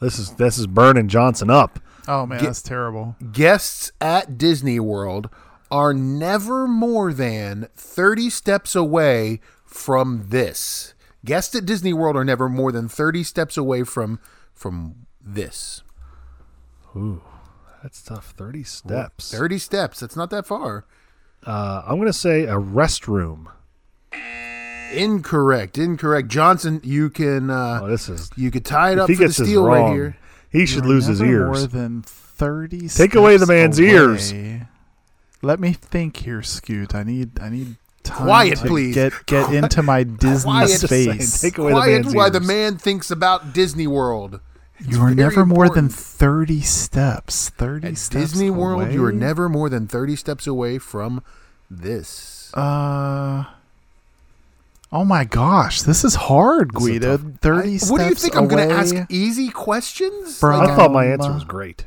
This 0.00 0.18
is 0.18 0.32
this 0.32 0.58
is 0.58 0.66
burning 0.66 1.08
Johnson 1.08 1.50
up. 1.50 1.78
Oh 2.08 2.26
man, 2.26 2.38
Get- 2.40 2.46
that's 2.46 2.62
terrible. 2.62 3.16
Guests 3.32 3.92
at 4.00 4.36
Disney 4.38 4.80
World 4.80 5.28
are 5.70 5.94
never 5.94 6.66
more 6.66 7.12
than 7.12 7.68
thirty 7.76 8.28
steps 8.28 8.74
away 8.74 9.40
from 9.64 10.24
this. 10.28 10.94
Guests 11.24 11.54
at 11.54 11.64
Disney 11.64 11.92
World 11.92 12.16
are 12.16 12.24
never 12.24 12.48
more 12.48 12.72
than 12.72 12.88
thirty 12.88 13.22
steps 13.22 13.56
away 13.56 13.84
from 13.84 14.18
from 14.52 15.06
this. 15.20 15.82
Ooh, 16.96 17.22
that's 17.82 18.02
tough. 18.02 18.34
Thirty 18.36 18.64
steps. 18.64 19.30
Thirty 19.30 19.58
steps. 19.58 20.00
That's 20.00 20.16
not 20.16 20.30
that 20.30 20.46
far. 20.46 20.84
Uh, 21.46 21.82
I'm 21.86 21.96
going 21.96 22.06
to 22.06 22.12
say 22.12 22.44
a 22.44 22.54
restroom. 22.54 23.46
Incorrect. 24.92 25.78
Incorrect. 25.78 26.28
Johnson, 26.28 26.80
you 26.84 27.10
can 27.10 27.50
uh, 27.50 27.80
Oh, 27.82 27.88
this 27.88 28.08
is. 28.08 28.30
you 28.36 28.50
could 28.50 28.64
tie 28.64 28.92
it 28.92 28.98
up 28.98 29.08
he 29.08 29.14
for 29.14 29.22
the 29.22 29.26
gets 29.28 29.38
this 29.38 29.48
steal 29.48 29.64
right 29.64 29.78
wrong, 29.78 29.94
here. 29.94 30.16
he 30.50 30.66
should 30.66 30.84
You're 30.84 30.94
lose 30.94 31.06
his 31.06 31.20
never 31.20 31.24
More 31.24 31.30
ears. 31.30 31.68
than 31.68 32.02
thirty. 32.02 32.88
Take 32.88 33.14
away 33.14 33.36
the 33.36 33.46
steps 33.46 33.48
man's 33.48 33.80
ears. 33.80 34.32
Let 35.42 35.58
me 35.58 35.72
think 35.72 36.18
here, 36.18 36.42
Scoot. 36.42 36.94
I 36.94 37.02
need. 37.02 37.40
I 37.40 37.48
need. 37.48 37.76
Time 38.04 38.26
Quiet, 38.26 38.58
to 38.58 38.66
please. 38.66 38.94
Get 38.96 39.12
get 39.26 39.52
into 39.54 39.82
my 39.82 40.02
Disney 40.02 40.50
Quiet. 40.50 40.68
Space. 40.70 41.40
take 41.40 41.56
away 41.58 41.70
the 41.72 41.76
Quiet 41.78 42.02
man's 42.04 42.14
while 42.14 42.30
the 42.30 42.40
man 42.40 42.76
thinks 42.76 43.10
about 43.12 43.52
Disney 43.52 43.86
World. 43.86 44.40
you 44.84 44.96
are 45.00 45.04
very 45.04 45.14
never 45.14 45.46
more 45.46 45.68
than 45.68 45.88
thirty 45.88 46.60
steps. 46.62 47.48
Thirty 47.50 47.88
At 47.88 47.98
steps. 47.98 48.32
Disney 48.32 48.50
World, 48.50 48.92
you 48.92 49.04
are 49.04 49.12
never 49.12 49.48
more 49.48 49.68
than 49.68 49.86
30 49.86 50.16
steps 50.16 50.46
away 50.48 50.78
from 50.78 51.22
this. 51.70 52.52
Uh. 52.54 53.44
Oh 54.92 55.04
my 55.06 55.24
gosh, 55.24 55.82
this 55.82 56.04
is 56.04 56.14
hard, 56.14 56.72
This 56.74 56.82
is 56.82 56.88
Guido. 56.88 57.16
tough. 57.16 57.26
Thirty 57.40 57.74
I- 57.74 57.76
steps 57.78 57.90
what 57.90 57.98
do 58.02 58.08
you 58.08 58.14
think? 58.14 58.36
I'm 58.36 58.46
going 58.48 58.68
to 58.68 58.74
ask 58.74 58.94
easy 59.08 59.48
questions? 59.48 60.38
From- 60.38 60.58
Like, 60.60 60.68
I 60.70 60.76
thought 60.76 60.92
my 60.92 61.06
Um, 61.06 61.12
answer 61.14 61.32
was 61.32 61.44
great. 61.44 61.86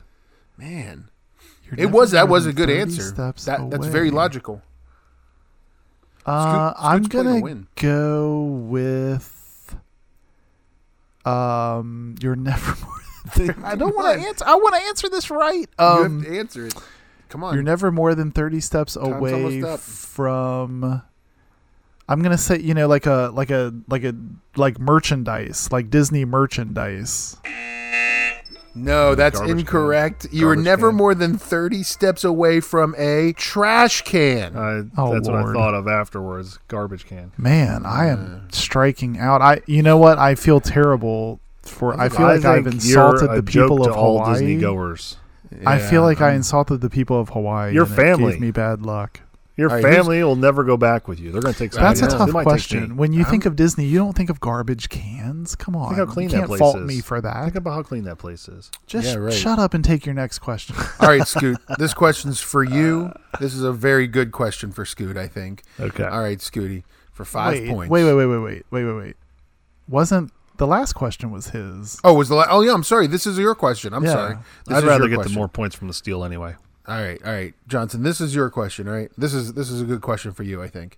man, 0.58 1.10
You're 1.66 1.80
it 1.88 1.92
was 1.92 2.12
that 2.12 2.28
was 2.28 2.46
a 2.48 2.54
good 2.54 2.70
answer. 2.70 3.04
steps 3.04 3.46
That, 3.46 3.70
that's 3.70 3.86
very 3.88 4.10
logical. 4.12 4.62
Uh, 6.26 6.72
Scoot- 6.72 6.84
I'm 6.84 7.04
Scoot's 7.04 7.12
playing 7.14 7.26
to 7.28 7.32
gonna 7.32 7.44
win. 7.44 7.68
go 7.76 8.42
with. 8.44 9.76
Um, 11.26 12.16
you're 12.22 12.36
never 12.36 12.76
more. 12.86 12.92
Than 13.36 13.48
30. 13.54 13.64
I 13.64 13.76
don't 13.76 13.96
want 13.96 14.20
to 14.20 14.28
answer. 14.28 14.46
I 14.48 14.56
want 14.56 14.76
to 14.76 14.82
answer 14.88 15.10
this 15.10 15.30
right. 15.30 15.68
you 15.80 15.86
Um, 15.86 16.20
have 16.24 16.32
to 16.32 16.40
answer 16.40 16.66
it. 16.68 16.74
Come 17.30 17.44
on. 17.44 17.54
you're 17.56 17.64
never 17.64 17.92
more 17.92 18.14
than 18.16 18.32
thirty 18.32 18.62
steps 18.62 18.96
away 18.96 19.62
from. 19.80 21.02
I'm 22.08 22.22
gonna 22.22 22.38
say 22.38 22.60
you 22.60 22.74
know 22.74 22.88
like 22.88 23.06
a 23.06 23.32
like 23.34 23.50
a 23.50 23.74
like 23.88 24.04
a 24.04 24.14
like 24.56 24.80
merchandise 24.80 25.70
like 25.72 25.90
Disney 25.90 26.24
merchandise. 26.26 27.38
no, 28.78 29.16
that's 29.16 29.38
Garbage 29.40 29.52
can. 29.52 29.60
incorrect. 29.60 30.28
You 30.32 30.48
are 30.50 30.56
Garbage 30.56 30.66
never 30.66 30.90
can. 30.90 30.98
more 30.98 31.16
than 31.16 31.38
30 31.38 31.82
steps 31.84 32.24
away 32.26 32.60
from 32.60 32.94
a 32.98 33.32
trash 33.34 34.02
can. 34.02 34.56
I, 34.58 34.84
Oh, 34.98 35.14
that's 35.14 35.28
what 35.30 35.38
I 35.38 35.42
Lord. 35.44 35.56
thought 35.56 35.74
of 35.74 35.88
afterwards. 35.88 36.60
Garbage 36.68 37.06
can. 37.06 37.32
Man, 37.38 37.86
I 37.86 38.08
am 38.08 38.50
striking 38.52 39.18
out. 39.18 39.42
I 39.42 39.62
you 39.66 39.82
know 39.82 39.98
what? 39.98 40.18
I 40.20 40.36
feel 40.36 40.60
terrible 40.60 41.40
for. 41.62 42.00
I 42.00 42.10
feel 42.10 42.28
like 42.28 42.44
I've 42.46 42.66
think 42.66 42.76
insulted 42.76 43.24
you're 43.26 43.34
a 43.34 43.36
the 43.38 43.44
people 43.44 43.78
joke 43.78 43.88
of 43.88 43.94
to 43.94 43.98
all 43.98 44.18
Hawaii. 44.20 44.34
Disney 44.34 44.58
goers. 44.60 45.18
I 45.66 45.78
feel 45.80 46.02
like 46.02 46.20
I 46.20 46.28
I'm- 46.28 46.36
insulted 46.38 46.82
the 46.82 46.90
people 46.90 47.18
of 47.20 47.30
Hawaii. 47.30 47.74
Your 47.74 47.86
and 47.86 47.94
it 47.94 47.96
family. 47.96 48.32
gave 48.34 48.42
me 48.42 48.52
bad 48.52 48.82
luck. 48.82 49.22
Your 49.58 49.70
All 49.70 49.76
right, 49.78 49.86
who's- 49.86 49.96
family 49.96 50.22
will 50.22 50.36
never 50.36 50.66
go 50.66 50.76
back 50.76 51.08
with 51.08 51.18
you. 51.20 51.32
They're 51.32 51.42
going 51.42 51.54
to 51.54 51.58
take. 51.58 51.72
That's 51.72 52.02
a 52.02 52.08
tough 52.08 52.32
question. 52.32 52.98
When 52.98 53.14
you 53.14 53.24
think 53.24 53.46
I'm- 53.46 53.52
of 53.54 53.56
Disney, 53.56 53.86
you 53.86 53.98
don't 54.00 54.12
think 54.16 54.30
of 54.30 54.42
garbage 54.42 54.90
cans. 54.90 55.56
Come 55.56 55.78
on, 55.78 55.96
think 55.96 56.00
how 56.08 56.14
clean 56.14 56.26
you 56.26 56.32
that 56.32 56.38
can't 56.40 56.48
place 56.50 56.60
fault 56.60 56.76
is. 56.78 56.86
me 56.86 57.00
for 57.00 57.22
that. 57.22 57.44
Think 57.44 57.56
about 57.56 57.72
how 57.76 57.84
clean 57.84 58.04
that 58.04 58.18
place 58.18 58.50
is. 58.50 58.70
Just 58.86 59.08
Yeah, 59.08 59.16
right. 59.16 59.34
shut 59.34 59.58
up 59.58 59.74
and 59.74 59.84
take 59.84 60.06
your 60.06 60.14
next 60.16 60.40
question. 60.40 60.76
All 61.00 61.08
right, 61.08 61.26
Scoot. 61.26 61.58
This 61.80 61.94
question's 61.94 62.42
for 62.42 62.64
you. 62.66 63.14
This 63.40 63.54
is 63.54 63.64
a 63.64 63.72
very 63.72 64.08
good 64.08 64.34
question 64.34 64.72
for 64.74 64.84
Scoot, 64.84 65.16
I 65.16 65.28
think. 65.28 65.64
Okay. 65.80 66.04
All 66.04 66.22
right, 66.22 66.40
Scooty, 66.40 66.84
for 67.14 67.24
five 67.24 67.54
wait, 67.54 67.70
points. 67.70 67.90
wait, 67.90 68.04
wait, 68.04 68.14
wait, 68.14 68.26
wait, 68.26 68.38
wait, 68.40 68.64
wait, 68.72 68.84
wait, 68.86 68.94
wait. 68.98 69.16
Wasn't 69.88 70.32
the 70.58 70.68
last 70.68 70.94
question 70.94 71.32
was 71.32 71.50
his? 71.52 72.00
Oh, 72.04 72.14
was 72.14 72.28
the 72.28 72.36
la- 72.36 72.48
oh 72.50 72.62
yeah? 72.62 72.74
I'm 72.74 72.84
sorry. 72.84 73.08
This 73.08 73.26
is 73.26 73.38
your 73.38 73.56
question. 73.56 73.94
I'm 73.94 74.04
Yeah. 74.04 74.12
sorry. 74.12 74.36
This 74.66 74.76
I'd 74.76 74.80
is 74.80 74.84
rather 74.86 75.00
your 75.04 75.10
get 75.10 75.16
question. 75.16 75.34
the 75.34 75.38
more 75.40 75.48
points 75.48 75.76
from 75.76 75.88
the 75.88 75.94
steal 75.94 76.24
anyway. 76.26 76.56
All 76.88 77.02
right, 77.02 77.20
all 77.26 77.32
right, 77.32 77.54
Johnson. 77.68 78.04
This 78.04 78.22
is 78.22 78.36
your 78.36 78.50
question. 78.50 78.88
All 78.88 78.94
right. 78.94 79.12
This 79.18 79.34
is 79.34 79.54
this 79.54 79.70
is 79.72 79.82
a 79.82 79.86
good 79.86 80.02
question 80.02 80.32
for 80.32 80.44
you. 80.44 80.62
I 80.62 80.68
think 80.68 80.98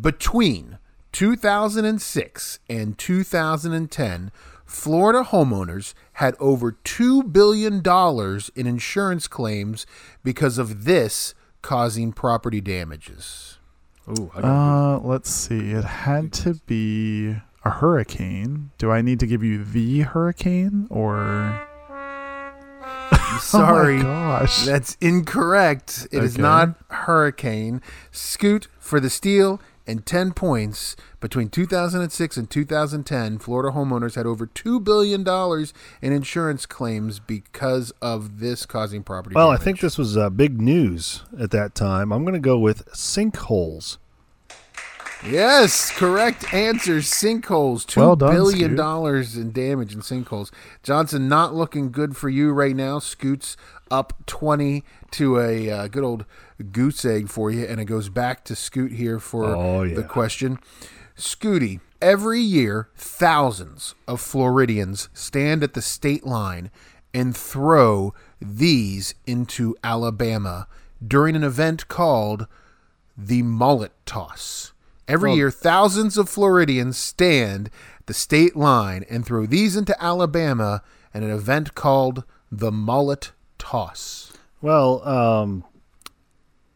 between 0.00 0.78
2006 1.12 2.58
and 2.68 2.96
2010, 2.96 4.30
Florida 4.64 5.24
homeowners 5.24 5.94
had 6.14 6.36
over 6.38 6.72
two 6.72 7.22
billion 7.24 7.80
dollars 7.82 8.50
in 8.54 8.66
insurance 8.66 9.26
claims 9.26 9.86
because 10.22 10.58
of 10.58 10.84
this 10.84 11.34
causing 11.62 12.12
property 12.12 12.60
damages. 12.60 13.58
Ooh, 14.08 14.30
I 14.36 14.40
got 14.40 14.48
Uh, 14.48 14.98
let's 15.00 15.30
see. 15.30 15.72
It 15.72 15.84
had 15.84 16.32
to 16.34 16.54
be 16.66 17.36
a 17.64 17.70
hurricane. 17.70 18.70
Do 18.78 18.90
I 18.92 19.02
need 19.02 19.18
to 19.20 19.26
give 19.26 19.42
you 19.42 19.64
the 19.64 20.00
hurricane 20.00 20.86
or? 20.90 21.67
Sorry. 23.40 23.98
Oh 24.00 24.02
gosh. 24.02 24.64
That's 24.64 24.96
incorrect. 25.00 26.08
It 26.12 26.22
is 26.24 26.34
Okay. 26.34 26.42
not 26.42 26.74
Hurricane. 26.90 27.80
Scoot 28.10 28.68
for 28.78 29.00
the 29.00 29.10
steal 29.10 29.60
and 29.86 30.04
10 30.04 30.32
points. 30.32 30.96
Between 31.20 31.48
2006 31.48 32.36
and 32.36 32.48
2010, 32.50 33.38
Florida 33.38 33.74
homeowners 33.74 34.14
had 34.14 34.26
over 34.26 34.46
$2 34.46 34.84
billion 34.84 35.26
in 36.02 36.12
insurance 36.12 36.66
claims 36.66 37.18
because 37.18 37.90
of 38.02 38.38
this 38.38 38.66
causing 38.66 39.02
property 39.02 39.34
well, 39.34 39.50
I 39.50 39.56
think 39.56 39.80
this 39.80 39.98
was 39.98 40.16
uh, 40.16 40.30
big 40.30 40.60
news 40.60 41.24
at 41.40 41.50
that 41.52 41.74
time. 41.74 42.12
I'm 42.12 42.22
going 42.22 42.34
to 42.34 42.38
go 42.40 42.58
with 42.58 42.86
sinkholes. 42.92 43.96
Yes, 45.26 45.90
correct 45.90 46.52
answer. 46.54 46.98
Sinkholes. 46.98 47.84
Two 47.86 48.00
Well 48.00 48.16
done, 48.16 48.32
billion 48.34 48.76
dollars 48.76 49.36
in 49.36 49.50
damage 49.52 49.92
in 49.94 50.00
sinkholes. 50.00 50.50
Johnson, 50.82 51.28
not 51.28 51.54
looking 51.54 51.90
good 51.90 52.16
for 52.16 52.28
you 52.28 52.52
right 52.52 52.76
now. 52.76 52.98
Scoots 53.00 53.56
up 53.90 54.12
twenty 54.26 54.84
to 55.12 55.38
a 55.40 55.70
uh, 55.70 55.88
good 55.88 56.04
old 56.04 56.24
goose 56.70 57.04
egg 57.04 57.28
for 57.28 57.50
you, 57.50 57.64
and 57.64 57.80
it 57.80 57.86
goes 57.86 58.08
back 58.08 58.44
to 58.44 58.54
Scoot 58.54 58.92
here 58.92 59.18
for 59.18 59.44
Oh, 59.46 59.82
yeah. 59.82 59.96
the 59.96 60.02
question. 60.04 60.58
Scooty, 61.16 61.80
every 62.00 62.40
year 62.40 62.88
thousands 62.96 63.96
of 64.06 64.20
Floridians 64.20 65.08
stand 65.12 65.64
at 65.64 65.74
the 65.74 65.82
state 65.82 66.24
line 66.24 66.70
and 67.12 67.36
throw 67.36 68.14
these 68.40 69.14
into 69.26 69.74
Alabama 69.82 70.68
during 71.04 71.34
an 71.34 71.42
event 71.42 71.88
called 71.88 72.46
the 73.16 73.42
mullet 73.42 73.90
toss. 74.06 74.72
Every 75.08 75.32
year, 75.32 75.50
thousands 75.50 76.18
of 76.18 76.28
Floridians 76.28 76.98
stand 76.98 77.70
at 77.98 78.06
the 78.06 78.14
state 78.14 78.54
line 78.54 79.06
and 79.08 79.24
throw 79.24 79.46
these 79.46 79.74
into 79.74 80.00
Alabama 80.02 80.82
at 81.14 81.22
an 81.22 81.30
event 81.30 81.74
called 81.74 82.24
the 82.52 82.70
mullet 82.70 83.32
toss. 83.58 84.34
Well, 84.60 85.06
um, 85.08 85.64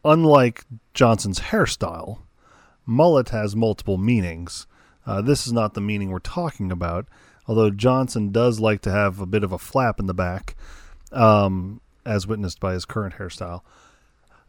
unlike 0.03 0.65
Johnson's 0.95 1.39
hairstyle, 1.39 2.21
mullet 2.87 3.29
has 3.29 3.55
multiple 3.55 3.97
meanings. 3.97 4.65
Uh, 5.05 5.21
this 5.21 5.45
is 5.45 5.53
not 5.53 5.75
the 5.75 5.81
meaning 5.81 6.09
we're 6.09 6.19
talking 6.19 6.71
about, 6.71 7.07
although 7.47 7.69
Johnson 7.69 8.31
does 8.31 8.59
like 8.59 8.81
to 8.81 8.91
have 8.91 9.19
a 9.19 9.25
bit 9.27 9.43
of 9.43 9.51
a 9.51 9.59
flap 9.59 9.99
in 9.99 10.07
the 10.07 10.13
back, 10.13 10.55
um, 11.11 11.81
as 12.03 12.25
witnessed 12.25 12.59
by 12.59 12.73
his 12.73 12.85
current 12.85 13.15
hairstyle. 13.15 13.61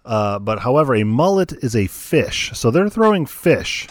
Uh, 0.04 0.38
but 0.38 0.60
however, 0.60 0.94
a 0.94 1.04
mullet 1.04 1.52
is 1.64 1.74
a 1.74 1.86
fish, 1.86 2.50
so 2.54 2.70
they're 2.70 2.88
throwing 2.90 3.24
fish. 3.26 3.88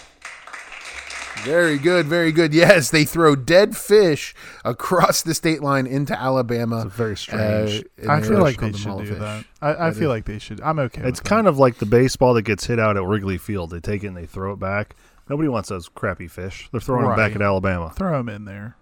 Very 1.44 1.78
good, 1.78 2.06
very 2.06 2.32
good. 2.32 2.54
Yes, 2.64 2.90
they 2.92 3.04
throw 3.04 3.36
dead 3.36 3.76
fish 3.76 4.34
across 4.64 5.24
the 5.24 5.34
state 5.34 5.62
line 5.62 5.86
into 5.88 6.18
Alabama. 6.18 6.86
It's 6.86 6.96
very 6.96 7.18
strange. 7.18 7.84
Uh, 8.06 8.12
I 8.12 8.22
feel 8.22 8.40
like 8.40 8.60
they 8.62 8.72
should 8.72 9.00
do 9.00 9.06
fish. 9.08 9.20
that. 9.20 9.46
I, 9.62 9.88
I 9.88 9.92
feel 9.92 10.04
is- 10.04 10.08
like 10.10 10.26
they 10.26 10.40
should. 10.40 10.62
I'm 10.62 10.80
okay. 10.80 11.02
It's 11.04 11.20
kind 11.20 11.48
of 11.48 11.58
like 11.58 11.78
the 11.80 11.86
baseball 11.86 12.34
that 12.36 12.44
gets 12.44 12.66
hit 12.66 12.80
out 12.80 12.96
at 12.96 13.04
Wrigley 13.04 13.38
Field. 13.38 13.72
They 13.72 13.80
take 13.80 14.04
it 14.04 14.08
and 14.08 14.16
they 14.18 14.26
throw 14.26 14.54
it 14.54 14.60
back. 14.60 14.96
Nobody 15.30 15.50
wants 15.50 15.70
those 15.70 15.90
crappy 15.90 16.28
fish. 16.28 16.70
They're 16.72 16.80
throwing 16.82 17.08
them 17.08 17.16
back 17.16 17.36
at 17.36 17.42
Alabama. 17.42 17.92
throw 17.96 18.18
them 18.18 18.30
in 18.30 18.46
there. 18.46 18.76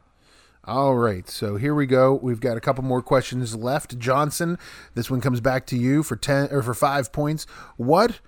All 0.66 0.96
right, 0.96 1.28
so 1.28 1.56
here 1.56 1.74
we 1.74 1.88
go. 1.88 2.14
We've 2.14 2.40
got 2.40 2.56
a 2.56 2.62
couple 2.62 2.84
more 2.84 3.02
questions 3.02 3.56
left. 3.56 3.98
Johnson, 3.98 4.60
this 4.94 5.10
one 5.10 5.20
comes 5.20 5.42
back 5.42 5.66
to 5.68 5.78
you 5.78 6.04
for 6.04 6.16
ten 6.16 6.50
or 6.52 6.62
for 6.62 6.76
five 6.76 7.12
points. 7.12 7.48
What 7.78 8.20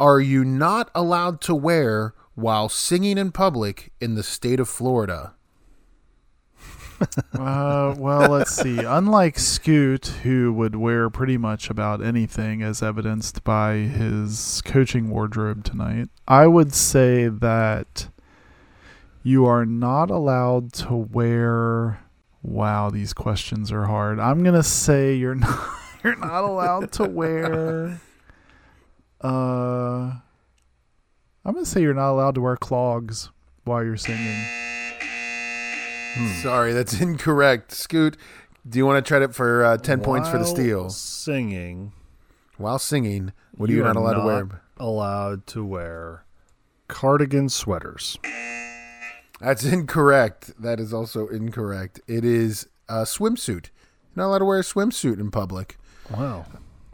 are 0.00 0.20
you 0.20 0.42
not 0.42 0.90
allowed 0.94 1.42
to 1.42 1.54
wear 1.54 2.14
while 2.34 2.70
singing 2.70 3.18
in 3.18 3.30
public 3.30 3.92
in 4.00 4.14
the 4.14 4.22
state 4.22 4.58
of 4.58 4.68
Florida? 4.68 5.34
Uh, 7.34 7.96
well, 7.98 8.30
let's 8.30 8.52
see. 8.54 8.78
Unlike 8.78 9.36
Scoot, 9.36 10.06
who 10.22 10.52
would 10.52 10.76
wear 10.76 11.10
pretty 11.10 11.36
much 11.36 11.68
about 11.68 12.00
anything, 12.00 12.62
as 12.62 12.80
evidenced 12.80 13.42
by 13.42 13.74
his 13.74 14.62
coaching 14.64 15.10
wardrobe 15.10 15.64
tonight, 15.64 16.10
I 16.28 16.46
would 16.46 16.72
say 16.72 17.26
that 17.26 18.08
you 19.22 19.46
are 19.46 19.64
not 19.64 20.10
allowed 20.10 20.72
to 20.74 20.94
wear. 20.94 22.00
Wow, 22.42 22.90
these 22.90 23.12
questions 23.12 23.70
are 23.70 23.84
hard. 23.84 24.18
I'm 24.18 24.42
gonna 24.42 24.62
say 24.62 25.14
you're 25.14 25.34
not. 25.36 25.68
You're 26.02 26.16
not 26.16 26.44
allowed 26.44 26.92
to 26.92 27.04
wear. 27.04 28.00
Uh, 29.24 30.16
I'm 31.44 31.54
gonna 31.54 31.64
say 31.64 31.80
you're 31.80 31.94
not 31.94 32.10
allowed 32.10 32.34
to 32.34 32.40
wear 32.40 32.56
clogs 32.56 33.30
while 33.62 33.84
you're 33.84 33.96
singing. 33.96 34.44
Sorry, 36.42 36.72
that's 36.72 37.00
incorrect. 37.00 37.70
Scoot, 37.70 38.16
do 38.68 38.78
you 38.78 38.84
want 38.84 39.04
to 39.04 39.08
try 39.08 39.22
it 39.22 39.32
for 39.32 39.64
uh, 39.64 39.76
ten 39.76 40.00
points 40.00 40.28
for 40.28 40.38
the 40.38 40.44
While 40.44 40.54
steal 40.54 40.90
Singing. 40.90 41.92
while 42.56 42.80
singing? 42.80 43.32
What 43.56 43.70
are 43.70 43.72
you, 43.72 43.78
You 43.78 43.84
not 43.84 43.96
are 43.96 44.00
allowed 44.00 44.14
to 44.20 44.26
wear? 44.26 44.62
allowed 44.78 45.46
to 45.46 45.64
wear 45.64 46.24
cardigan 46.88 47.48
sweaters. 47.48 48.18
That's 49.42 49.64
incorrect. 49.64 50.52
That 50.62 50.78
is 50.78 50.94
also 50.94 51.26
incorrect. 51.26 52.00
It 52.06 52.24
is 52.24 52.68
a 52.88 53.02
swimsuit. 53.02 53.70
You're 54.14 54.24
not 54.24 54.26
allowed 54.28 54.38
to 54.38 54.44
wear 54.44 54.60
a 54.60 54.62
swimsuit 54.62 55.18
in 55.18 55.30
public. 55.30 55.78
Wow. 56.10 56.46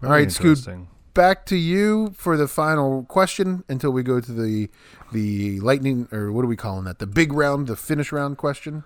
All 0.02 0.10
right, 0.10 0.32
Scoot. 0.32 0.66
Back 1.12 1.46
to 1.46 1.56
you 1.56 2.14
for 2.16 2.36
the 2.36 2.46
final 2.48 3.02
question 3.04 3.64
until 3.68 3.90
we 3.90 4.02
go 4.02 4.20
to 4.20 4.32
the 4.32 4.70
the 5.12 5.58
lightning 5.60 6.06
or 6.12 6.30
what 6.30 6.44
are 6.44 6.48
we 6.48 6.56
calling 6.56 6.84
that? 6.84 7.00
The 7.00 7.06
big 7.06 7.32
round, 7.32 7.66
the 7.66 7.76
finish 7.76 8.12
round 8.12 8.38
question. 8.38 8.84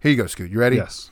Here 0.00 0.12
you 0.12 0.16
go, 0.16 0.26
Scoot. 0.26 0.50
You 0.50 0.60
ready? 0.60 0.76
Yes. 0.76 1.10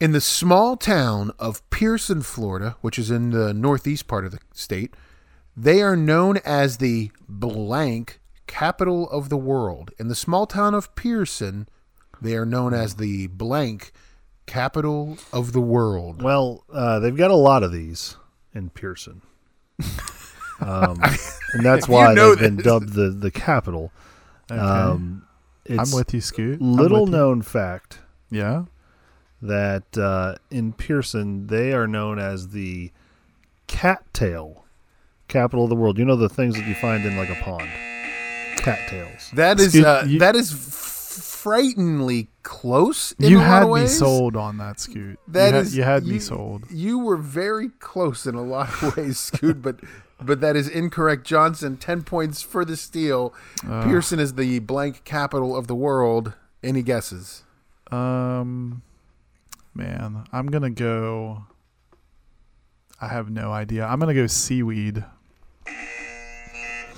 In 0.00 0.12
the 0.12 0.20
small 0.20 0.76
town 0.76 1.32
of 1.38 1.68
Pierson, 1.70 2.22
Florida, 2.22 2.76
which 2.80 2.98
is 2.98 3.10
in 3.10 3.30
the 3.30 3.52
northeast 3.52 4.06
part 4.06 4.24
of 4.24 4.32
the 4.32 4.38
state, 4.54 4.94
they 5.56 5.82
are 5.82 5.96
known 5.96 6.38
as 6.44 6.78
the 6.78 7.10
blank 7.28 8.17
capital 8.48 9.08
of 9.10 9.28
the 9.28 9.36
world. 9.36 9.92
In 9.98 10.08
the 10.08 10.16
small 10.16 10.46
town 10.46 10.74
of 10.74 10.92
Pierson, 10.96 11.68
they 12.20 12.34
are 12.34 12.44
known 12.46 12.74
as 12.74 12.96
the 12.96 13.28
blank 13.28 13.92
capital 14.46 15.18
of 15.32 15.52
the 15.52 15.60
world. 15.60 16.22
Well, 16.22 16.64
uh, 16.72 16.98
they've 16.98 17.16
got 17.16 17.30
a 17.30 17.36
lot 17.36 17.62
of 17.62 17.70
these 17.70 18.16
in 18.52 18.70
Pierson. 18.70 19.22
Um, 20.60 20.98
and 21.52 21.64
that's 21.64 21.86
You 21.86 21.94
why 21.94 22.14
know 22.14 22.34
they've 22.34 22.56
been 22.56 22.56
dubbed 22.64 22.94
the, 22.94 23.10
the 23.10 23.30
capital. 23.30 23.92
Okay. 24.50 24.58
Um, 24.60 25.24
it's 25.64 25.92
I'm 25.92 25.96
with 25.96 26.12
you, 26.14 26.20
Scoot. 26.20 26.60
Little 26.60 27.02
with 27.04 27.10
you. 27.10 27.16
known 27.18 27.42
fact 27.42 27.98
Yeah. 28.30 28.64
that 29.42 29.96
uh, 29.96 30.36
in 30.50 30.72
Pierson 30.72 31.46
they 31.46 31.72
are 31.74 31.86
known 31.86 32.18
as 32.18 32.48
the 32.48 32.90
cattail 33.66 34.64
capital 35.28 35.64
of 35.64 35.70
the 35.70 35.76
world. 35.76 35.98
You 35.98 36.04
know 36.06 36.16
the 36.16 36.28
things 36.30 36.54
that 36.56 36.66
you 36.66 36.74
find 36.74 37.04
in 37.04 37.16
like 37.18 37.28
a 37.28 37.34
pond, 37.42 37.68
cattails. 38.76 39.30
That 39.34 39.58
is 39.60 39.72
Scoot, 39.72 39.84
uh, 39.84 40.02
you- 40.06 40.18
that 40.20 40.36
is 40.36 40.52
frighteningly 40.52 42.28
close. 42.42 43.12
In 43.18 43.30
You 43.30 43.38
a 43.38 43.40
lot 43.40 43.46
had 43.46 43.62
of 43.64 43.70
me 43.70 43.86
sold 43.86 44.36
on 44.36 44.58
that, 44.58 44.80
Scoot. 44.80 45.18
That 45.28 45.48
you, 45.48 45.54
had, 45.54 45.62
is- 45.66 45.76
you 45.76 45.82
had 45.82 46.06
me 46.06 46.18
sold. 46.18 46.64
You 46.70 46.98
were 46.98 47.16
very 47.16 47.68
close 47.80 48.26
in 48.26 48.34
a 48.34 48.42
lot 48.42 48.68
of 48.82 48.96
ways, 48.96 49.18
Scoot, 49.18 49.62
but 49.62 49.80
but 50.20 50.40
that 50.40 50.56
is 50.56 50.68
incorrect. 50.68 51.24
Johnson, 51.24 51.76
ten 51.76 52.02
points 52.02 52.42
for 52.42 52.64
the 52.64 52.76
steal. 52.76 53.32
Pierson 53.84 54.18
is 54.18 54.34
the 54.34 54.58
blank 54.58 55.04
capital 55.04 55.56
of 55.56 55.66
the 55.68 55.76
world. 55.76 56.32
Any 56.62 56.82
guesses? 56.82 57.44
Um, 57.92 58.82
man, 59.74 60.24
I'm 60.32 60.48
gonna 60.48 60.70
go. 60.70 61.44
I 63.00 63.06
have 63.08 63.30
no 63.30 63.52
idea. 63.52 63.86
I'm 63.86 64.00
gonna 64.00 64.12
go 64.12 64.26
seaweed. 64.26 65.04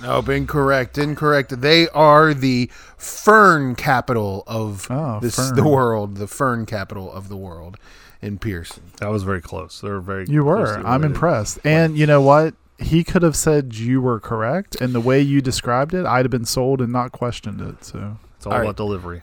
Nope, 0.01 0.29
incorrect. 0.29 0.97
Incorrect. 0.97 1.61
They 1.61 1.87
are 1.89 2.33
the 2.33 2.69
fern 2.97 3.75
capital 3.75 4.43
of 4.47 4.87
Oh, 4.89 5.19
this 5.19 5.35
fern. 5.35 5.55
the 5.55 5.67
world. 5.67 6.17
The 6.17 6.27
fern 6.27 6.65
capital 6.65 7.11
of 7.11 7.29
the 7.29 7.37
world 7.37 7.77
in 8.21 8.37
Pierson. 8.39 8.83
That 8.99 9.09
was 9.09 9.23
very 9.23 9.41
close. 9.41 9.81
They 9.81 9.89
were 9.89 10.01
very. 10.01 10.25
You 10.27 10.43
were. 10.43 10.75
I'm 10.77 10.83
related. 10.85 11.05
impressed. 11.05 11.59
And 11.63 11.97
you 11.97 12.05
know 12.07 12.21
what? 12.21 12.53
He 12.79 13.03
could 13.03 13.21
have 13.21 13.35
said 13.35 13.75
you 13.75 14.01
were 14.01 14.19
correct, 14.19 14.75
and 14.81 14.93
the 14.93 14.99
way 15.01 15.21
you 15.21 15.39
described 15.39 15.93
it, 15.93 16.03
I'd 16.05 16.25
have 16.25 16.31
been 16.31 16.45
sold 16.45 16.81
and 16.81 16.91
not 16.91 17.11
questioned 17.11 17.61
it. 17.61 17.83
So 17.83 18.17
It's 18.37 18.45
all 18.47 18.53
All 18.53 18.57
about 18.59 18.67
right. 18.69 18.75
delivery. 18.75 19.21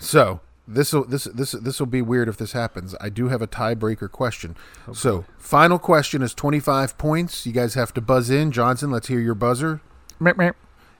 So 0.00 0.40
this 0.66 0.92
will 0.92 1.04
this 1.04 1.24
this 1.24 1.52
this 1.52 1.78
will 1.78 1.86
be 1.86 2.02
weird 2.02 2.28
if 2.28 2.36
this 2.36 2.52
happens. 2.52 2.96
I 3.00 3.08
do 3.08 3.28
have 3.28 3.40
a 3.40 3.46
tiebreaker 3.46 4.10
question. 4.10 4.56
so 4.92 5.24
final 5.38 5.78
question 5.78 6.22
is 6.22 6.34
twenty 6.34 6.58
five 6.58 6.98
points. 6.98 7.46
You 7.46 7.52
guys 7.52 7.74
have 7.74 7.94
to 7.94 8.00
buzz 8.00 8.30
in. 8.30 8.50
Johnson, 8.50 8.90
let's 8.90 9.06
hear 9.06 9.20
your 9.20 9.36
buzzer. 9.36 9.80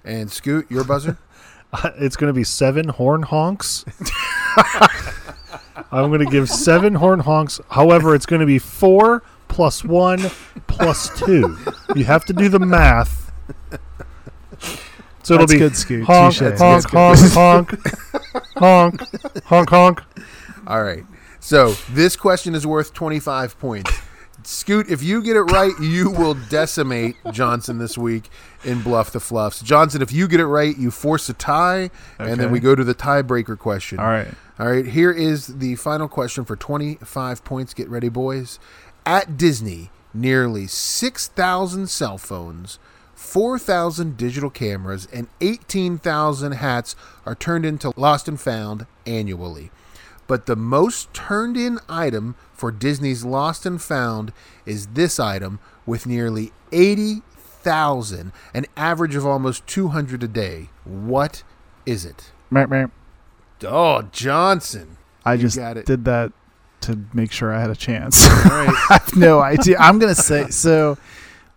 And 0.04 0.30
Scoot, 0.30 0.70
your 0.70 0.84
buzzer. 0.84 1.18
Uh, 1.70 1.90
it's 1.96 2.16
going 2.16 2.28
to 2.28 2.34
be 2.34 2.44
seven 2.44 2.88
horn 2.88 3.22
honks. 3.22 3.84
I'm 5.92 6.08
going 6.08 6.24
to 6.24 6.30
give 6.30 6.48
seven 6.48 6.94
horn 6.94 7.20
honks. 7.20 7.60
However, 7.68 8.14
it's 8.14 8.24
going 8.24 8.40
to 8.40 8.46
be 8.46 8.58
four 8.58 9.22
plus 9.48 9.84
one 9.84 10.18
plus 10.66 11.10
two. 11.20 11.58
You 11.94 12.04
have 12.04 12.24
to 12.24 12.32
do 12.32 12.48
the 12.48 12.58
math. 12.58 13.30
So 15.22 15.34
it'll 15.34 15.46
That's 15.46 15.52
be 15.52 15.58
good, 15.58 15.76
Scoot. 15.76 16.04
honk, 16.06 16.36
Touche. 16.36 16.58
honk, 16.58 16.90
That's 16.90 16.90
honk, 16.90 17.30
honk, 17.34 17.70
honk, 18.56 19.44
honk, 19.44 19.68
honk. 19.68 20.02
All 20.66 20.82
right. 20.82 21.04
So 21.38 21.72
this 21.90 22.16
question 22.16 22.54
is 22.54 22.66
worth 22.66 22.94
twenty 22.94 23.20
five 23.20 23.58
points. 23.60 23.92
Scoot, 24.48 24.88
if 24.88 25.02
you 25.02 25.22
get 25.22 25.36
it 25.36 25.42
right, 25.42 25.78
you 25.78 26.08
will 26.08 26.32
decimate 26.32 27.16
Johnson 27.32 27.76
this 27.76 27.98
week 27.98 28.30
in 28.64 28.80
Bluff 28.80 29.12
the 29.12 29.20
Fluffs. 29.20 29.60
Johnson, 29.60 30.00
if 30.00 30.10
you 30.10 30.26
get 30.26 30.40
it 30.40 30.46
right, 30.46 30.74
you 30.74 30.90
force 30.90 31.28
a 31.28 31.34
tie, 31.34 31.90
and 32.18 32.40
then 32.40 32.50
we 32.50 32.58
go 32.58 32.74
to 32.74 32.82
the 32.82 32.94
tiebreaker 32.94 33.58
question. 33.58 33.98
all 33.98 34.06
right. 34.06 34.28
All 34.58 34.68
right, 34.68 34.86
here 34.86 35.10
is 35.12 35.58
the 35.58 35.74
final 35.76 36.08
question 36.08 36.46
for 36.46 36.56
25 36.56 37.44
points. 37.44 37.74
Get 37.74 37.90
ready, 37.90 38.08
boys. 38.08 38.58
At 39.04 39.36
Disney, 39.36 39.90
nearly 40.14 40.66
6,000 40.66 41.86
cell 41.90 42.16
phones, 42.16 42.78
4,000 43.14 44.16
digital 44.16 44.48
cameras, 44.48 45.06
and 45.12 45.28
18,000 45.42 46.52
hats 46.52 46.96
are 47.26 47.34
turned 47.34 47.66
into 47.66 47.92
lost 47.96 48.26
and 48.26 48.40
found 48.40 48.86
annually. 49.04 49.70
But 50.28 50.46
the 50.46 50.54
most 50.56 51.12
turned 51.12 51.56
in 51.56 51.80
item 51.88 52.36
for 52.52 52.70
Disney's 52.70 53.24
lost 53.24 53.66
and 53.66 53.82
found 53.82 54.32
is 54.66 54.88
this 54.88 55.18
item 55.18 55.58
with 55.86 56.06
nearly 56.06 56.52
80,000, 56.70 58.32
an 58.54 58.66
average 58.76 59.14
of 59.16 59.26
almost 59.26 59.66
200 59.66 60.22
a 60.22 60.28
day. 60.28 60.68
What 60.84 61.42
is 61.86 62.04
it? 62.04 62.30
Meow. 62.50 62.90
Oh, 63.64 64.02
Johnson. 64.12 64.98
I 65.24 65.34
You 65.34 65.40
just 65.40 65.56
got 65.56 65.76
it. 65.76 65.86
did 65.86 66.04
that 66.04 66.32
to 66.82 66.98
make 67.12 67.32
sure 67.32 67.52
I 67.52 67.60
had 67.60 67.70
a 67.70 67.76
chance. 67.76 68.26
Right. 68.28 68.68
I 68.90 68.94
have 68.94 69.16
no 69.16 69.40
idea. 69.40 69.78
I'm 69.78 69.98
gonna 69.98 70.14
say 70.14 70.48
so. 70.48 70.96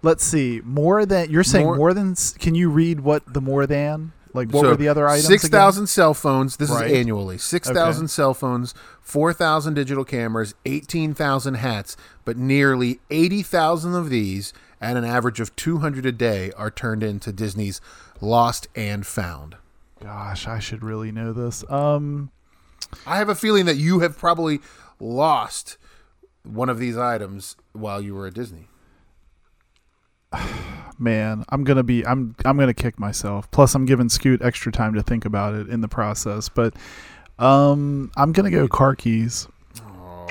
Let's 0.01 0.23
see. 0.23 0.61
More 0.63 1.05
than 1.05 1.29
you're 1.29 1.43
saying. 1.43 1.65
More- 1.65 1.75
More, 1.75 1.93
than. 1.93 2.15
Can 2.39 2.55
you 2.55 2.69
read 2.69 3.01
what 3.01 3.31
the 3.33 3.39
more 3.41 3.67
than? 3.67 4.13
Like 4.33 4.49
what 4.51 4.61
So, 4.61 4.69
were 4.69 4.75
the 4.77 4.87
other 4.87 5.07
items? 5.07 5.27
Six 5.27 5.47
thousand 5.47 5.87
cell 5.87 6.13
phones. 6.13 6.57
This 6.57 6.69
Right. 6.69 6.89
is 6.89 6.97
annually. 6.97 7.37
Six 7.37 7.69
thousand 7.69 8.05
Okay. 8.05 8.11
cell 8.11 8.33
phones, 8.33 8.73
four 9.01 9.33
thousand 9.33 9.73
digital 9.73 10.05
cameras, 10.05 10.53
eighteen 10.65 11.13
thousand 11.13 11.55
hats. 11.55 11.97
But 12.23 12.37
nearly 12.37 12.99
eighty 13.09 13.41
thousand 13.43 13.93
of 13.95 14.09
these, 14.09 14.53
at 14.79 14.95
an 14.95 15.03
average 15.03 15.39
of 15.39 15.55
two 15.55 15.79
hundred 15.79 16.05
a 16.05 16.11
day, 16.11 16.51
are 16.57 16.71
turned 16.71 17.03
into 17.03 17.31
Disney's 17.33 17.81
Lost 18.21 18.67
and 18.75 19.05
Found. 19.05 19.57
Gosh, 20.01 20.47
I 20.47 20.59
should 20.59 20.83
really 20.83 21.11
know 21.11 21.33
this. 21.33 21.63
Um, 21.69 22.31
I 23.05 23.17
have 23.17 23.29
a 23.29 23.35
feeling 23.35 23.65
that 23.65 23.77
you 23.77 23.99
have 23.99 24.17
probably 24.17 24.59
lost 24.99 25.77
one 26.43 26.69
of 26.69 26.79
these 26.79 26.97
items 26.97 27.55
while 27.73 28.01
you 28.01 28.15
were 28.15 28.27
at 28.27 28.33
Disney. 28.33 28.67
man, 30.99 31.43
I'm 31.49 31.63
gonna 31.63 31.83
be. 31.83 32.05
I'm. 32.05 32.35
I'm 32.45 32.57
gonna 32.57 32.73
kick 32.73 32.99
myself. 32.99 33.49
Plus, 33.51 33.75
I'm 33.75 33.85
giving 33.85 34.09
Scoot 34.09 34.41
extra 34.41 34.71
time 34.71 34.93
to 34.93 35.03
think 35.03 35.25
about 35.25 35.53
it 35.53 35.69
in 35.69 35.81
the 35.81 35.87
process. 35.87 36.49
But, 36.49 36.73
um, 37.39 38.11
I'm 38.17 38.31
gonna 38.31 38.51
go 38.51 38.67
car 38.67 38.95
keys. 38.95 39.47
Oh 39.81 40.25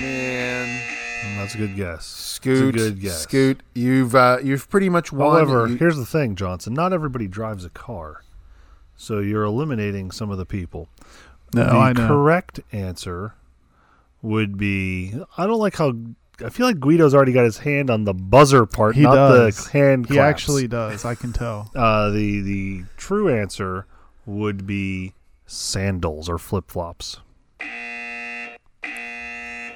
man, 0.00 0.80
Mm, 1.24 1.36
That's 1.38 1.54
a 1.54 1.58
good 1.58 1.76
guess. 1.76 2.06
Scoot, 2.06 2.74
It's 2.76 2.84
a 2.84 2.90
good 2.90 3.00
guess. 3.00 3.22
Scoot, 3.22 3.62
you've 3.74 4.14
uh, 4.14 4.38
you've 4.42 4.68
pretty 4.68 4.88
much 4.88 5.12
won. 5.12 5.32
However, 5.32 5.66
You- 5.68 5.76
here's 5.76 5.96
the 5.96 6.06
thing, 6.06 6.34
Johnson. 6.36 6.74
Not 6.74 6.92
everybody 6.92 7.26
drives 7.28 7.64
a 7.64 7.70
car, 7.70 8.22
so 8.96 9.18
you're 9.20 9.44
eliminating 9.44 10.10
some 10.10 10.30
of 10.30 10.38
the 10.38 10.46
people. 10.46 10.88
No, 11.54 11.64
the 11.64 11.70
I 11.72 11.92
know. 11.92 12.06
correct 12.08 12.60
answer 12.72 13.34
would 14.22 14.58
be 14.58 15.14
I 15.38 15.46
don't 15.46 15.58
like 15.60 15.76
how 15.76 15.94
I 16.44 16.50
feel 16.50 16.66
like 16.66 16.78
Guido's 16.80 17.14
already 17.14 17.32
got 17.32 17.44
his 17.44 17.58
hand 17.58 17.88
on 17.90 18.04
the 18.04 18.12
buzzer 18.14 18.66
part, 18.66 18.94
He 18.94 19.02
not 19.02 19.14
does. 19.14 19.64
the 19.64 19.70
hand 19.70 20.06
He 20.06 20.14
claps. 20.14 20.28
actually 20.42 20.68
does. 20.68 21.04
I 21.04 21.14
can 21.14 21.32
tell. 21.32 21.70
uh, 21.74 22.10
the 22.10 22.40
the 22.40 22.84
true 22.96 23.28
answer 23.28 23.86
would 24.26 24.66
be 24.66 25.14
sandals 25.46 26.28
or 26.28 26.36
flip 26.38 26.70
flops. 26.70 27.18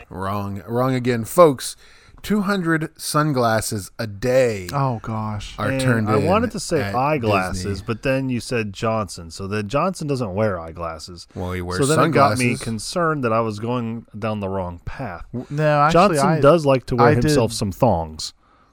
Wrong, 0.08 0.62
wrong 0.66 0.94
again, 0.94 1.24
folks. 1.24 1.76
Two 2.23 2.43
hundred 2.43 2.91
sunglasses 3.01 3.91
a 3.99 4.07
day 4.07 4.68
Oh 4.73 5.01
gosh. 5.03 5.55
are 5.59 5.68
And 5.71 5.81
turned. 5.81 6.09
I 6.11 6.16
wanted 6.16 6.51
to 6.53 6.61
say 6.61 6.83
eyeglasses, 6.83 7.62
Disney. 7.64 7.85
but 7.87 8.03
then 8.03 8.29
you 8.29 8.41
said 8.41 8.73
Johnson, 8.73 9.31
so 9.31 9.47
that 9.49 9.64
Johnson 9.64 10.07
doesn't 10.07 10.35
wear 10.35 10.59
eyeglasses. 10.59 11.27
well, 11.35 11.53
he 11.53 11.62
wears 11.62 11.81
so 11.81 11.87
then 11.87 11.97
sunglasses. 11.97 12.41
it 12.41 12.45
got 12.45 12.51
me 12.53 12.57
concerned 12.59 13.25
that 13.25 13.33
I 13.33 13.41
was 13.41 13.59
going 13.59 14.07
down 14.18 14.41
the 14.41 14.49
wrong 14.49 14.81
path. 14.85 15.25
No, 15.51 15.81
actually, 15.81 16.16
Johnson 16.16 16.29
I, 16.29 16.41
does 16.41 16.66
like 16.66 16.87
to 16.87 16.97
wear 16.97 17.09
I 17.09 17.14
himself 17.14 17.51
did- 17.53 17.57
some 17.57 17.73
thongs. 17.73 18.33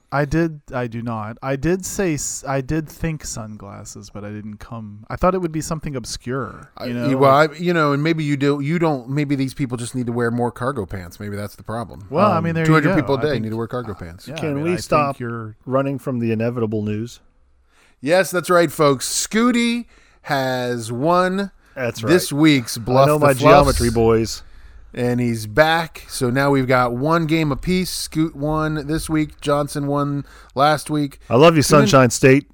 I 0.10 0.24
did. 0.24 0.62
I 0.74 0.88
do 0.88 1.02
not. 1.02 1.38
I 1.44 1.58
did 1.58 1.86
say. 1.86 2.18
I 2.48 2.62
did 2.62 2.88
think 2.88 3.26
sunglasses, 3.26 4.10
but 4.10 4.24
I 4.24 4.30
didn't 4.30 4.58
come. 4.58 5.06
I 5.10 5.18
thought 5.18 5.36
it 5.36 5.40
would 5.40 5.52
be 5.52 5.60
something 5.60 5.98
obscure. 5.98 6.72
You 6.86 6.94
know. 6.94 7.10
I, 7.10 7.16
well, 7.16 7.32
I, 7.32 7.54
you 7.56 7.74
know, 7.74 7.92
and 7.92 8.02
maybe 8.02 8.24
you 8.24 8.38
do. 8.38 8.62
You 8.62 8.80
don't. 8.80 9.10
Maybe 9.10 9.36
these 9.36 9.54
people 9.54 9.76
just 9.76 9.96
need 9.96 10.06
to 10.06 10.14
wear 10.14 10.32
more 10.32 10.50
cargo 10.50 10.86
pants. 10.86 11.20
Maybe 11.20 11.36
that's 11.36 11.56
the 11.56 11.64
problem. 11.64 12.08
Well, 12.10 12.32
I 12.32 12.38
um, 12.38 12.46
mean, 12.46 12.54
there 12.56 12.64
you 12.64 12.68
two 12.68 12.74
hundred 12.74 12.90
go. 12.90 12.96
people 12.96 13.16
a 13.16 13.22
day 13.22 13.32
think- 13.32 13.44
need 13.44 13.50
to 13.50 13.58
wear 13.58 13.68
cargo 13.68 13.94
pants. 13.94 14.28
yeah, 14.30 14.36
I 14.36 14.40
Can 14.40 14.56
mean, 14.56 14.64
we 14.64 14.74
I 14.74 14.78
stop? 14.78 15.20
You're 15.20 15.58
Running 15.66 16.00
from 16.00 16.20
the 16.20 16.32
inevitable 16.32 16.84
news. 16.84 17.20
Yes, 18.00 18.32
that's 18.32 18.50
right, 18.50 18.72
folks. 18.72 19.10
Scooty 19.10 19.88
has 20.24 20.92
won 20.92 21.52
That's 21.76 22.04
right. 22.04 22.10
this 22.10 22.32
week's 22.32 22.78
bluff. 22.78 23.06
I 23.06 23.08
know 23.08 23.18
the 23.18 23.26
my 23.26 23.34
Fluffs, 23.34 23.42
geometry 23.78 23.90
boys. 23.90 24.44
And 24.94 25.20
he's 25.20 25.46
back. 25.48 26.06
So 26.08 26.30
now 26.30 26.52
we've 26.52 26.68
got 26.68 26.94
one 26.94 27.28
game 27.28 27.52
apiece. 27.52 27.90
Scoot 27.90 28.36
won 28.36 28.88
this 28.88 29.10
week. 29.10 29.40
Johnson 29.42 29.88
won 29.88 30.26
last 30.56 30.90
week. 30.90 31.20
I 31.30 31.36
love 31.36 31.56
you, 31.56 31.62
Sunshine 31.62 32.10
State. 32.10 32.50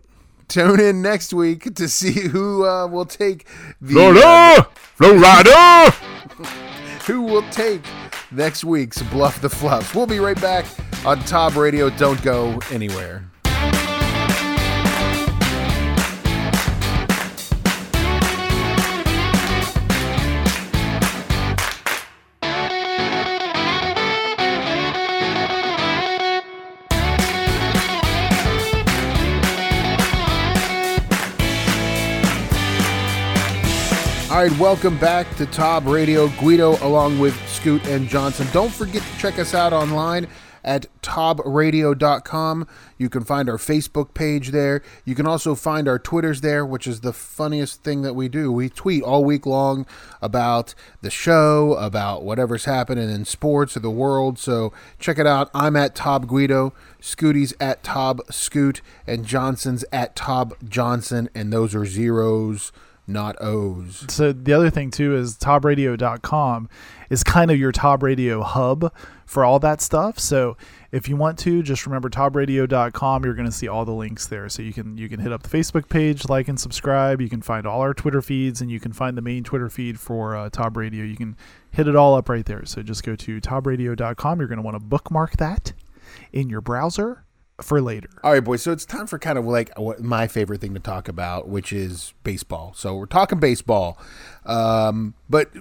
Tune 0.47 0.79
in 0.79 1.01
next 1.01 1.33
week 1.33 1.73
to 1.75 1.87
see 1.87 2.27
who 2.27 2.65
uh, 2.65 2.87
will 2.87 3.05
take 3.05 3.47
the 3.81 3.93
Florida, 3.93 4.67
Florida. 4.95 5.91
who 7.05 7.21
will 7.21 7.43
take 7.49 7.81
next 8.31 8.63
week's 8.63 9.01
Bluff 9.03 9.41
the 9.41 9.49
Fluffs. 9.49 9.95
We'll 9.95 10.07
be 10.07 10.19
right 10.19 10.39
back 10.39 10.65
on 11.05 11.19
Tob 11.21 11.55
Radio. 11.55 11.89
Don't 11.89 12.21
go 12.23 12.59
anywhere. 12.71 13.32
All 34.33 34.39
right, 34.39 34.59
welcome 34.59 34.97
back 34.97 35.35
to 35.35 35.45
Tob 35.45 35.85
Radio. 35.85 36.27
Guido 36.39 36.83
along 36.83 37.19
with 37.19 37.35
Scoot 37.47 37.85
and 37.85 38.07
Johnson. 38.07 38.47
Don't 38.51 38.73
forget 38.73 39.03
to 39.03 39.17
check 39.19 39.37
us 39.37 39.53
out 39.53 39.73
online 39.73 40.27
at 40.63 40.87
tobradio.com. 41.03 42.67
You 42.97 43.09
can 43.09 43.23
find 43.25 43.47
our 43.47 43.57
Facebook 43.57 44.15
page 44.15 44.49
there. 44.49 44.81
You 45.05 45.13
can 45.13 45.27
also 45.27 45.53
find 45.53 45.87
our 45.87 45.99
Twitters 45.99 46.41
there, 46.41 46.65
which 46.65 46.87
is 46.87 47.01
the 47.01 47.13
funniest 47.13 47.83
thing 47.83 48.01
that 48.01 48.15
we 48.15 48.27
do. 48.27 48.51
We 48.51 48.69
tweet 48.69 49.03
all 49.03 49.23
week 49.23 49.45
long 49.45 49.85
about 50.19 50.73
the 51.03 51.11
show, 51.11 51.75
about 51.75 52.23
whatever's 52.23 52.65
happening 52.65 53.11
in 53.11 53.25
sports 53.25 53.77
or 53.77 53.81
the 53.81 53.91
world. 53.91 54.39
So 54.39 54.73
check 54.97 55.19
it 55.19 55.27
out. 55.27 55.51
I'm 55.53 55.75
at 55.75 55.93
Tob 55.93 56.25
Guido, 56.25 56.73
Scooty's 56.99 57.53
at 57.59 57.83
Tob 57.83 58.19
Scoot, 58.31 58.81
and 59.05 59.27
Johnson's 59.27 59.85
at 59.91 60.15
Tob 60.15 60.55
Johnson, 60.67 61.29
and 61.35 61.53
those 61.53 61.75
are 61.75 61.85
zeros 61.85 62.71
not 63.05 63.35
O's. 63.41 64.05
so 64.07 64.31
the 64.31 64.53
other 64.53 64.69
thing 64.69 64.89
too 64.89 65.15
is 65.15 65.35
tobradio.com 65.37 66.69
is 67.09 67.23
kind 67.23 67.51
of 67.51 67.57
your 67.57 67.71
Tob 67.71 68.01
Radio 68.01 68.41
hub 68.41 68.93
for 69.25 69.43
all 69.43 69.59
that 69.59 69.81
stuff. 69.81 70.19
So 70.19 70.57
if 70.91 71.09
you 71.09 71.17
want 71.17 71.37
to 71.39 71.63
just 71.63 71.85
remember 71.85 72.09
tobradio.com 72.09 73.25
you're 73.25 73.33
going 73.33 73.47
to 73.47 73.51
see 73.51 73.67
all 73.67 73.83
the 73.83 73.93
links 73.93 74.27
there. 74.27 74.47
So 74.47 74.61
you 74.61 74.73
can 74.73 74.97
you 74.97 75.09
can 75.09 75.19
hit 75.19 75.33
up 75.33 75.43
the 75.43 75.49
facebook 75.49 75.89
page 75.89 76.29
like 76.29 76.47
and 76.47 76.59
subscribe. 76.59 77.19
You 77.19 77.29
can 77.29 77.41
find 77.41 77.67
all 77.67 77.81
our 77.81 77.93
twitter 77.93 78.21
feeds 78.21 78.61
and 78.61 78.71
you 78.71 78.79
can 78.79 78.93
find 78.93 79.17
the 79.17 79.21
main 79.21 79.43
twitter 79.43 79.69
feed 79.69 79.99
for 79.99 80.35
uh, 80.35 80.49
Tob 80.49 80.77
Radio. 80.77 81.03
You 81.03 81.17
can 81.17 81.35
hit 81.71 81.87
it 81.87 81.95
all 81.95 82.15
up 82.15 82.29
right 82.29 82.45
there. 82.45 82.65
So 82.65 82.81
just 82.83 83.03
go 83.03 83.15
to 83.15 83.41
tobradio.com 83.41 84.39
you're 84.39 84.47
going 84.47 84.57
to 84.57 84.63
want 84.63 84.75
to 84.75 84.83
bookmark 84.83 85.37
that 85.37 85.73
in 86.31 86.49
your 86.49 86.61
browser 86.61 87.25
for 87.61 87.81
later 87.81 88.09
All 88.23 88.31
right, 88.33 88.43
boys. 88.43 88.61
So 88.63 88.71
it's 88.71 88.85
time 88.85 89.07
for 89.07 89.19
kind 89.19 89.37
of 89.37 89.45
like 89.45 89.71
my 89.99 90.27
favorite 90.27 90.61
thing 90.61 90.73
to 90.73 90.79
talk 90.79 91.07
about, 91.07 91.47
which 91.47 91.71
is 91.71 92.13
baseball. 92.23 92.73
So 92.75 92.95
we're 92.95 93.05
talking 93.05 93.39
baseball, 93.39 93.97
um, 94.45 95.13
but 95.29 95.51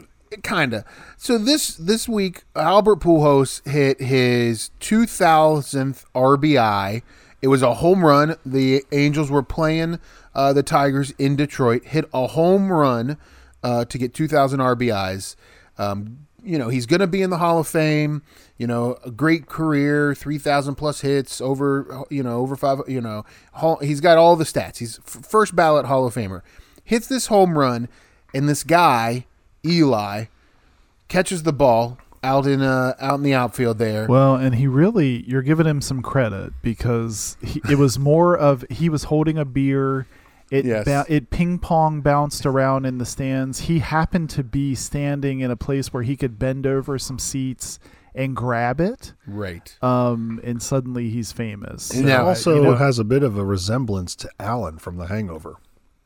kind 0.43 0.72
of. 0.74 0.84
So 1.16 1.38
this 1.38 1.74
this 1.76 2.09
week, 2.09 2.45
Albert 2.57 3.01
Pujols 3.01 3.66
hit 3.68 4.01
his 4.01 4.70
2,000th 4.80 6.05
RBI. 6.14 7.03
It 7.43 7.49
was 7.49 7.62
a 7.62 7.74
home 7.74 8.05
run. 8.05 8.36
The 8.47 8.84
Angels 8.93 9.30
were 9.30 9.43
playing 9.43 9.99
uh, 10.34 10.53
the 10.53 10.62
Tigers 10.62 11.12
in 11.18 11.36
Detroit. 11.36 11.84
Hit 11.84 12.07
a 12.14 12.28
home 12.28 12.72
run 12.72 13.18
uh, 13.62 13.84
to 13.86 13.99
get 13.99 14.14
2,000 14.14 14.61
RBIs. 14.61 15.36
Um, 15.78 16.26
you 16.45 16.59
know, 16.59 16.68
he's 16.68 16.86
going 16.86 17.01
to 17.01 17.07
be 17.07 17.22
in 17.22 17.30
the 17.30 17.38
Hall 17.38 17.59
of 17.59 17.68
Fame. 17.68 18.22
You 18.59 18.66
know, 18.66 18.97
a 19.05 19.11
great 19.11 19.47
career, 19.47 20.14
3,000 20.14 20.76
plus 20.76 21.01
hits, 21.01 21.40
over, 21.40 22.05
you 22.11 22.22
know, 22.22 22.38
over 22.38 22.55
five, 22.55 22.80
you 22.86 23.01
know, 23.01 23.24
he's 23.80 24.01
got 24.01 24.18
all 24.18 24.36
the 24.36 24.45
stats. 24.45 24.78
He's 24.78 25.01
first 25.05 25.57
ballot 25.57 25.86
Hall 25.86 26.07
of 26.07 26.14
Famer. 26.14 26.43
Hits 26.84 27.07
this 27.07 27.26
home 27.26 27.59
run, 27.59 27.88
and 28.34 28.49
this 28.49 28.62
guy, 28.62 29.26
Eli, 29.64 30.26
catches 31.09 31.43
the 31.43 31.53
ball 31.53 31.99
out 32.22 32.47
in 32.47 32.62
uh, 32.62 32.95
out 33.01 33.16
in 33.16 33.22
the 33.22 33.34
outfield 33.34 33.78
there. 33.78 34.07
Well, 34.07 34.36
and 34.36 34.55
he 34.55 34.66
really, 34.66 35.24
you're 35.26 35.43
giving 35.43 35.66
him 35.66 35.80
some 35.80 36.03
credit 36.03 36.53
because 36.62 37.36
he, 37.43 37.61
it 37.68 37.78
was 37.78 37.99
more 37.99 38.36
of 38.36 38.64
he 38.70 38.88
was 38.88 39.05
holding 39.05 39.38
a 39.38 39.45
beer. 39.45 40.07
It 40.53 40.64
Yes. 40.66 40.84
ba- 40.84 41.07
it 41.09 41.30
ping 41.30 41.59
pong 41.59 42.03
bounced 42.03 42.44
around 42.44 42.84
in 42.84 42.98
the 42.98 43.07
stands. 43.07 43.61
He 43.61 43.78
happened 43.78 44.28
to 44.30 44.44
be 44.44 44.74
standing 44.74 45.40
in 45.40 45.50
a 45.50 45.57
place 45.57 45.92
where 45.92 46.03
he 46.03 46.14
could 46.16 46.38
bend 46.38 46.66
over 46.66 46.98
some 46.98 47.18
seats 47.18 47.78
and 48.14 48.36
grab 48.36 48.78
it. 48.78 49.14
right. 49.26 49.74
Um, 49.82 50.38
and 50.44 50.62
suddenly 50.62 51.09
he's 51.09 51.32
famous. 51.32 51.84
So, 51.84 52.00
Now- 52.03 52.24
I- 52.26 52.28
Also 52.28 52.57
you 52.57 52.62
know, 52.62 52.74
has 52.74 52.98
a 52.98 53.05
bit 53.05 53.22
of 53.22 53.38
a 53.38 53.44
resemblance 53.44 54.14
to 54.16 54.28
Alan 54.38 54.76
from 54.78 54.98
The 54.98 55.07
Hangover. 55.07 55.57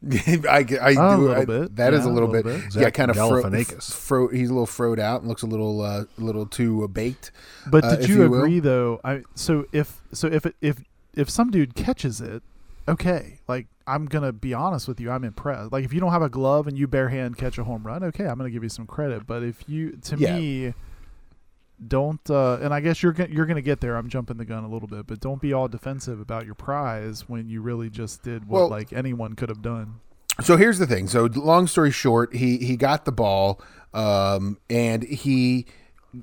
I 0.09 0.45
I, 0.49 0.59
I 0.81 0.91
A 0.91 0.95
do 1.17 1.23
little 1.27 1.31
I- 1.35 1.45
bit. 1.45 1.75
That 1.77 1.93
is 1.95 2.05
Yeah, 2.05 2.11
a 2.11 2.13
a 2.13 2.15
little, 2.15 2.29
little 2.29 2.43
bit. 2.45 2.45
bit. 2.45 2.75
Yeah, 2.77 2.83
Zach 2.83 2.95
kind 2.95 3.11
of 3.11 3.17
fro, 3.17 3.43
fro, 3.81 4.29
He's 4.29 4.51
a 4.51 4.53
little 4.53 4.67
froed 4.67 5.01
out 5.01 5.23
and 5.23 5.29
looks 5.29 5.43
a 5.43 5.47
little 5.47 5.81
uh, 5.81 6.05
a 6.17 6.21
little 6.23 6.47
too 6.47 6.85
uh, 6.85 6.87
baked. 6.87 7.33
But 7.69 7.83
uh, 7.85 7.91
did 7.97 8.01
if 8.05 8.09
you, 8.11 8.23
you 8.23 8.31
will. 8.31 8.39
agree 8.45 8.61
though? 8.61 9.01
I 9.03 9.23
so 9.35 9.65
if 9.73 10.03
so 10.13 10.29
if 10.29 10.47
if 10.61 10.85
if 11.15 11.29
some 11.29 11.51
dude 11.51 11.75
catches 11.75 12.21
it, 12.21 12.45
okay. 12.87 13.41
Like 13.49 13.67
I'm 13.87 14.07
gonna 14.07 14.33
be 14.33 14.53
honest 14.55 14.89
with 14.89 15.01
you, 15.01 15.11
I'm 15.11 15.23
impressed. 15.25 15.73
Like 15.73 15.85
if 15.85 15.93
you 15.93 16.01
don't 16.01 16.13
have 16.13 16.23
a 16.23 16.29
glove 16.29 16.67
and 16.67 16.77
you 16.79 16.87
bare 16.87 17.09
hand 17.09 17.39
catch 17.39 17.57
a 17.59 17.65
home 17.65 17.85
run, 17.87 18.03
okay, 18.05 18.25
I'm 18.27 18.37
gonna 18.37 18.51
give 18.51 18.63
you 18.63 18.69
some 18.69 18.87
credit. 18.87 19.27
But 19.27 19.43
if 19.43 19.63
you, 19.69 19.93
to 20.03 20.17
Yeah. 20.17 20.37
me, 20.39 20.75
don't 21.87 22.31
uh, 22.31 22.59
and 22.63 22.73
I 22.73 22.81
guess 22.81 23.03
you're 23.03 23.15
you're 23.29 23.47
gonna 23.47 23.61
get 23.63 23.81
there. 23.81 23.97
I'm 23.97 24.09
jumping 24.09 24.39
the 24.39 24.45
gun 24.47 24.65
a 24.65 24.69
little 24.69 24.89
bit, 24.89 25.07
but 25.07 25.21
don't 25.21 25.41
be 25.41 25.53
all 25.53 25.69
defensive 25.69 26.21
about 26.21 26.47
your 26.47 26.55
prize 26.55 27.29
when 27.29 27.49
you 27.49 27.61
really 27.61 27.91
just 27.91 28.23
did 28.23 28.49
what 28.49 28.61
Well- 28.61 28.69
like 28.71 28.93
anyone 28.93 29.35
could 29.35 29.49
have 29.51 29.63
done. 29.63 29.97
So 30.43 30.57
here's 30.59 30.79
the 30.79 30.87
thing. 30.87 31.07
So 31.09 31.25
long 31.35 31.67
story 31.67 31.91
short, 31.91 32.35
he 32.35 32.59
he 32.59 32.77
got 32.77 33.05
the 33.07 33.13
ball, 33.13 33.61
um, 33.95 34.59
and 34.69 35.03
he 35.03 35.65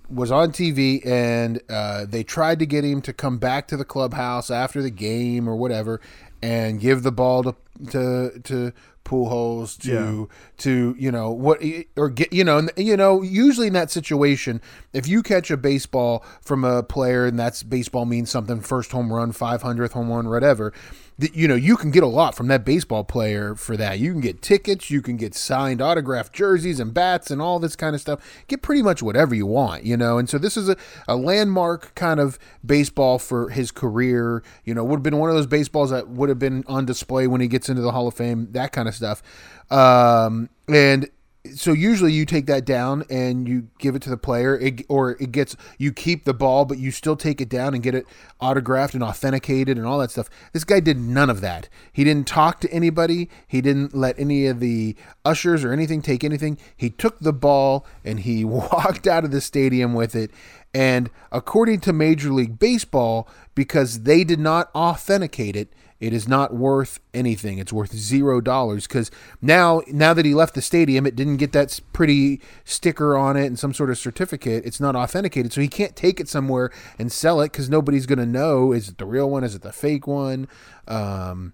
was 0.10 0.32
on 0.32 0.52
TV, 0.52 1.04
and 1.06 1.60
uh, 1.70 2.06
they 2.08 2.24
tried 2.24 2.60
to 2.60 2.66
get 2.68 2.84
him 2.84 3.02
to 3.02 3.14
come 3.14 3.38
back 3.38 3.68
to 3.70 3.78
the 3.78 3.86
clubhouse 3.86 4.50
after 4.52 4.82
the 4.84 4.90
game 4.92 5.48
or 5.48 5.56
whatever, 5.56 6.00
and 6.44 6.82
give 6.82 7.04
the 7.04 7.12
ball 7.12 7.42
to 7.42 7.56
to 7.90 8.40
to 8.44 8.74
Pujols 9.06 9.78
to 9.84 10.30
to 10.58 10.96
you 11.00 11.12
know 11.12 11.32
what 11.32 11.62
or 11.96 12.10
get 12.10 12.32
you 12.34 12.44
know 12.44 12.68
you 12.78 12.96
know 12.96 13.22
usually 13.22 13.68
in 13.68 13.74
that 13.74 13.90
situation 13.90 14.62
if 14.92 15.08
you 15.08 15.24
catch 15.24 15.52
a 15.52 15.58
baseball 15.58 16.24
from 16.42 16.64
a 16.64 16.84
player 16.84 17.26
and 17.26 17.38
that's 17.40 17.64
baseball 17.64 18.06
means 18.06 18.30
something 18.30 18.62
first 18.62 18.92
home 18.92 19.12
run 19.12 19.34
500th 19.34 19.92
home 19.92 20.10
run 20.10 20.30
whatever 20.30 20.74
that 21.20 21.36
you 21.36 21.48
know 21.48 21.56
you 21.56 21.78
can 21.78 21.92
get 21.92 22.04
a 22.04 22.08
lot 22.08 22.36
from 22.36 22.48
that 22.48 22.66
baseball 22.66 23.04
player 23.04 23.56
for 23.56 23.78
that. 23.78 24.00
You 24.00 24.12
can 24.12 24.22
get 24.22 24.42
tickets 24.42 24.90
you 24.90 25.02
can 25.02 25.18
get 25.18 25.36
signed 25.36 25.82
autographed 25.82 26.34
jerseys 26.34 26.80
and 26.80 26.94
bats 26.94 27.32
and 27.32 27.42
all 27.42 27.60
this 27.60 27.76
kind 27.76 27.96
of 27.96 28.02
stuff. 28.02 28.20
Get 28.48 28.62
pretty 28.62 28.82
much 28.82 29.02
whatever 29.04 29.36
you 29.36 29.46
want 29.46 29.84
you 29.84 29.98
know? 29.98 30.18
And 30.18 30.30
so 30.30 30.38
this 30.38 30.58
is 30.58 30.70
a, 30.70 30.78
a 31.08 31.16
landmark 31.16 31.96
kind 31.96 32.20
of 32.20 32.40
baseball 32.66 33.20
for 33.20 33.50
his 33.50 33.72
career. 33.72 34.44
You 34.66 34.74
know 34.74 34.84
would 34.84 34.98
have 34.98 35.04
been 35.04 35.18
one 35.18 35.30
of 35.30 35.36
those 35.36 35.48
baseballs 35.48 35.90
that 35.92 36.10
would 36.10 36.30
have 36.30 36.40
been 36.40 36.64
on 36.68 36.86
display 36.86 37.28
when 37.28 37.42
he 37.42 37.48
gets 37.48 37.70
into 37.70 37.82
the 37.82 37.92
hall 37.92 38.08
of 38.08 38.14
fame 38.14 38.50
that 38.52 38.72
kind 38.72 38.88
of 38.88 38.96
stuff. 38.96 39.22
Um, 39.70 40.50
and 40.68 41.10
so 41.56 41.74
usually 41.74 42.14
you 42.14 42.26
take 42.26 42.46
that 42.46 42.64
down 42.64 43.04
and 43.10 43.50
you 43.50 43.68
give 43.78 43.96
it 43.96 44.02
to 44.04 44.10
the 44.10 44.18
player. 44.18 44.58
It, 44.58 44.86
or 44.88 45.12
it 45.22 45.32
gets 45.32 45.58
you 45.78 45.92
keep 45.92 46.24
the 46.24 46.34
ball 46.34 46.64
but 46.64 46.78
you 46.78 46.90
still 46.90 47.18
take 47.18 47.42
it 47.42 47.50
down 47.50 47.74
and 47.74 47.84
get 47.84 47.94
it 47.94 48.06
autographed 48.40 48.94
and 48.94 49.04
authenticated 49.04 49.78
and 49.78 49.86
all 49.86 50.00
that 50.00 50.12
stuff. 50.12 50.30
This 50.54 50.64
guy 50.64 50.80
did 50.80 50.98
none 50.98 51.30
of 51.30 51.42
that. 51.42 51.68
He 51.92 52.04
didn't 52.04 52.28
talk 52.28 52.62
to 52.62 52.72
anybody. 52.72 53.30
He 53.46 53.60
didn't 53.60 53.94
let 53.94 54.18
any 54.18 54.48
of 54.48 54.62
the 54.62 54.96
ushers 55.26 55.66
or 55.66 55.74
anything 55.74 56.02
take 56.02 56.24
anything. 56.24 56.58
He 56.76 56.90
took 56.90 57.20
the 57.20 57.34
ball 57.34 57.86
and 58.06 58.22
he 58.22 58.46
walked 58.46 59.06
out 59.06 59.26
of 59.26 59.32
the 59.32 59.42
stadium 59.42 59.94
with 59.94 60.16
it. 60.16 60.32
And 60.74 61.12
according 61.32 61.82
to 61.82 61.94
Major 61.94 62.32
League 62.32 62.58
Baseball, 62.58 63.28
because 63.54 64.04
they 64.04 64.24
did 64.24 64.40
not 64.40 64.72
authenticate 64.74 65.56
it, 65.56 65.72
it 66.00 66.14
is 66.14 66.28
not 66.28 66.54
worth 66.54 67.00
anything. 67.14 67.58
It's 67.58 67.72
worth 67.74 67.96
zero 67.96 68.42
dollars 68.42 68.88
because 68.88 69.10
now, 69.42 69.82
now 69.88 70.14
that 70.14 70.26
he 70.26 70.34
left 70.34 70.56
the 70.56 70.62
stadium, 70.62 71.06
it 71.06 71.16
didn't 71.16 71.38
get 71.38 71.52
that 71.54 71.80
pretty 71.94 72.42
sticker 72.66 73.16
on 73.18 73.38
it 73.38 73.46
and 73.46 73.58
some 73.58 73.74
sort 73.74 73.90
of 73.90 73.98
certificate. 73.98 74.66
It's 74.66 74.80
not 74.80 74.96
authenticated, 74.96 75.54
so 75.54 75.62
he 75.62 75.68
can't 75.68 75.96
take 75.96 76.20
it 76.20 76.28
somewhere 76.28 76.72
and 77.00 77.12
sell 77.12 77.42
it 77.42 77.52
because 77.52 77.70
nobody's 77.70 78.06
going 78.06 78.20
to 78.20 78.26
know 78.26 78.72
is 78.72 78.90
it 78.90 78.98
the 78.98 79.06
real 79.06 79.30
one, 79.30 79.44
is 79.44 79.56
it 79.56 79.62
the 79.62 79.72
fake 79.72 80.08
one. 80.08 80.48
Um, 80.88 81.54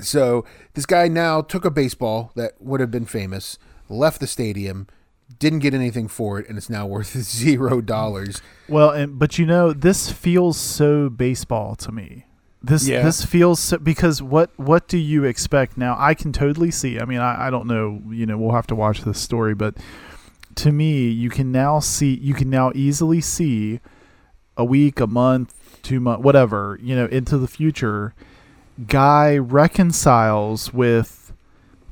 so 0.00 0.44
this 0.74 0.86
guy 0.86 1.08
now 1.08 1.40
took 1.40 1.64
a 1.64 1.70
baseball 1.70 2.32
that 2.34 2.60
would 2.60 2.80
have 2.80 2.90
been 2.90 3.06
famous, 3.06 3.58
left 3.88 4.20
the 4.20 4.26
stadium, 4.26 4.86
didn't 5.38 5.60
get 5.60 5.74
anything 5.74 6.08
for 6.08 6.38
it, 6.38 6.48
and 6.48 6.56
it's 6.56 6.70
now 6.70 6.86
worth 6.86 7.08
zero 7.22 7.80
dollars. 7.80 8.40
Well, 8.68 8.90
and 8.90 9.18
but 9.18 9.38
you 9.38 9.46
know, 9.46 9.72
this 9.72 10.10
feels 10.10 10.56
so 10.56 11.08
baseball 11.08 11.74
to 11.76 11.92
me. 11.92 12.26
This 12.62 12.88
Yeah. 12.88 13.02
this 13.02 13.24
feels 13.24 13.60
so, 13.60 13.78
because 13.78 14.22
what 14.22 14.50
what 14.56 14.88
do 14.88 14.98
you 14.98 15.24
expect 15.24 15.76
now? 15.76 15.96
I 15.98 16.14
can 16.14 16.32
totally 16.32 16.70
see. 16.70 16.98
I 16.98 17.04
mean, 17.04 17.18
I, 17.20 17.46
I 17.46 17.50
don't 17.50 17.66
know. 17.66 18.02
You 18.10 18.26
know, 18.26 18.36
we'll 18.38 18.54
have 18.54 18.66
to 18.68 18.74
watch 18.74 19.02
this 19.02 19.20
story, 19.20 19.54
but 19.54 19.76
to 20.56 20.72
me, 20.72 21.08
you 21.08 21.30
can 21.30 21.52
now 21.52 21.78
see. 21.80 22.14
You 22.14 22.34
can 22.34 22.50
now 22.50 22.72
easily 22.74 23.20
see 23.20 23.80
a 24.56 24.64
week, 24.64 25.00
a 25.00 25.06
month, 25.06 25.54
two 25.82 26.00
months, 26.00 26.24
whatever. 26.24 26.78
You 26.82 26.96
know, 26.96 27.06
into 27.06 27.38
the 27.38 27.46
future, 27.46 28.14
guy 28.88 29.36
reconciles 29.38 30.72
with 30.72 31.32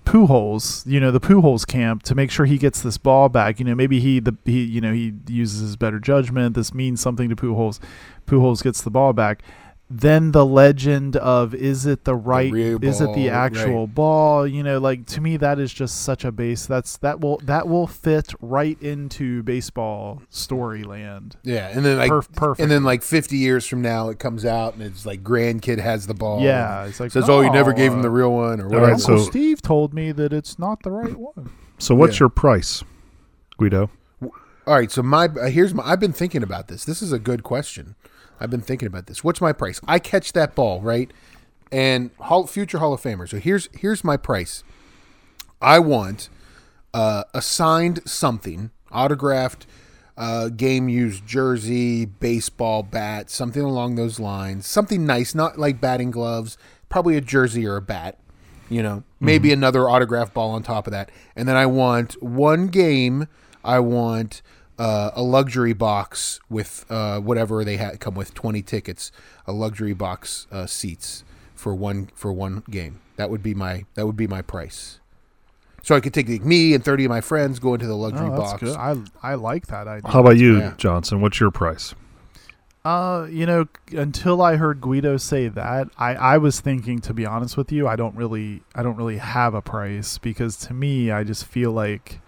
Pujols, 0.06 0.84
you 0.86 1.00
know, 1.00 1.10
the 1.10 1.20
Pujols 1.20 1.66
camp 1.66 2.02
to 2.04 2.14
make 2.14 2.30
sure 2.30 2.46
he 2.46 2.58
gets 2.58 2.82
this 2.82 2.98
ball 2.98 3.28
back. 3.28 3.58
You 3.58 3.64
know, 3.64 3.74
maybe 3.74 4.00
he 4.00 4.18
the 4.20 4.36
he 4.44 4.62
you 4.64 4.80
know 4.80 4.92
he 4.92 5.12
uses 5.28 5.60
his 5.60 5.76
better 5.76 5.98
judgment. 6.00 6.54
This 6.56 6.74
means 6.74 7.00
something 7.00 7.28
to 7.28 7.36
Pujols. 7.36 7.78
Pujols 8.26 8.62
gets 8.62 8.82
the 8.82 8.90
ball 8.90 9.12
back. 9.12 9.42
Then 9.90 10.32
the 10.32 10.46
legend 10.46 11.14
of 11.16 11.54
is 11.54 11.84
it 11.84 12.04
the 12.04 12.14
right 12.16 12.50
real 12.50 12.82
is 12.82 13.02
it 13.02 13.12
the 13.14 13.28
ball, 13.28 13.34
actual 13.36 13.86
ball? 13.86 14.46
You 14.46 14.62
know, 14.62 14.78
like 14.78 15.04
to 15.08 15.20
me 15.20 15.36
that 15.36 15.58
is 15.58 15.72
just 15.74 16.02
such 16.02 16.24
a 16.24 16.32
base. 16.32 16.64
That's 16.64 16.96
that 16.98 17.20
will 17.20 17.36
that 17.44 17.68
will 17.68 17.86
fit 17.86 18.32
right 18.40 18.80
into 18.80 19.42
baseball 19.42 20.22
storyland. 20.32 21.34
Yeah, 21.42 21.68
and 21.68 21.84
then 21.84 21.98
like 21.98 22.10
Perf- 22.10 22.32
perfect. 22.32 22.62
and 22.62 22.70
then 22.70 22.82
like 22.82 23.02
fifty 23.02 23.36
years 23.36 23.66
from 23.66 23.82
now, 23.82 24.08
it 24.08 24.18
comes 24.18 24.44
out 24.46 24.72
and 24.72 24.82
it's 24.82 25.04
like 25.04 25.22
grandkid 25.22 25.78
has 25.78 26.06
the 26.06 26.14
ball. 26.14 26.40
Yeah, 26.40 26.86
it's 26.86 26.98
like, 26.98 27.10
says, 27.10 27.28
"Oh, 27.28 27.42
you 27.42 27.50
never 27.50 27.74
gave 27.74 27.92
him 27.92 28.00
the 28.00 28.10
real 28.10 28.32
one," 28.32 28.60
or 28.62 28.68
whatever. 28.68 28.86
right, 28.92 29.00
so- 29.00 29.18
Steve 29.18 29.60
told 29.60 29.92
me 29.92 30.12
that 30.12 30.32
it's 30.32 30.58
not 30.58 30.82
the 30.82 30.90
right 30.90 31.14
one. 31.16 31.50
So 31.78 31.94
what's 31.94 32.14
Yeah. 32.16 32.20
your 32.24 32.28
price, 32.30 32.82
Guido? 33.58 33.90
All 34.66 34.74
right, 34.74 34.90
so 34.90 35.02
my 35.02 35.26
uh, 35.26 35.50
here's 35.50 35.74
my. 35.74 35.82
I've 35.84 36.00
been 36.00 36.14
thinking 36.14 36.42
about 36.42 36.68
this. 36.68 36.86
This 36.86 37.02
is 37.02 37.12
a 37.12 37.18
good 37.18 37.42
question. 37.42 37.96
I've 38.40 38.50
been 38.50 38.60
thinking 38.60 38.86
about 38.86 39.06
this. 39.06 39.22
What's 39.22 39.40
my 39.40 39.52
price? 39.52 39.80
I 39.86 39.98
catch 39.98 40.32
that 40.32 40.54
ball 40.54 40.80
right, 40.80 41.10
and 41.72 42.10
Hall, 42.20 42.46
future 42.46 42.78
Hall 42.78 42.92
of 42.92 43.00
Famer. 43.00 43.28
So 43.28 43.38
here's 43.38 43.68
here's 43.74 44.04
my 44.04 44.16
price. 44.16 44.64
I 45.60 45.78
want 45.78 46.28
uh, 46.92 47.24
a 47.32 47.40
signed 47.42 48.00
something, 48.04 48.70
autographed, 48.92 49.66
uh, 50.16 50.48
game 50.48 50.88
used 50.88 51.26
jersey, 51.26 52.04
baseball 52.04 52.82
bat, 52.82 53.30
something 53.30 53.62
along 53.62 53.96
those 53.96 54.20
lines. 54.20 54.66
Something 54.66 55.04
nice, 55.06 55.34
not 55.34 55.58
like 55.58 55.80
batting 55.80 56.10
gloves. 56.10 56.56
Probably 56.88 57.16
a 57.16 57.20
jersey 57.20 57.66
or 57.66 57.76
a 57.76 57.82
bat. 57.82 58.18
You 58.70 58.82
know, 58.82 59.04
maybe 59.20 59.52
another 59.52 59.90
autographed 59.90 60.32
ball 60.32 60.50
on 60.50 60.62
top 60.62 60.86
of 60.86 60.92
that. 60.92 61.10
And 61.36 61.46
then 61.46 61.56
I 61.56 61.66
want 61.66 62.22
one 62.22 62.68
game. 62.68 63.28
I 63.62 63.78
want 63.78 64.40
uh, 64.78 65.10
a 65.14 65.22
luxury 65.22 65.72
box 65.72 66.40
with 66.48 66.84
uh, 66.90 67.20
whatever 67.20 67.64
they 67.64 67.76
had 67.76 68.00
come 68.00 68.14
with 68.14 68.34
twenty 68.34 68.62
tickets, 68.62 69.12
a 69.46 69.52
luxury 69.52 69.94
box 69.94 70.46
uh, 70.50 70.66
seats 70.66 71.24
for 71.54 71.74
one 71.74 72.10
for 72.14 72.32
one 72.32 72.62
game. 72.70 73.00
That 73.16 73.30
would 73.30 73.42
be 73.42 73.54
my 73.54 73.84
that 73.94 74.06
would 74.06 74.16
be 74.16 74.26
my 74.26 74.42
price. 74.42 75.00
So 75.82 75.94
I 75.94 76.00
could 76.00 76.14
take 76.14 76.28
like, 76.28 76.44
me 76.44 76.74
and 76.74 76.82
thirty 76.84 77.04
of 77.04 77.10
my 77.10 77.20
friends 77.20 77.58
go 77.58 77.74
into 77.74 77.86
the 77.86 77.94
luxury 77.96 78.26
Oh, 78.26 78.30
that's 78.30 78.52
box. 78.52 78.62
good. 78.62 78.76
I 78.76 78.96
I 79.22 79.34
like 79.34 79.66
that 79.68 79.86
idea. 79.86 80.10
How 80.10 80.20
about 80.20 80.38
you, 80.38 80.58
Yeah. 80.58 80.74
Johnson? 80.76 81.20
What's 81.20 81.38
your 81.40 81.50
price? 81.50 81.94
Uh, 82.86 83.26
you 83.30 83.46
know, 83.46 83.66
until 83.92 84.42
I 84.42 84.56
heard 84.56 84.82
Guido 84.82 85.16
say 85.16 85.48
that, 85.48 85.88
I, 85.96 86.14
I 86.14 86.36
was 86.36 86.60
thinking, 86.60 86.98
to 87.00 87.14
be 87.14 87.24
honest 87.24 87.56
with 87.56 87.72
you, 87.72 87.88
I 87.88 87.96
don't 87.96 88.14
really, 88.14 88.62
I 88.74 88.82
don't 88.82 88.96
really 88.96 89.16
have 89.16 89.54
a 89.54 89.62
price 89.62 90.18
because 90.18 90.58
to 90.66 90.74
me, 90.74 91.10
I 91.10 91.24
just 91.24 91.46
feel 91.46 91.72
like, 91.72 92.20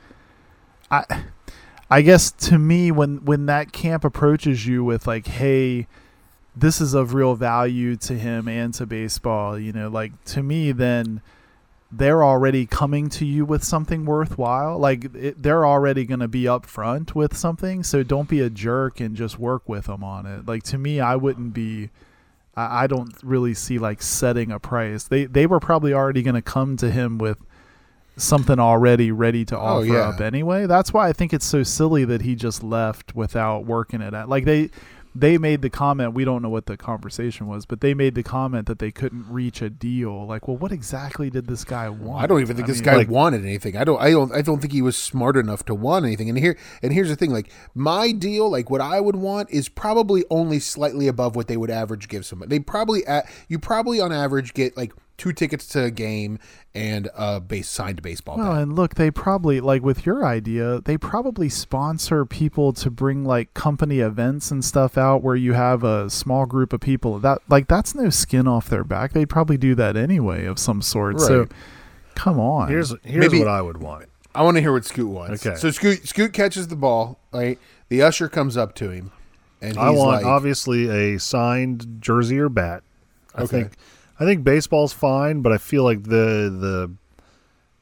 I, 0.91 1.25
I 1.91 2.03
guess 2.03 2.33
to 2.33 2.59
me, 2.59 2.91
when 2.91 3.25
when 3.25 3.47
that 3.47 3.73
camp 3.73 4.05
approaches 4.05 4.67
you 4.67 4.83
with 4.83 5.07
like, 5.07 5.27
hey, 5.27 5.87
this 6.57 6.81
is 6.81 6.95
of 6.95 7.15
real 7.15 7.35
value 7.35 7.97
to 7.97 8.15
him 8.15 8.49
and 8.49 8.73
to 8.75 8.87
baseball, 8.87 9.59
you 9.59 9.73
know, 9.73 9.89
like 9.89 10.25
to 10.25 10.43
me, 10.43 10.73
then 10.73 11.21
they're 11.93 12.25
already 12.25 12.67
coming 12.67 13.09
to 13.09 13.25
you 13.25 13.45
with 13.45 13.63
something 13.63 14.05
worthwhile. 14.05 14.79
Like 14.79 15.15
it, 15.15 15.43
they're 15.43 15.65
already 15.65 16.05
going 16.05 16.21
to 16.21 16.29
be 16.29 16.45
upfront 16.45 17.15
with 17.15 17.37
something. 17.37 17.85
So 17.85 18.03
don't 18.03 18.29
be 18.29 18.41
a 18.41 18.51
jerk 18.51 18.99
and 19.01 19.15
just 19.15 19.39
work 19.39 19.69
with 19.69 19.87
them 19.87 20.03
on 20.03 20.27
it. 20.27 20.47
Like 20.47 20.65
to 20.65 20.79
me, 20.79 21.01
I 21.01 21.17
wouldn't 21.17 21.55
be. 21.55 21.91
I, 22.57 22.85
I 22.85 22.87
don't 22.89 23.15
really 23.23 23.55
see 23.55 23.79
like 23.79 24.03
setting 24.03 24.51
a 24.51 24.59
price. 24.59 25.05
They 25.05 25.27
they 25.27 25.47
were 25.47 25.61
probably 25.61 25.93
already 25.93 26.23
going 26.23 26.35
to 26.35 26.43
come 26.43 26.77
to 26.79 26.91
him 26.91 27.19
with 27.19 27.39
something 28.17 28.59
already 28.59 29.13
ready 29.13 29.45
to 29.47 29.57
oh, 29.57 29.61
offer 29.61 29.87
yeah. 29.87 30.09
up 30.09 30.21
anyway. 30.21 30.67
That's 30.67 30.93
why 30.93 31.09
I 31.09 31.13
think 31.13 31.33
it's 31.33 31.47
so 31.47 31.63
silly 31.63 32.05
that 32.07 32.23
he 32.23 32.35
just 32.35 32.63
left 32.63 33.15
without 33.15 33.67
working 33.67 34.01
it 34.01 34.15
out. 34.15 34.29
Like 34.29 34.45
they 34.45 34.71
they 35.19 35.39
made 35.39 35.63
the 35.63 35.71
comment, 35.71 36.13
we 36.13 36.25
don't 36.25 36.43
know 36.43 36.51
what 36.51 36.67
the 36.67 36.77
conversation 36.77 37.47
was, 37.47 37.65
but 37.65 37.81
they 37.81 37.95
made 37.95 38.15
the 38.15 38.23
comment 38.23 38.67
that 38.67 38.79
they 38.79 38.91
couldn't 38.91 39.25
reach 39.31 39.63
a 39.63 39.71
deal. 39.71 40.27
Like, 40.27 40.47
well, 40.47 40.59
what 40.59 40.73
exactly 40.73 41.31
did 41.31 41.47
this 41.47 41.65
guy 41.65 41.89
want? 41.89 42.23
I 42.23 42.27
don't 42.27 42.43
even 42.43 42.55
think 42.55 42.69
this 42.69 42.79
mean, 42.79 42.85
guy 42.85 42.97
like- 42.97 43.09
wanted 43.09 43.43
anything. 43.43 43.77
I 43.77 43.85
don't. 43.85 44.01
I 44.01 44.11
don't. 44.11 44.33
I 44.33 44.43
don't 44.43 44.61
think 44.61 44.73
he 44.73 44.83
was 44.83 44.97
smart 44.97 45.37
enough 45.37 45.65
to 45.67 45.75
want 45.75 46.05
anything. 46.05 46.29
And 46.29 46.39
here, 46.39 46.59
and 46.83 46.93
here's 46.93 47.09
the 47.09 47.17
thing: 47.17 47.33
like 47.33 47.51
my 47.75 48.13
deal, 48.13 48.51
like 48.51 48.69
what 48.69 48.81
I 48.81 49.01
would 49.01 49.17
want 49.17 49.51
is 49.51 49.69
probably 49.69 50.25
only 50.31 50.59
slightly 50.59 51.09
above 51.09 51.35
what 51.35 51.49
they 51.49 51.57
would 51.57 51.71
average 51.71 52.09
give 52.09 52.27
somebody. 52.27 52.51
They 52.51 52.63
probably, 52.63 53.07
at 53.07 53.27
you 53.49 53.59
probably 53.59 54.01
on 54.01 54.13
average 54.13 54.53
get 54.53 54.77
like 54.77 54.93
two 55.19 55.33
tickets 55.33 55.67
to 55.69 55.85
a 55.85 55.91
game 55.91 56.39
and 56.75 57.09
a 57.17 57.41
base 57.41 57.69
signed 57.69 58.03
baseball. 58.03 58.37
Well, 58.37 58.53
bat. 58.53 58.63
and 58.63 58.77
look, 58.77 58.95
they 58.97 59.11
probably 59.11 59.61
like 59.61 59.83
with 59.83 60.05
your 60.05 60.25
idea, 60.25 60.81
they 60.85 60.99
probably 60.99 61.49
sponsor 61.49 62.25
people 62.27 62.73
to 62.75 62.91
bring 62.91 63.25
like 63.25 63.55
company 63.55 64.01
events 64.01 64.51
and 64.51 64.65
stuff 64.65 64.99
out 64.99 65.23
where 65.23 65.37
you 65.37 65.55
have 65.55 65.85
a 65.85 66.11
small 66.11 66.45
group 66.47 66.73
of 66.73 66.81
people. 66.81 67.19
That 67.19 67.39
like 67.49 67.67
that's 67.69 67.95
no 67.95 68.11
skin 68.11 68.47
off 68.47 68.69
their 68.69 68.85
back. 68.85 69.13
They'd 69.13 69.29
probably 69.29 69.57
do 69.57 69.75
that 69.77 69.97
anyway 69.97 70.45
of 70.45 70.59
some 70.59 70.83
sort. 70.83 71.21
So 71.21 71.47
come 72.15 72.39
on. 72.39 72.69
Here's 72.69 72.95
here's 73.03 73.27
Maybe- 73.33 73.39
what 73.39 73.49
I 73.49 73.63
would 73.63 73.79
want. 73.79 74.07
I 74.35 74.43
want 74.43 74.57
to 74.59 74.61
hear 74.61 74.73
what 74.75 74.85
Scoot 74.85 75.09
wants. 75.09 75.47
Okay. 75.47 75.57
So 75.57 75.71
Scoot, 75.71 76.07
Scoot 76.07 76.35
catches 76.35 76.69
the 76.69 76.77
ball. 76.77 77.19
Right. 77.33 77.59
The 77.89 78.03
usher 78.03 78.29
comes 78.29 78.55
up 78.59 78.75
to 78.75 78.91
him, 78.91 79.11
and 79.63 79.71
he's 79.71 79.79
I 79.79 79.89
want 79.89 80.09
like, 80.23 80.27
obviously 80.27 80.91
a 81.15 81.19
signed 81.19 81.87
jersey 82.01 82.39
or 82.39 82.51
bat. 82.51 82.83
I 83.35 83.43
Okay. 83.45 83.63
think 83.63 83.73
I 84.19 84.25
think 84.25 84.45
baseball's 84.45 84.93
fine, 84.93 85.43
but 85.43 85.53
I 85.53 85.59
feel 85.59 85.85
like 85.85 86.05
the 86.05 86.49
the 86.51 86.93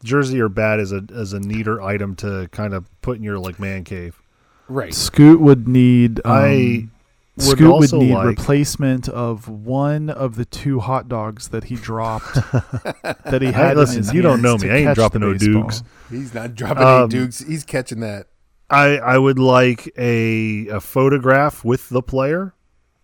jersey 0.03 0.41
or 0.41 0.49
bat 0.49 0.81
is 0.81 0.93
a 0.93 1.03
is 1.11 1.33
a 1.33 1.41
neater 1.41 1.81
item 1.81 2.15
to 2.17 2.49
kind 2.53 2.75
of 2.75 2.87
put 3.03 3.17
in 3.17 3.23
your 3.23 3.39
like 3.39 3.59
man 3.59 3.85
cave. 3.85 4.21
right. 4.69 4.93
Scoot 4.93 5.41
would 5.41 5.67
need 5.69 6.21
um, 6.25 6.33
I 6.33 6.89
would 7.37 7.45
Scoot 7.45 7.61
would 7.61 7.71
also 7.71 8.01
need 8.01 8.13
like- 8.15 8.27
replacement 8.27 9.09
of 9.09 9.49
one 9.49 10.11
of 10.11 10.37
the 10.37 10.45
two 10.45 10.81
hot 10.81 11.09
dogs 11.09 11.49
that 11.49 11.65
he 11.65 11.77
dropped 11.77 12.35
that 13.03 13.39
he 13.41 13.51
had. 13.53 13.73
in 13.73 13.79
listen, 13.79 13.97
his 13.99 14.13
you 14.13 14.23
don't 14.23 14.43
know 14.43 14.57
me. 14.59 14.71
I 14.71 14.77
ain't 14.77 14.95
dropping 14.95 15.21
no 15.23 15.35
dukes. 15.35 15.83
He's 16.11 16.35
not 16.35 16.55
dropping 16.55 16.83
Um, 16.83 17.01
any 17.03 17.09
dukes. 17.09 17.39
He's 17.41 17.65
catching 17.65 18.01
that. 18.01 18.27
I 18.71 18.99
I 18.99 19.19
would 19.19 19.39
like 19.39 19.93
a 19.99 20.67
a 20.69 20.81
photograph 20.81 21.65
with 21.65 21.89
the 21.91 22.03
player. 22.03 22.55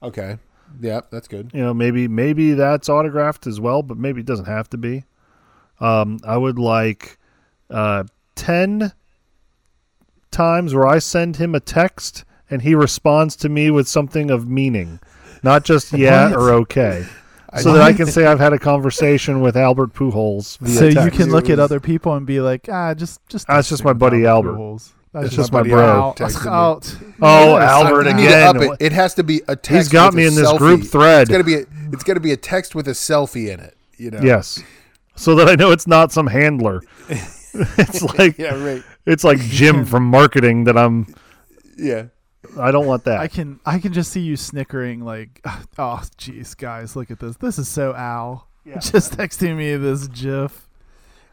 Okay. 0.02 0.38
Yeah, 0.80 1.00
that's 1.10 1.28
good. 1.28 1.50
You 1.54 1.62
know, 1.62 1.74
maybe 1.74 2.08
maybe 2.08 2.52
that's 2.52 2.88
autographed 2.88 3.46
as 3.46 3.60
well, 3.60 3.82
but 3.82 3.96
maybe 3.96 4.20
it 4.20 4.26
doesn't 4.26 4.46
have 4.46 4.68
to 4.70 4.78
be. 4.78 5.04
Um, 5.80 6.20
I 6.24 6.36
would 6.36 6.58
like 6.58 7.18
uh, 7.70 8.04
ten 8.34 8.92
times 10.30 10.74
where 10.74 10.86
I 10.86 10.98
send 10.98 11.36
him 11.36 11.54
a 11.54 11.60
text 11.60 12.24
and 12.50 12.62
he 12.62 12.74
responds 12.74 13.36
to 13.36 13.48
me 13.48 13.70
with 13.70 13.88
something 13.88 14.30
of 14.30 14.48
meaning, 14.48 15.00
not 15.42 15.64
just 15.64 15.92
yeah 15.96 16.32
or 16.32 16.50
okay, 16.50 17.06
so 17.58 17.72
that 17.72 17.82
I 17.82 17.92
can 17.92 18.06
say 18.06 18.26
I've 18.26 18.38
had 18.40 18.52
a 18.52 18.58
conversation 18.58 19.40
with 19.40 19.56
Albert 19.56 19.92
Pujols. 19.94 20.58
Via 20.58 20.74
So 20.74 21.04
you 21.04 21.10
can 21.10 21.30
look 21.30 21.50
at 21.50 21.58
other 21.58 21.80
people 21.80 22.14
and 22.14 22.26
be 22.26 22.40
like, 22.40 22.68
ah, 22.70 22.94
just 22.94 23.26
just. 23.28 23.46
That's 23.46 23.68
don't 23.68 23.76
just 23.76 23.84
my 23.84 23.92
buddy 23.92 24.26
Albert. 24.26 24.56
Pujols. 24.56 24.92
That's 25.12 25.24
That's 25.24 25.36
just 25.36 25.52
my 25.52 25.60
buddy 25.60 25.70
bro. 25.70 25.84
Al- 25.88 26.14
Texted 26.14 26.46
out. 26.46 26.96
Oh, 27.20 27.58
Yes, 27.58 27.70
Albert 27.70 28.06
I- 28.06 28.10
you 28.10 28.14
need 28.16 28.28
to 28.28 28.50
again. 28.50 28.62
it. 28.72 28.76
It 28.80 28.92
has 28.92 29.14
to 29.14 29.24
be 29.24 29.42
a 29.48 29.56
text. 29.56 29.70
He's 29.70 29.88
got 29.88 30.08
with 30.08 30.16
me 30.16 30.24
a 30.24 30.28
in 30.28 30.34
this 30.36 30.52
group 30.54 30.84
thread. 30.84 31.22
It's 31.22 31.30
gonna 31.30 31.42
be 31.44 31.54
a, 31.56 31.66
it's 31.92 32.04
gonna 32.04 32.20
be 32.20 32.30
a 32.32 32.36
text 32.36 32.74
with 32.76 32.86
a 32.86 32.92
selfie 32.92 33.52
in 33.52 33.58
it. 33.60 33.76
You 33.96 34.10
know. 34.12 34.20
Yes, 34.22 34.62
so 35.16 35.34
that 35.34 35.48
I 35.48 35.56
know 35.56 35.72
it's 35.72 35.86
not 35.88 36.12
some 36.12 36.28
handler. 36.28 36.82
it's 37.08 38.02
like 38.18 38.38
Yeah. 38.38 38.54
Right. 38.62 38.82
it's 39.06 39.24
like 39.24 39.38
Jim 39.40 39.84
from 39.92 40.04
marketing 40.04 40.64
that 40.64 40.78
I'm 40.78 41.12
Yeah. 41.76 42.04
I 42.58 42.70
don't 42.70 42.86
want 42.86 43.04
that. 43.04 43.18
I 43.20 43.28
can 43.28 43.60
I 43.66 43.78
can 43.80 43.92
just 43.92 44.10
see 44.12 44.20
you 44.20 44.36
snickering 44.36 45.00
like, 45.04 45.40
oh 45.78 46.02
jeez, 46.18 46.56
guys, 46.56 46.94
look 46.96 47.10
at 47.10 47.18
this. 47.18 47.36
This 47.36 47.58
is 47.58 47.68
so 47.68 47.94
Al. 47.94 48.46
Yeah. 48.64 48.78
Just 48.78 49.12
texting 49.18 49.56
me 49.56 49.74
this 49.76 50.06
GIF. 50.08 50.68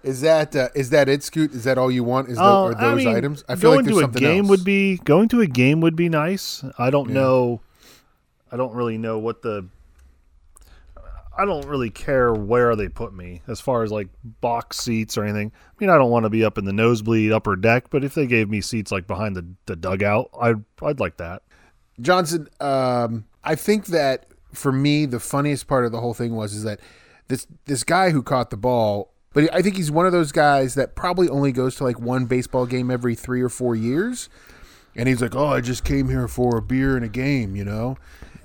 Is 0.04 0.22
that 0.22 0.56
uh, 0.56 0.70
is 0.76 0.90
that 0.92 1.10
it, 1.10 1.24
Scoot? 1.24 1.52
Is 1.54 1.64
that 1.66 1.78
all 1.78 1.92
you 1.92 2.04
want? 2.04 2.30
Is 2.30 2.38
tho- 2.38 2.44
Uh, 2.44 2.64
are 2.70 2.74
those 2.76 2.84
I 2.84 2.96
mean, 2.96 3.08
items? 3.16 3.44
I 3.50 3.56
feel 3.56 3.72
going 3.72 3.78
like 3.86 3.86
there's 3.96 4.12
to 4.12 4.18
a 4.18 4.22
game 4.22 4.40
else. 4.46 4.50
would 4.50 4.64
be 4.64 4.98
going 4.98 5.28
to 5.30 5.42
a 5.42 5.48
game 5.48 5.82
would 5.82 5.96
be 5.96 6.08
nice. 6.10 6.64
I 6.78 6.90
don't 6.90 7.10
Yeah. 7.10 7.16
know. 7.16 7.62
I 8.52 8.58
don't 8.58 8.74
really 8.74 8.98
know 8.98 9.18
what 9.20 9.42
the. 9.42 9.68
I 11.40 11.46
don't 11.46 11.66
really 11.68 11.92
care 11.92 12.34
where 12.34 12.76
they 12.76 12.90
put 12.90 13.14
me 13.14 13.42
as 13.48 13.62
far 13.62 13.84
as 13.84 13.92
like 13.92 14.08
box 14.42 14.78
seats 14.80 15.18
or 15.20 15.24
anything. 15.24 15.52
I 15.56 15.74
mean, 15.80 15.90
I 15.92 15.96
don't 15.96 16.10
want 16.10 16.24
to 16.24 16.32
be 16.32 16.44
up 16.44 16.58
in 16.58 16.66
the 16.66 16.74
nosebleed 16.74 17.32
upper 17.32 17.56
deck, 17.56 17.92
but 17.92 18.04
if 18.04 18.16
they 18.16 18.26
gave 18.26 18.50
me 18.50 18.60
seats 18.60 18.92
like 18.92 19.06
behind 19.06 19.36
the, 19.36 19.46
the 19.68 19.76
dugout, 19.76 20.30
I'd 20.40 20.64
I'd 20.82 21.00
like 21.00 21.18
that. 21.18 21.44
Johnson, 22.02 22.48
um, 22.60 23.26
I 23.44 23.54
think 23.56 23.88
that 23.88 24.26
for 24.54 24.72
me, 24.72 25.06
the 25.06 25.20
funniest 25.20 25.68
part 25.68 25.86
of 25.86 25.92
the 25.92 26.00
whole 26.00 26.14
thing 26.16 26.36
was 26.36 26.54
is 26.56 26.64
that 26.64 26.80
this 27.28 27.46
this 27.66 27.84
guy 27.84 28.10
who 28.10 28.24
caught 28.24 28.50
the 28.50 28.58
ball, 28.58 29.14
but 29.34 29.54
I 29.54 29.62
think 29.62 29.76
he's 29.76 29.92
one 29.92 30.06
of 30.06 30.12
those 30.12 30.32
guys 30.32 30.76
that 30.76 30.96
probably 30.96 31.30
only 31.30 31.52
goes 31.52 31.76
to 31.78 31.84
like 31.84 32.00
one 32.00 32.26
baseball 32.26 32.66
game 32.66 32.90
every 32.90 33.16
three 33.16 33.42
or 33.42 33.50
four 33.50 33.76
years, 33.76 34.30
and 34.96 35.08
he's 35.08 35.22
like, 35.22 35.36
"Oh, 35.36 35.48
I 35.48 35.62
just 35.62 35.84
came 35.84 36.10
here 36.10 36.28
for 36.28 36.58
a 36.58 36.62
beer 36.62 36.96
and 36.96 37.06
a 37.06 37.10
game," 37.10 37.56
you 37.56 37.66
know. 37.66 37.98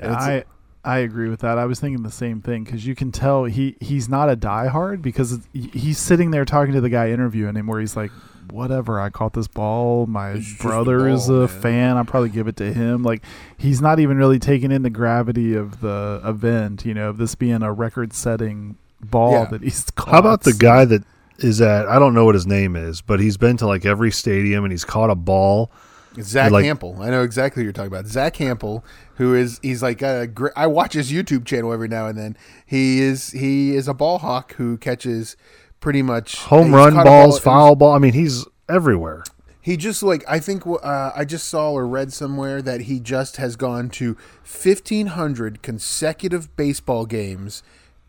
I 0.02 0.44
I 0.84 0.98
agree 0.98 1.28
with 1.28 1.40
that. 1.40 1.58
I 1.58 1.64
was 1.64 1.78
thinking 1.78 2.02
the 2.02 2.10
same 2.10 2.40
thing 2.40 2.64
because 2.64 2.84
you 2.86 2.94
can 2.94 3.12
tell 3.12 3.44
he 3.44 3.76
he's 3.80 4.08
not 4.08 4.28
a 4.28 4.36
diehard 4.36 5.00
because 5.00 5.38
he's 5.52 5.98
sitting 5.98 6.32
there 6.32 6.44
talking 6.44 6.74
to 6.74 6.80
the 6.80 6.88
guy 6.90 7.10
interviewing 7.10 7.54
him 7.54 7.68
where 7.68 7.78
he's 7.78 7.94
like, 7.96 8.10
whatever, 8.50 8.98
I 9.00 9.08
caught 9.08 9.32
this 9.32 9.46
ball. 9.46 10.06
My 10.06 10.32
It's 10.32 10.46
just 10.46 10.60
a 10.60 10.62
brother 10.64 11.08
is 11.08 11.28
a 11.28 11.32
man." 11.32 11.48
fan. 11.48 11.96
I'll 11.96 12.04
probably 12.04 12.30
give 12.30 12.48
it 12.48 12.56
to 12.56 12.72
him. 12.72 13.04
Like 13.04 13.22
he's 13.56 13.80
not 13.80 14.00
even 14.00 14.16
really 14.16 14.40
taking 14.40 14.72
in 14.72 14.82
the 14.82 14.90
gravity 14.90 15.54
of 15.54 15.80
the 15.80 16.20
event. 16.24 16.84
You 16.84 16.94
know, 16.94 17.10
of 17.10 17.16
this 17.18 17.36
being 17.36 17.62
a 17.62 17.72
record-setting 17.72 18.76
ball 19.05 19.32
Yeah. 19.32 19.44
that 19.46 19.62
he's 19.62 19.84
caught. 19.96 20.09
How 20.12 20.18
about 20.18 20.42
the 20.42 20.53
guy 20.53 20.84
that 20.84 21.03
is 21.38 21.61
at? 21.61 21.88
I 21.88 21.98
don't 21.98 22.14
know 22.14 22.24
what 22.24 22.34
his 22.34 22.46
name 22.46 22.76
is, 22.76 23.00
but 23.00 23.20
he's 23.20 23.36
been 23.36 23.57
to 23.59 23.66
like 23.66 23.84
every 23.84 24.11
stadium 24.11 24.64
and 24.64 24.72
he's 24.72 24.84
caught 24.84 25.11
a 25.11 25.14
ball. 25.14 25.70
It's 26.16 26.28
Zack 26.28 26.53
Like- 26.53 26.64
Hample. 26.66 27.00
I 27.00 27.09
know 27.11 27.22
exactly 27.22 27.62
who 27.62 27.64
you're 27.64 27.72
talking 27.72 27.86
about. 27.92 28.07
Zack 28.07 28.34
Hample, 28.36 28.82
who 29.14 29.34
is 29.34 29.59
he's 29.62 29.82
like 29.82 30.03
a 30.03 30.26
great. 30.26 30.53
I 30.57 30.66
watch 30.66 30.92
his 30.92 31.11
YouTube 31.11 31.44
channel 31.46 31.72
every 31.72 31.88
now 31.88 32.07
and 32.07 32.18
then. 32.18 32.36
He 32.66 33.00
is 33.00 33.30
he 33.30 33.74
is 33.74 33.88
a 33.88 33.94
ball 33.94 34.18
hawk 34.18 34.55
who 34.55 34.76
catches 34.76 35.36
pretty 35.80 36.03
much 36.03 36.36
Home 36.44 36.74
run 36.74 36.94
balls, 36.94 37.40
ball- 37.40 37.55
foul 37.55 37.76
ball. 37.76 37.92
I 37.94 37.98
mean, 37.98 38.12
he's 38.12 38.44
everywhere. 38.68 39.24
He 39.62 39.76
just 39.78 40.03
like 40.03 40.22
I 40.28 40.38
think 40.38 40.64
uh, 40.66 41.12
I 41.16 41.24
just 41.24 41.48
saw 41.48 41.70
or 41.72 41.86
read 41.86 42.12
somewhere 42.12 42.61
that 42.61 42.82
he 42.82 43.00
just 43.00 43.36
has 43.38 43.57
gone 43.57 43.88
to 43.90 44.16
1500 44.44 45.62
consecutive 45.62 46.55
baseball 46.57 47.07
games 47.07 47.62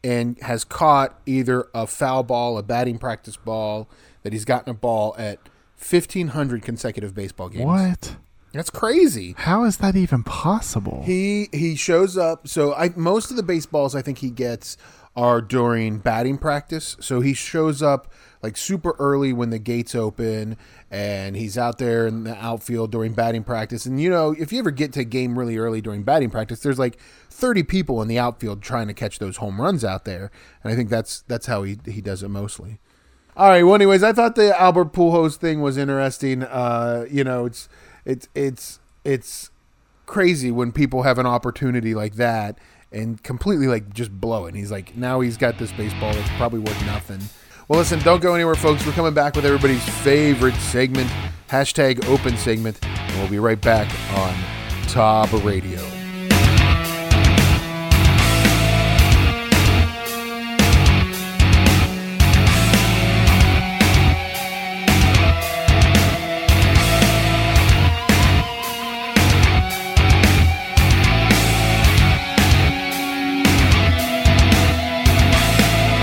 and 0.03 0.39
has 0.41 0.63
caught 0.63 1.19
either 1.25 1.67
a 1.73 1.87
foul 1.87 2.23
ball, 2.23 2.57
a 2.57 2.63
batting 2.63 2.97
practice 2.97 3.37
ball, 3.37 3.89
that 4.23 4.33
he's 4.33 4.45
gotten 4.45 4.69
a 4.69 4.73
ball 4.73 5.15
at 5.17 5.39
1500 5.77 6.61
consecutive 6.61 7.13
baseball 7.13 7.49
games. 7.49 7.65
what? 7.65 8.15
That's 8.53 8.69
crazy. 8.69 9.33
How 9.37 9.63
is 9.63 9.77
that 9.77 9.95
even 9.95 10.23
possible? 10.23 11.01
He 11.03 11.49
he 11.51 11.75
shows 11.75 12.17
up. 12.17 12.47
So 12.47 12.75
I 12.75 12.91
most 12.95 13.31
of 13.31 13.37
the 13.37 13.41
baseballs 13.41 13.95
I 13.95 14.03
think 14.03 14.19
he 14.19 14.29
gets 14.29 14.77
are 15.15 15.41
during 15.41 15.97
batting 15.97 16.37
practice. 16.37 16.95
So 16.99 17.21
he 17.21 17.33
shows 17.33 17.81
up 17.81 18.11
like 18.43 18.55
super 18.55 18.95
early 18.99 19.33
when 19.33 19.49
the 19.49 19.59
gates 19.59 19.95
open, 19.95 20.57
and 20.93 21.35
he's 21.35 21.57
out 21.57 21.79
there 21.79 22.05
in 22.05 22.23
the 22.23 22.35
outfield 22.35 22.91
during 22.91 23.13
batting 23.13 23.43
practice. 23.43 23.87
And 23.87 23.99
you 23.99 24.11
know, 24.11 24.35
if 24.37 24.53
you 24.53 24.59
ever 24.59 24.69
get 24.69 24.93
to 24.93 24.99
a 24.99 25.03
game 25.03 25.39
really 25.39 25.57
early 25.57 25.81
during 25.81 26.03
batting 26.03 26.29
practice, 26.29 26.59
there's 26.59 26.77
like 26.77 26.99
30 27.31 27.63
people 27.63 27.99
in 28.03 28.07
the 28.07 28.19
outfield 28.19 28.61
trying 28.61 28.87
to 28.89 28.93
catch 28.93 29.17
those 29.17 29.37
home 29.37 29.59
runs 29.59 29.83
out 29.83 30.05
there. 30.05 30.29
And 30.63 30.71
I 30.71 30.75
think 30.75 30.91
that's 30.91 31.21
that's 31.21 31.47
how 31.47 31.63
he 31.63 31.79
he 31.87 31.99
does 31.99 32.21
it 32.21 32.29
mostly. 32.29 32.79
All 33.35 33.49
right. 33.49 33.63
Well, 33.63 33.73
anyways, 33.73 34.03
I 34.03 34.13
thought 34.13 34.35
the 34.35 34.55
Albert 34.61 34.93
Pujols 34.93 35.35
thing 35.37 35.61
was 35.61 35.77
interesting. 35.77 36.43
Uh, 36.43 37.07
you 37.09 37.23
know, 37.23 37.47
it's 37.47 37.67
it's 38.05 38.29
it's 38.35 38.79
it's 39.03 39.49
crazy 40.05 40.51
when 40.51 40.71
people 40.71 41.01
have 41.01 41.17
an 41.17 41.25
opportunity 41.25 41.95
like 41.95 42.17
that 42.17 42.59
and 42.91 43.23
completely 43.23 43.65
like 43.65 43.95
just 43.95 44.11
blow 44.11 44.45
it. 44.45 44.49
And 44.49 44.57
he's 44.57 44.69
like, 44.69 44.95
now 44.95 45.21
he's 45.21 45.37
got 45.37 45.57
this 45.57 45.71
baseball 45.71 46.13
that's 46.13 46.29
probably 46.37 46.59
worth 46.59 46.85
nothing. 46.85 47.21
Well, 47.67 47.79
listen, 47.79 47.99
don't 47.99 48.21
go 48.21 48.35
anywhere, 48.35 48.55
folks. 48.55 48.85
We're 48.85 48.91
coming 48.91 49.13
back 49.13 49.35
with 49.35 49.45
everybody's 49.45 49.87
favorite 49.99 50.55
segment, 50.55 51.09
hashtag 51.49 52.05
open 52.07 52.35
segment, 52.37 52.77
and 52.83 53.19
we'll 53.19 53.29
be 53.29 53.39
right 53.39 53.59
back 53.59 53.89
on 54.17 54.35
Tob 54.89 55.31
Radio. 55.45 56.02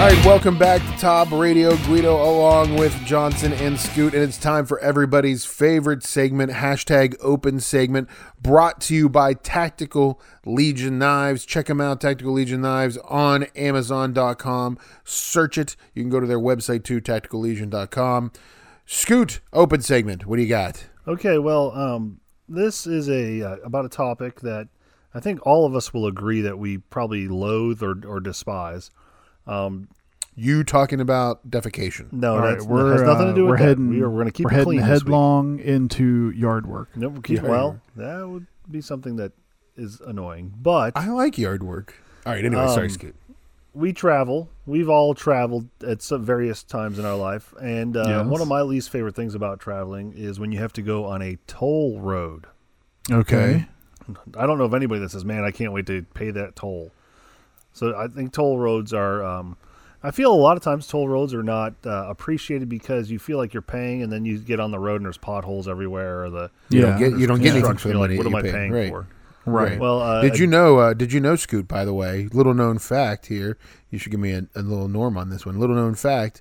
All 0.00 0.06
right, 0.06 0.24
welcome 0.24 0.56
back 0.56 0.80
to 0.80 0.96
Tob 0.96 1.30
Radio. 1.30 1.76
Guido 1.76 2.14
along 2.16 2.76
with 2.76 2.94
Johnson 3.04 3.52
and 3.52 3.78
Scoot, 3.78 4.14
and 4.14 4.22
it's 4.22 4.38
time 4.38 4.64
for 4.64 4.78
everybody's 4.80 5.44
favorite 5.44 6.02
segment, 6.02 6.52
hashtag 6.52 7.16
open 7.20 7.60
segment, 7.60 8.08
brought 8.40 8.80
to 8.80 8.94
you 8.94 9.10
by 9.10 9.34
Tactical 9.34 10.18
Legion 10.46 10.98
Knives. 10.98 11.44
Check 11.44 11.66
them 11.66 11.82
out, 11.82 12.00
Tactical 12.00 12.32
Legion 12.32 12.62
Knives 12.62 12.96
on 13.04 13.42
Amazon.com. 13.54 14.78
Search 15.04 15.58
it. 15.58 15.76
You 15.92 16.02
can 16.02 16.08
go 16.08 16.18
to 16.18 16.26
their 16.26 16.40
website 16.40 16.82
too, 16.82 17.02
tacticallegion.com. 17.02 18.32
Scoot, 18.86 19.40
open 19.52 19.82
segment. 19.82 20.24
What 20.24 20.36
do 20.36 20.42
you 20.42 20.48
got? 20.48 20.88
Okay, 21.06 21.36
well, 21.36 21.72
um, 21.72 22.20
this 22.48 22.86
is 22.86 23.10
a 23.10 23.42
uh, 23.42 23.56
about 23.56 23.84
a 23.84 23.90
topic 23.90 24.40
that 24.40 24.68
I 25.12 25.20
think 25.20 25.46
all 25.46 25.66
of 25.66 25.74
us 25.74 25.92
will 25.92 26.06
agree 26.06 26.40
that 26.40 26.58
we 26.58 26.78
probably 26.78 27.28
loathe 27.28 27.82
or, 27.82 27.96
or 28.06 28.18
despise. 28.20 28.90
Um, 29.46 29.88
You 30.36 30.62
talking 30.64 31.00
about 31.00 31.48
defecation. 31.50 32.12
no, 32.12 32.34
All 32.34 32.38
right, 32.40 32.50
that's, 32.52 32.64
we're 32.64 32.84
that 32.90 32.98
has 32.98 33.02
nothing 33.02 33.26
to 33.26 33.32
uh, 33.32 33.34
do 33.34 33.42
with 33.44 33.50
we're 33.50 33.58
that. 33.58 33.64
heading 33.64 33.88
we 33.90 34.00
are, 34.02 34.08
we're 34.10 34.16
going 34.22 34.26
to 34.26 34.32
keep 34.32 34.44
we're 34.46 34.50
it 34.52 34.54
heading 34.54 34.64
clean 34.66 34.76
this 34.80 34.86
week. 34.86 35.02
headlong 35.04 35.58
into 35.60 36.30
yard 36.30 36.66
work. 36.66 36.88
Nope, 36.96 37.12
we'll 37.14 37.22
keep, 37.22 37.42
Yeah. 37.42 37.48
well, 37.48 37.80
that 37.96 38.28
would 38.28 38.46
be 38.70 38.80
something 38.80 39.16
that 39.16 39.32
is 39.76 40.00
annoying. 40.00 40.52
But 40.60 40.96
I 40.96 41.08
like 41.08 41.36
yard 41.38 41.62
work. 41.62 41.94
All 42.26 42.32
right, 42.32 42.44
anyway, 42.44 42.66
sorry, 42.68 42.84
Um, 42.86 42.90
Scoot. 42.90 43.16
we 43.74 43.92
travel. 43.92 44.48
We've 44.66 44.88
all 44.88 45.14
traveled 45.14 45.68
at 45.86 46.02
some 46.02 46.24
various 46.24 46.62
times 46.62 46.98
in 46.98 47.04
our 47.04 47.16
life, 47.16 47.52
and 47.60 47.96
uh, 47.96 48.04
Yes. 48.06 48.26
one 48.26 48.40
of 48.40 48.48
my 48.48 48.62
least 48.62 48.90
favorite 48.90 49.16
things 49.16 49.34
about 49.34 49.58
traveling 49.58 50.12
is 50.16 50.38
when 50.38 50.52
you 50.52 50.58
have 50.58 50.72
to 50.74 50.82
go 50.82 51.06
on 51.06 51.22
a 51.22 51.38
toll 51.46 51.98
road. 52.00 52.46
Okay. 53.10 53.66
I 54.36 54.46
don't 54.46 54.58
know 54.58 54.64
of 54.64 54.74
anybody 54.74 55.00
that 55.00 55.10
says, 55.10 55.24
"Man, 55.24 55.44
I 55.44 55.50
can't 55.50 55.72
wait 55.72 55.86
to 55.86 56.02
pay 56.14 56.30
that 56.30 56.56
toll." 56.56 56.90
So 57.72 57.96
I 57.96 58.08
think 58.08 58.32
toll 58.32 58.58
roads 58.58 58.92
are. 58.92 59.24
Um, 59.24 59.56
I 60.02 60.10
feel 60.12 60.32
a 60.32 60.34
lot 60.34 60.56
of 60.56 60.62
times 60.62 60.86
toll 60.86 61.08
roads 61.08 61.34
are 61.34 61.42
not 61.42 61.74
uh, 61.84 62.06
appreciated 62.08 62.68
because 62.70 63.10
you 63.10 63.18
feel 63.18 63.36
like 63.36 63.52
you're 63.52 63.60
paying, 63.62 64.02
and 64.02 64.10
then 64.10 64.24
you 64.24 64.38
get 64.38 64.58
on 64.58 64.70
the 64.70 64.78
road 64.78 64.96
and 64.96 65.04
there's 65.04 65.18
potholes 65.18 65.68
everywhere, 65.68 66.24
or 66.24 66.30
the 66.30 66.50
You 66.70 66.80
Yeah. 66.80 66.86
don't 66.86 66.98
get 66.98 67.18
you 67.18 67.26
don't 67.26 67.42
get 67.42 67.54
anything 67.54 67.76
for 67.76 67.88
the 67.88 67.94
money. 67.94 68.16
like, 68.16 68.24
what 68.24 68.30
that 68.32 68.38
am 68.38 68.44
I 68.44 68.48
you 68.48 68.52
pay. 68.52 68.58
paying 68.58 68.72
right. 68.72 68.88
for? 68.88 69.06
Right. 69.46 69.78
Well, 69.80 70.00
uh, 70.00 70.20
Did 70.22 70.38
you 70.38 70.46
know? 70.46 70.78
Uh, 70.78 70.94
did 70.94 71.12
you 71.12 71.20
know, 71.20 71.34
Scoot? 71.34 71.66
By 71.66 71.84
the 71.84 71.94
way, 71.94 72.28
little 72.32 72.54
known 72.54 72.78
fact 72.78 73.26
here. 73.26 73.56
You 73.90 73.98
should 73.98 74.10
give 74.12 74.20
me 74.20 74.32
a, 74.32 74.46
a 74.54 74.62
little 74.62 74.88
norm 74.88 75.16
on 75.16 75.30
this 75.30 75.44
one. 75.46 75.58
Little 75.58 75.76
known 75.76 75.94
fact 75.94 76.40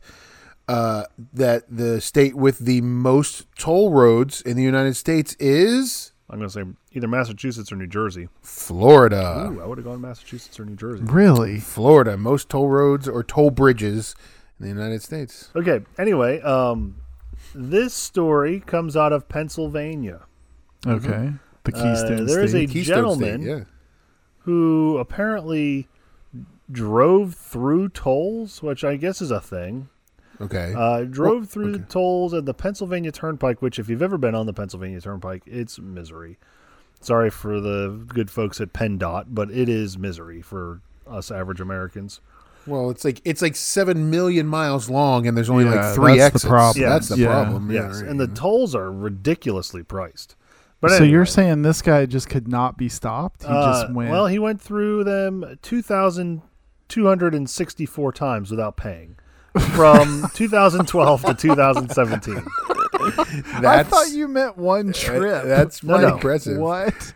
uh, 0.68 1.04
that 1.34 1.64
the 1.70 2.00
state 2.02 2.36
with 2.36 2.60
the 2.60 2.82
most 2.82 3.48
toll 3.58 3.92
roads 3.92 4.42
in 4.42 4.56
the 4.58 4.64
United 4.64 4.96
States 4.96 5.36
is 5.40 6.12
I'm 6.30 6.38
going 6.38 6.50
to 6.50 6.54
say 6.54 6.64
either 6.94 7.08
Massachusetts 7.08 7.72
or 7.72 7.76
New 7.76 7.88
Jersey. 7.88 8.30
Florida. 8.42 9.50
Ooh, 9.52 9.62
I 9.62 9.66
would 9.66 9.78
have 9.80 9.86
gone 9.86 10.00
Massachusetts 10.02 10.60
or 10.60 10.66
New 10.66 10.76
Jersey. 10.76 11.04
Really? 11.06 11.60
Florida, 11.60 12.18
most 12.18 12.50
toll 12.50 12.70
roads 12.70 13.08
or 13.08 13.24
toll 13.24 13.50
bridges 13.50 14.16
in 14.60 14.64
the 14.66 14.70
United 14.72 15.02
States. 15.02 15.50
Okay. 15.56 15.82
Anyway, 15.98 16.40
um, 16.42 16.98
this 17.56 17.94
story 17.96 18.60
comes 18.60 18.96
out 18.96 19.12
of 19.14 19.28
Pennsylvania, 19.28 20.22
Okay. 20.86 21.34
The 21.64 21.76
Uh, 21.76 21.84
Keystone 21.84 22.26
there 22.26 22.42
is 22.44 22.54
a 22.56 22.66
Keystone 22.68 22.84
gentleman 22.96 23.42
State, 23.42 23.50
yeah. 23.50 23.64
who 24.40 24.98
apparently 24.98 25.88
drove 26.72 27.34
through 27.34 27.90
tolls, 27.90 28.62
which 28.64 28.84
I 28.84 28.96
guess 28.96 29.22
is 29.22 29.32
a 29.32 29.42
thing. 29.42 29.90
Okay. 30.42 30.74
Uh, 30.76 31.04
drove 31.04 31.50
through 31.50 31.72
okay. 31.72 31.80
the 31.80 31.86
tolls 31.86 32.34
at 32.34 32.46
the 32.46 32.54
Pennsylvania 32.54 33.12
Turnpike, 33.12 33.62
which, 33.62 33.78
if 33.80 33.90
you've 33.90 34.02
ever 34.02 34.18
been 34.18 34.36
on 34.36 34.46
the 34.46 34.54
Pennsylvania 34.54 35.02
Turnpike, 35.02 35.44
it's 35.46 35.80
misery. 35.80 36.38
Sorry 37.02 37.30
for 37.30 37.60
the 37.62 38.04
good 38.08 38.30
folks 38.30 38.60
at 38.62 38.74
PennDOT, 38.74 39.26
but 39.30 39.50
it 39.52 39.70
is 39.70 39.98
misery 39.98 40.42
for 40.42 40.82
us 41.08 41.32
average 41.32 41.60
Americans. 41.62 42.22
well, 42.68 42.90
it's 42.90 43.04
like 43.04 43.20
it's 43.26 43.42
like 43.42 43.56
seven 43.56 44.10
million 44.10 44.46
miles 44.46 44.90
long, 44.90 45.26
and 45.26 45.36
there's 45.36 45.50
only 45.50 45.64
Yeah, 45.66 45.88
like 45.88 45.96
three 45.96 46.18
that's 46.18 46.20
the 46.20 46.24
exits. 46.26 46.46
problem. 46.46 46.90
That's 46.90 47.08
the 47.08 47.18
Yeah. 47.18 47.28
problem. 47.28 47.72
Yeah, 47.72 47.88
yes, 47.88 48.02
right. 48.02 48.10
and 48.12 48.20
the 48.20 48.28
tolls 48.28 48.76
are 48.76 48.92
ridiculously 48.92 49.82
priced. 49.82 50.36
But 50.82 50.92
so 50.92 50.98
anyway, 50.98 51.12
you're 51.12 51.26
saying 51.26 51.64
this 51.64 51.82
guy 51.82 52.06
just 52.06 52.30
could 52.30 52.48
not 52.48 52.78
be 52.78 52.88
stopped? 52.88 53.44
He 53.44 53.50
uh, 53.50 53.72
just 53.82 53.94
went. 53.94 54.12
Well, 54.12 54.28
he 54.28 54.40
went 54.40 54.62
through 54.62 55.04
them 55.06 55.58
two 55.62 55.82
thousand 55.82 56.42
two 56.88 57.08
hundred 57.08 57.34
and 57.34 57.50
sixty-four 57.50 58.12
times 58.12 58.52
without 58.52 58.78
paying, 58.78 59.16
from 59.76 60.30
2012 60.34 61.24
to 61.26 61.34
2017. 61.34 62.36
I 63.66 63.84
thought 63.84 64.10
you 64.12 64.28
meant 64.28 64.58
one 64.58 64.94
trip. 64.94 65.46
that's 65.46 65.84
No, 65.84 65.96
pretty 65.96 66.08
no. 66.10 66.14
impressive. 66.16 66.58
what? 66.58 67.14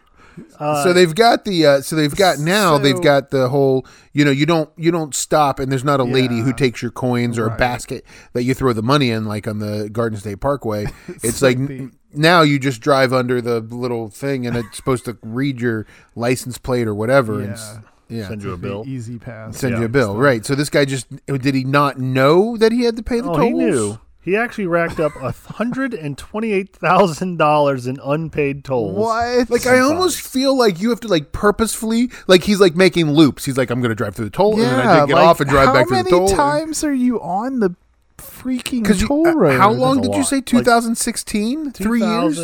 Uh, 0.57 0.83
so 0.83 0.93
they've 0.93 1.13
got 1.13 1.45
the 1.45 1.63
uh, 1.63 1.81
so 1.81 1.95
they've 1.95 2.15
got 2.15 2.39
now 2.39 2.79
they've 2.79 3.01
got 3.03 3.29
the 3.29 3.49
whole 3.49 3.85
you 4.13 4.25
know 4.25 4.31
you 4.31 4.47
don't 4.47 4.67
you 4.77 4.89
don't 4.89 5.13
stop 5.13 5.59
and 5.59 5.71
there's 5.71 5.83
not 5.83 5.99
a 5.99 6.03
lady 6.03 6.39
who 6.39 6.51
takes 6.51 6.81
your 6.81 6.89
coins 6.89 7.37
or 7.37 7.45
a 7.45 7.55
basket 7.55 8.03
that 8.33 8.41
you 8.41 8.55
throw 8.55 8.73
the 8.73 8.81
money 8.81 9.11
in 9.11 9.25
like 9.25 9.47
on 9.47 9.59
the 9.59 9.89
Garden 9.91 10.17
State 10.17 10.39
Parkway. 10.39 10.87
It's 11.21 11.43
like 11.43 11.59
like 11.59 11.69
n- 11.69 11.91
now 12.15 12.41
you 12.41 12.57
just 12.57 12.81
drive 12.81 13.13
under 13.13 13.41
the 13.41 13.59
little 13.59 14.09
thing 14.09 14.47
and 14.47 14.57
it's 14.57 14.75
supposed 14.75 15.05
to 15.05 15.19
read 15.21 15.61
your 15.61 15.85
license 16.15 16.57
plate 16.57 16.87
or 16.87 16.95
whatever 16.95 17.39
and 17.39 17.51
s- 17.53 17.77
yeah 18.13 18.27
send 18.27 18.43
you 18.43 18.53
a 18.53 18.57
bill. 18.57 18.83
E-ZPass. 18.87 19.55
send 19.55 19.77
you 19.77 19.83
a 19.85 19.89
bill 19.89 20.15
right. 20.17 20.45
So 20.45 20.55
this 20.55 20.69
guy 20.69 20.85
just 20.85 21.07
did 21.27 21.55
he 21.55 21.63
not 21.63 21.99
know 21.99 22.55
that 22.57 22.71
he 22.71 22.83
had 22.83 22.95
to 22.97 23.03
pay 23.03 23.19
the 23.19 23.29
Oh, 23.29 23.35
tolls? 23.37 23.47
he 23.47 23.53
knew. 23.53 23.99
He 24.21 24.37
actually 24.37 24.67
racked 24.67 25.01
up 25.01 25.11
hundred 25.11 25.93
and 25.93 26.17
twenty-eight 26.17 26.73
thousand 26.73 27.35
dollars 27.37 27.87
in 27.87 27.99
unpaid 28.01 28.63
tolls. 28.63 28.95
What? 28.95 29.49
Like 29.49 29.65
I 29.67 29.79
almost 29.79 30.21
feel 30.21 30.57
like 30.57 30.79
you 30.79 30.91
have 30.91 31.01
to 31.01 31.09
like 31.09 31.33
purposefully 31.33 32.09
like 32.27 32.43
he's 32.43 32.61
like 32.61 32.73
making 32.73 33.11
loops. 33.11 33.43
He's 33.43 33.57
like 33.57 33.69
I'm 33.69 33.81
going 33.81 33.89
to 33.89 33.95
drive 33.95 34.15
through 34.15 34.25
the 34.25 34.31
toll 34.31 34.53
and 34.53 34.61
then 34.61 34.79
I 34.87 35.01
take 35.01 35.09
it 35.09 35.13
like, 35.15 35.25
off 35.25 35.41
and 35.41 35.49
drive 35.49 35.73
back 35.73 35.89
through 35.89 36.03
the 36.03 36.09
toll. 36.09 36.33
How 36.35 36.51
many 36.53 36.61
times 36.61 36.83
are 36.85 36.93
you 36.93 37.19
on 37.21 37.59
the 37.59 37.75
freaking 38.17 38.83
Because 38.83 39.03
toll 39.03 39.27
uh, 39.27 39.33
road? 39.33 39.57
how 39.59 39.71
long 39.71 39.97
That's 39.97 40.07
a 40.07 40.11
did 40.11 40.15
you 40.15 40.21
lot. 40.21 40.27
say? 40.29 40.35
Like, 40.37 40.45
2016, 40.45 41.71
three 41.71 41.99
years, 41.99 42.39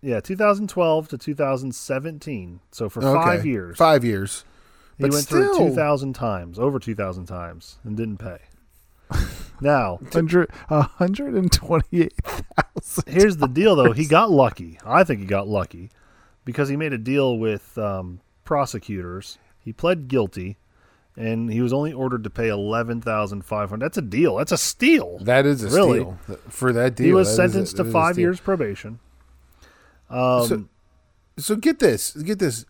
Yeah, 0.00 0.18
2012 0.18 1.08
to 1.08 1.18
2017. 1.18 2.60
So 2.72 2.88
for 2.88 3.00
Okay. 3.04 3.22
five 3.24 3.46
years, 3.46 3.76
Five 3.78 4.04
years. 4.04 4.44
He 5.02 5.08
but 5.08 5.14
went 5.14 5.26
through 5.26 5.52
still- 5.54 5.68
2,000 5.68 6.12
times, 6.14 6.58
over 6.58 6.78
2,000 6.78 7.26
times, 7.26 7.78
and 7.84 7.96
didn't 7.96 8.18
pay. 8.18 8.38
now, 9.60 9.98
Hundred, 10.12 10.50
a 10.70 10.82
hundred 10.82 11.34
and 11.34 11.52
twenty-eight 11.52 12.14
thousand. 12.24 13.04
here's 13.12 13.36
the 13.36 13.46
deal, 13.46 13.76
though. 13.76 13.92
He 13.92 14.06
got 14.06 14.30
lucky. 14.30 14.78
I 14.86 15.04
think 15.04 15.20
he 15.20 15.26
got 15.26 15.46
lucky 15.46 15.90
because 16.46 16.70
he 16.70 16.76
made 16.76 16.94
a 16.94 16.98
deal 16.98 17.36
with 17.38 17.76
um, 17.76 18.20
prosecutors. 18.44 19.36
He 19.60 19.70
pled 19.74 20.08
guilty, 20.08 20.56
and 21.14 21.52
he 21.52 21.60
was 21.60 21.74
only 21.74 21.92
ordered 21.92 22.24
to 22.24 22.30
pay 22.30 22.48
eleven 22.48 23.02
thousand 23.02 23.44
five 23.44 23.68
hundred. 23.68 23.84
That's 23.84 23.98
a 23.98 24.02
deal. 24.02 24.36
That's 24.36 24.52
a 24.52 24.56
steal. 24.56 25.18
That 25.18 25.44
is 25.44 25.62
a 25.62 25.68
Really? 25.68 26.00
steal 26.00 26.18
for 26.48 26.72
that 26.72 26.94
deal. 26.96 27.06
he 27.08 27.12
was 27.12 27.28
is 27.28 27.34
a- 27.34 27.36
sentenced 27.36 27.76
to 27.76 27.84
five 27.84 28.18
years 28.18 28.40
probation. 28.40 28.98
Um, 30.08 30.46
So- 30.48 30.64
So 31.38 31.56
get 31.56 31.78
this, 31.80 32.12
get 32.12 32.38
this. 32.38 32.64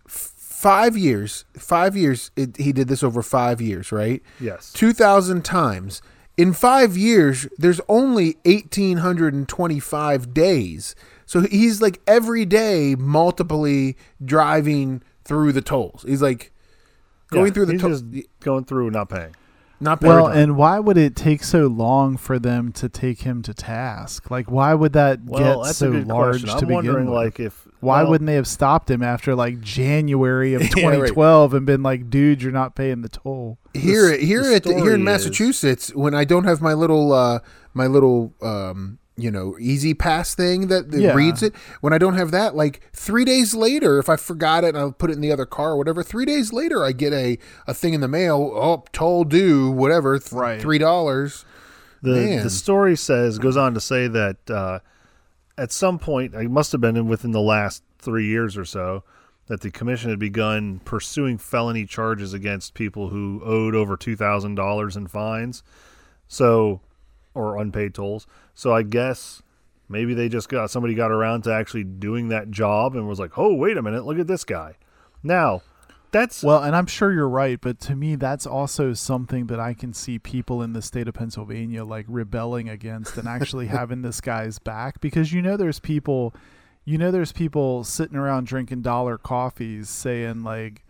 Five 0.63 0.97
years, 0.97 1.45
five 1.59 1.97
years. 1.97 2.31
It, 2.37 2.57
he 2.57 2.73
did 2.73 2.87
this 2.87 3.03
over 3.03 3.21
five 3.21 3.61
years, 3.61 3.91
right? 3.91 4.23
yes. 4.39 4.73
Two 4.73 4.93
thousand 4.93 5.45
times. 5.45 6.01
In 6.37 6.53
five 6.53 6.97
years, 6.97 7.49
there's 7.59 7.81
only 7.89 8.37
eighteen 8.45 8.99
hundred 8.99 9.35
and 9.35 9.49
twenty-five 9.49 10.33
days. 10.33 10.95
So 11.27 11.41
he's 11.41 11.83
like 11.83 12.01
every 12.07 12.45
day, 12.45 12.95
multiply 12.95 13.93
driving 14.25 15.03
through 15.25 15.51
the 15.53 15.63
tolls. 15.63 16.05
He's 16.07 16.23
like 16.23 16.53
going 17.31 17.47
Yeah, 17.49 17.53
through 17.55 17.67
the 17.67 17.79
tolls. 17.79 18.03
going 18.41 18.65
through 18.65 18.91
not 18.93 19.09
paying. 19.09 19.35
Not 19.83 20.01
paying 20.01 20.13
Well, 20.15 20.27
attention. 20.29 20.43
and 20.51 20.57
why 20.57 20.79
would 20.79 20.97
it 20.97 21.17
take 21.17 21.43
so 21.43 21.67
long 21.67 22.17
for 22.17 22.39
them 22.39 22.71
to 22.73 22.89
take 22.89 23.23
him 23.23 23.43
to 23.43 23.53
task? 23.53 24.31
Like, 24.31 24.51
why 24.51 24.75
would 24.75 24.93
that 24.93 25.21
Well, 25.25 25.59
get 25.59 25.65
that's 25.67 25.79
so 25.79 25.89
a 25.89 25.91
good 25.93 26.07
large 26.09 26.45
question. 26.45 26.49
to 26.49 26.55
I'm 26.55 26.61
begin 26.61 26.75
wondering, 26.75 27.07
with? 27.07 27.15
like, 27.15 27.41
if 27.41 27.67
why 27.81 28.03
well, 28.03 28.13
wouldn't 28.13 28.27
they 28.29 28.37
have 28.37 28.47
stopped 28.47 28.89
him 28.91 29.03
after 29.03 29.35
like 29.35 29.61
January 29.61 30.55
of 30.55 30.61
Yeah, 30.63 30.69
right. 30.69 30.77
2012 31.09 31.53
and 31.55 31.67
been 31.67 31.83
like, 31.83 32.09
"Dude, 32.09 32.41
you're 32.43 32.53
not 32.53 32.77
paying 32.77 33.03
the 33.03 33.09
toll"? 33.09 33.59
here 33.75 34.11
the 34.11 34.19
here 34.19 34.43
the 34.45 34.55
at 34.55 34.63
the, 34.63 34.69
here 34.71 34.79
story 34.79 34.95
in 34.95 35.01
is- 35.01 35.05
Massachusetts 35.05 35.95
when 35.95 36.15
I 36.15 36.25
don't 36.25 36.45
have 36.45 36.61
my 36.63 36.75
little 36.75 37.13
uh 37.13 37.41
my 37.75 37.87
little 37.89 38.35
um 38.41 38.99
you 39.17 39.31
know 39.31 39.57
E-ZPass 39.61 40.35
thing 40.35 40.69
that, 40.69 40.91
that 40.91 41.01
Yeah. 41.01 41.13
reads 41.15 41.43
it 41.43 41.55
when 41.83 41.93
I 41.93 41.99
don't 41.99 42.15
have 42.15 42.31
that 42.31 42.55
like 42.57 42.89
3 42.95 43.25
days 43.27 43.55
later 43.55 43.99
if 43.99 44.09
I 44.09 44.17
forgot 44.17 44.65
it 44.65 44.69
and 44.69 44.79
I'll 44.79 44.93
put 44.93 45.11
it 45.11 45.15
in 45.15 45.21
the 45.21 45.31
other 45.33 45.45
car 45.47 45.73
or 45.73 45.77
whatever 45.77 46.03
3 46.03 46.25
days 46.25 46.53
later 46.53 46.83
I 46.85 46.93
get 46.93 47.13
a 47.13 47.39
a 47.67 47.75
thing 47.75 47.93
in 47.93 48.01
the 48.01 48.09
mail 48.09 48.53
oh 48.55 48.85
toll 48.93 49.25
due 49.25 49.71
whatever 49.71 50.19
th- 50.19 50.33
Right. 50.33 50.61
$3 50.61 51.45
the 52.03 52.11
Man. 52.11 52.43
the 52.43 52.51
story 52.51 52.97
says 52.97 53.39
goes 53.39 53.57
on 53.57 53.75
to 53.75 53.81
say 53.81 54.09
that 54.09 54.51
uh, 54.51 54.79
at 55.59 55.71
some 55.71 55.99
point, 55.99 56.35
it 56.35 56.51
must 56.51 56.73
have 56.73 56.81
been 56.81 57.07
within 57.07 57.33
the 57.33 57.41
last 57.41 57.83
three 57.99 58.27
years 58.27 58.57
or 58.57 58.65
so, 58.65 59.05
that 59.47 59.61
the 59.61 59.71
commission 59.71 60.09
had 60.11 60.19
begun 60.19 60.81
pursuing 60.85 61.37
felony 61.37 61.85
charges 61.85 62.33
against 62.33 62.73
people 62.75 63.11
who 63.11 63.41
owed 63.45 63.75
over 63.75 63.97
two 63.97 64.17
thousand 64.17 64.55
dollars 64.55 64.97
in 64.97 65.07
fines, 65.07 65.63
so 66.27 66.81
or 67.35 67.59
unpaid 67.59 67.95
tolls. 67.95 68.27
So 68.55 68.75
I 68.75 68.83
guess. 68.83 69.43
Maybe 69.89 70.15
they 70.15 70.31
just 70.31 70.49
got 70.49 70.71
somebody 70.71 70.95
got 70.95 71.11
around 71.11 71.43
to 71.45 71.53
actually 71.53 71.85
doing 71.85 72.29
that 72.29 72.51
job 72.51 72.97
and 72.97 73.07
was 73.07 73.19
like, 73.19 73.37
"Oh, 73.37 73.53
wait 73.53 73.77
a 73.77 73.83
minute, 73.83 74.07
look 74.07 74.19
at 74.19 74.27
this 74.27 74.43
guy." 74.43 74.77
Now, 75.23 75.61
that's 76.13 76.43
Well, 76.43 76.63
and 76.63 76.77
I'm 76.77 76.87
sure 76.87 77.11
you're 77.11 77.29
right, 77.29 77.59
but 77.61 77.81
to 77.81 77.97
me, 77.97 78.17
that's 78.17 78.47
also 78.47 78.93
something 78.93 79.47
that 79.47 79.59
I 79.59 79.73
can 79.73 79.95
see 79.95 80.19
people 80.19 80.63
in 80.63 80.75
the 80.75 80.83
state 80.83 81.09
of 81.09 81.15
Pennsylvania 81.15 81.85
like 81.85 82.05
rebelling 82.07 82.69
against 82.69 83.17
and 83.17 83.27
actually 83.27 83.67
having 83.69 84.03
this 84.03 84.21
guy's 84.21 84.59
back 84.59 85.01
because 85.01 85.33
you 85.33 85.41
know 85.41 85.57
there's 85.57 85.81
people, 85.81 86.35
you 86.85 86.99
know 86.99 87.11
there's 87.11 87.33
people 87.33 87.83
sitting 87.83 88.17
around 88.17 88.47
drinking 88.47 88.83
dollar 88.83 89.17
coffees 89.17 89.89
saying 89.89 90.43
like, 90.43 90.85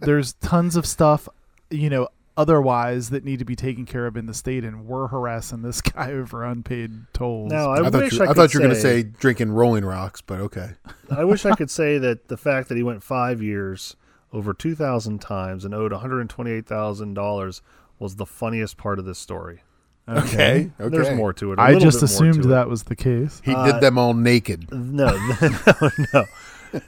there's 0.00 0.32
tons 0.34 0.74
of 0.74 0.84
stuff, 0.84 1.28
you 1.70 1.88
know, 1.88 2.08
otherwise 2.36 3.10
that 3.10 3.24
need 3.24 3.38
to 3.38 3.44
be 3.44 3.56
taken 3.56 3.86
care 3.86 4.06
of 4.06 4.16
in 4.16 4.26
the 4.26 4.34
state, 4.34 4.64
and 4.64 4.86
we're 4.86 5.06
harassing 5.08 5.62
this 5.62 5.80
guy 5.94 6.12
over 6.12 6.44
unpaid 6.44 6.92
tolls. 7.12 7.50
now 7.50 7.70
I, 7.70 7.86
I, 7.86 7.90
thought 7.90 8.02
wish 8.02 8.12
you, 8.14 8.24
I, 8.24 8.30
I, 8.30 8.32
thought 8.34 8.52
you 8.54 8.60
were 8.60 8.64
going 8.66 8.74
to 8.74 8.80
say- 8.80 9.02
say 9.02 9.10
drinking 9.18 9.52
rolling 9.52 9.84
rocks 9.84 10.20
but 10.20 10.40
okay 10.40 10.70
I 11.10 11.24
wish 11.24 11.46
I 11.46 11.54
could 11.54 11.70
say 11.70 11.98
that 11.98 12.28
the 12.28 12.36
fact 12.36 12.68
that 12.68 12.76
he 12.76 12.82
went 12.82 13.02
five 13.02 13.42
years 13.42 13.96
over 14.32 14.52
2,000 14.52 15.20
times 15.20 15.64
and 15.64 15.72
owed 15.74 15.92
$128,000 15.92 17.60
was 17.98 18.16
the 18.16 18.26
funniest 18.26 18.76
part 18.76 18.98
of 18.98 19.04
this 19.04 19.18
story. 19.18 19.62
okay 20.08 20.70
okay 20.78 20.88
There's 20.96 21.16
more 21.16 21.32
to 21.34 21.52
it. 21.52 21.58
a 21.58 21.62
I 21.62 21.68
little 21.72 21.80
just 21.90 22.00
bit 22.00 22.10
more 22.20 22.28
assumed 22.30 22.42
to 22.44 22.48
it. 22.50 22.52
that 22.52 22.68
was 22.68 22.82
the 22.84 22.96
case. 22.96 23.40
he 23.44 23.54
Uh, 23.54 23.72
did 23.72 23.80
them 23.80 23.98
all 23.98 24.14
naked 24.14 24.70
No, 24.72 25.06
no, 25.42 25.90
no. 26.12 26.24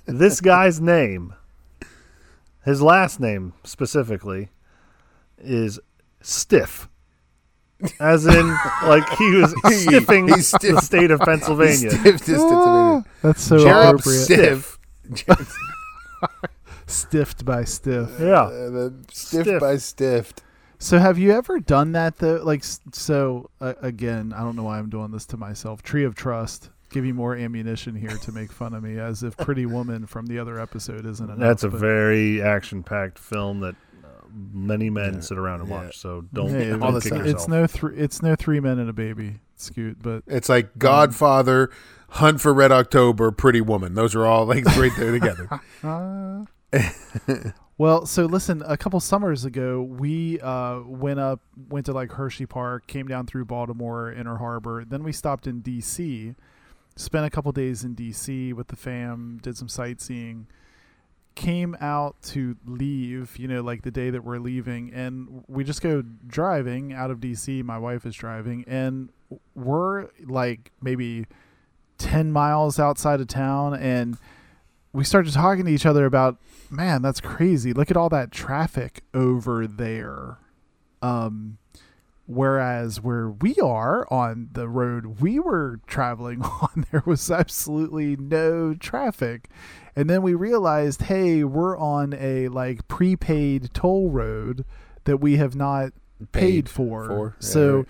This 0.06 0.40
guy's 0.40 0.80
name, 0.80 1.32
his 2.64 2.82
last 2.82 3.20
name 3.20 3.54
specifically, 3.64 4.50
is 5.40 5.78
Stiff. 6.20 6.88
As 8.00 8.26
in, 8.26 8.48
like 8.82 9.08
he 9.10 9.30
was 9.36 9.52
He- 9.68 9.86
stiffing 9.86 10.28
he 10.28 10.34
the 10.34 10.42
stiff- 10.42 10.80
state 10.80 11.10
of 11.12 11.20
Pennsylvania. 11.20 11.90
Stiff 11.92 12.24
this 12.24 12.42
to 12.42 13.04
That's 13.22 13.40
so 13.42 13.58
Jared 13.58 14.00
appropriate. 14.00 14.18
Stiff 14.24 14.78
Stiffed 16.86 17.44
by 17.44 17.64
stiff. 17.64 18.10
Yeah. 18.18 18.42
Uh, 18.44 18.70
the 18.70 18.94
stiff, 19.12 19.42
Stiff. 19.42 19.60
by 19.60 19.76
stiffed. 19.76 20.42
So 20.78 20.98
have 20.98 21.18
you 21.18 21.32
ever 21.32 21.60
done 21.60 21.92
that 21.92 22.16
though? 22.16 22.40
Like 22.42 22.64
so 22.64 23.50
uh, 23.60 23.74
again, 23.82 24.32
I 24.34 24.40
don't 24.40 24.56
know 24.56 24.62
why 24.64 24.78
I'm 24.78 24.88
doing 24.88 25.10
this 25.10 25.26
to 25.26 25.36
myself. 25.36 25.82
Tree 25.82 26.04
of 26.04 26.14
Trust. 26.14 26.70
Give 26.90 27.04
you 27.04 27.12
more 27.12 27.36
ammunition 27.36 27.94
here 27.94 28.16
to 28.16 28.32
make 28.32 28.50
fun 28.50 28.72
of 28.72 28.82
me, 28.82 28.98
as 28.98 29.22
if 29.22 29.36
Pretty 29.36 29.66
Woman 29.66 30.06
from 30.06 30.24
the 30.24 30.38
other 30.38 30.58
episode 30.58 31.04
isn't 31.04 31.24
enough. 31.26 31.38
That's 31.38 31.62
a 31.62 31.68
but- 31.68 31.78
very 31.80 32.40
action-packed 32.40 33.18
film 33.18 33.60
that 33.60 33.76
many 34.32 34.90
men 34.90 35.14
Yeah, 35.14 35.20
sit 35.20 35.38
around 35.38 35.60
and 35.60 35.68
yeah. 35.68 35.84
watch. 35.84 35.98
So 35.98 36.24
don't, 36.32 36.50
Hey, 36.50 36.70
don't 36.70 36.82
all 36.82 37.00
kick 37.00 37.12
time. 37.12 37.26
it's 37.26 37.48
no 37.48 37.66
three. 37.66 37.96
It's 37.96 38.22
no 38.22 38.34
three 38.36 38.60
men 38.60 38.78
and 38.78 38.88
a 38.88 38.92
baby. 38.92 39.40
Scoot, 39.56 39.98
but 40.00 40.22
It's 40.26 40.48
like 40.48 40.78
Godfather, 40.78 41.70
Hunt 42.10 42.40
for 42.40 42.54
Red 42.54 42.70
October, 42.72 43.30
Pretty 43.32 43.60
Woman. 43.60 43.94
Those 43.94 44.14
are 44.14 44.24
all 44.24 44.46
like 44.46 44.64
right 44.76 44.92
there 44.96 45.12
together. 45.12 45.60
Well, 47.78 48.06
so 48.06 48.26
listen, 48.26 48.60
a 48.66 48.76
couple 48.76 48.98
summers 48.98 49.44
ago, 49.44 49.80
we 49.82 50.40
uh, 50.40 50.80
went 50.84 51.20
up, 51.20 51.40
went 51.70 51.86
to 51.86 51.92
like 51.92 52.10
Hershey 52.10 52.44
Park, 52.44 52.88
came 52.88 53.06
down 53.06 53.26
through 53.26 53.44
Baltimore, 53.44 54.12
Inner 54.12 54.38
Harbor. 54.38 54.84
Then 54.84 55.04
we 55.04 55.12
stopped 55.12 55.46
in 55.46 55.60
D.C., 55.60 56.34
spent 56.96 57.24
a 57.24 57.30
couple 57.30 57.52
days 57.52 57.84
in 57.84 57.94
D.C. 57.94 58.52
with 58.52 58.66
the 58.66 58.74
fam, 58.74 59.38
did 59.40 59.56
some 59.56 59.68
sightseeing, 59.68 60.48
came 61.38 61.76
out 61.80 62.20
to 62.20 62.56
leave, 62.66 63.36
you 63.36 63.46
know, 63.46 63.60
like 63.60 63.82
the 63.82 63.92
day 63.92 64.10
that 64.10 64.24
we're 64.24 64.40
leaving, 64.40 64.92
and 64.92 65.44
we 65.46 65.62
just 65.62 65.80
go 65.80 66.02
driving 66.26 66.92
out 66.92 67.12
of 67.12 67.20
D.C. 67.20 67.62
My 67.62 67.78
wife 67.78 68.04
is 68.04 68.16
driving, 68.16 68.64
and 68.66 69.10
we're 69.54 70.08
like 70.26 70.72
maybe 70.82 71.26
10 71.98 72.32
miles 72.32 72.80
outside 72.80 73.20
of 73.20 73.28
town, 73.28 73.74
and 73.74 74.18
we 74.92 75.04
started 75.04 75.32
talking 75.32 75.64
to 75.66 75.70
each 75.70 75.86
other 75.86 76.06
about 76.06 76.38
man 76.70 77.00
that's 77.02 77.20
crazy 77.20 77.72
look 77.72 77.90
at 77.90 77.96
all 77.96 78.08
that 78.08 78.30
traffic 78.30 79.02
over 79.14 79.66
there 79.66 80.38
um 81.00 81.56
Whereas 82.28 83.00
where 83.00 83.30
we 83.30 83.54
are 83.54 84.06
on 84.12 84.50
the 84.52 84.68
road 84.68 85.18
we 85.22 85.38
were 85.38 85.80
traveling 85.86 86.42
on, 86.60 86.84
there 86.92 87.02
was 87.06 87.30
absolutely 87.30 88.16
no 88.16 88.74
traffic. 88.74 89.48
And 89.98 90.08
then 90.08 90.22
we 90.22 90.34
realized, 90.34 91.02
hey, 91.02 91.42
we're 91.42 91.76
on 91.76 92.14
a 92.14 92.46
like 92.46 92.86
prepaid 92.86 93.74
toll 93.74 94.10
road 94.10 94.64
that 95.02 95.16
we 95.16 95.38
have 95.38 95.56
not 95.56 95.90
paid, 96.30 96.40
Paid 96.40 96.68
for. 96.68 97.06
for, 97.06 97.36
yeah, 97.40 97.48
so 97.48 97.86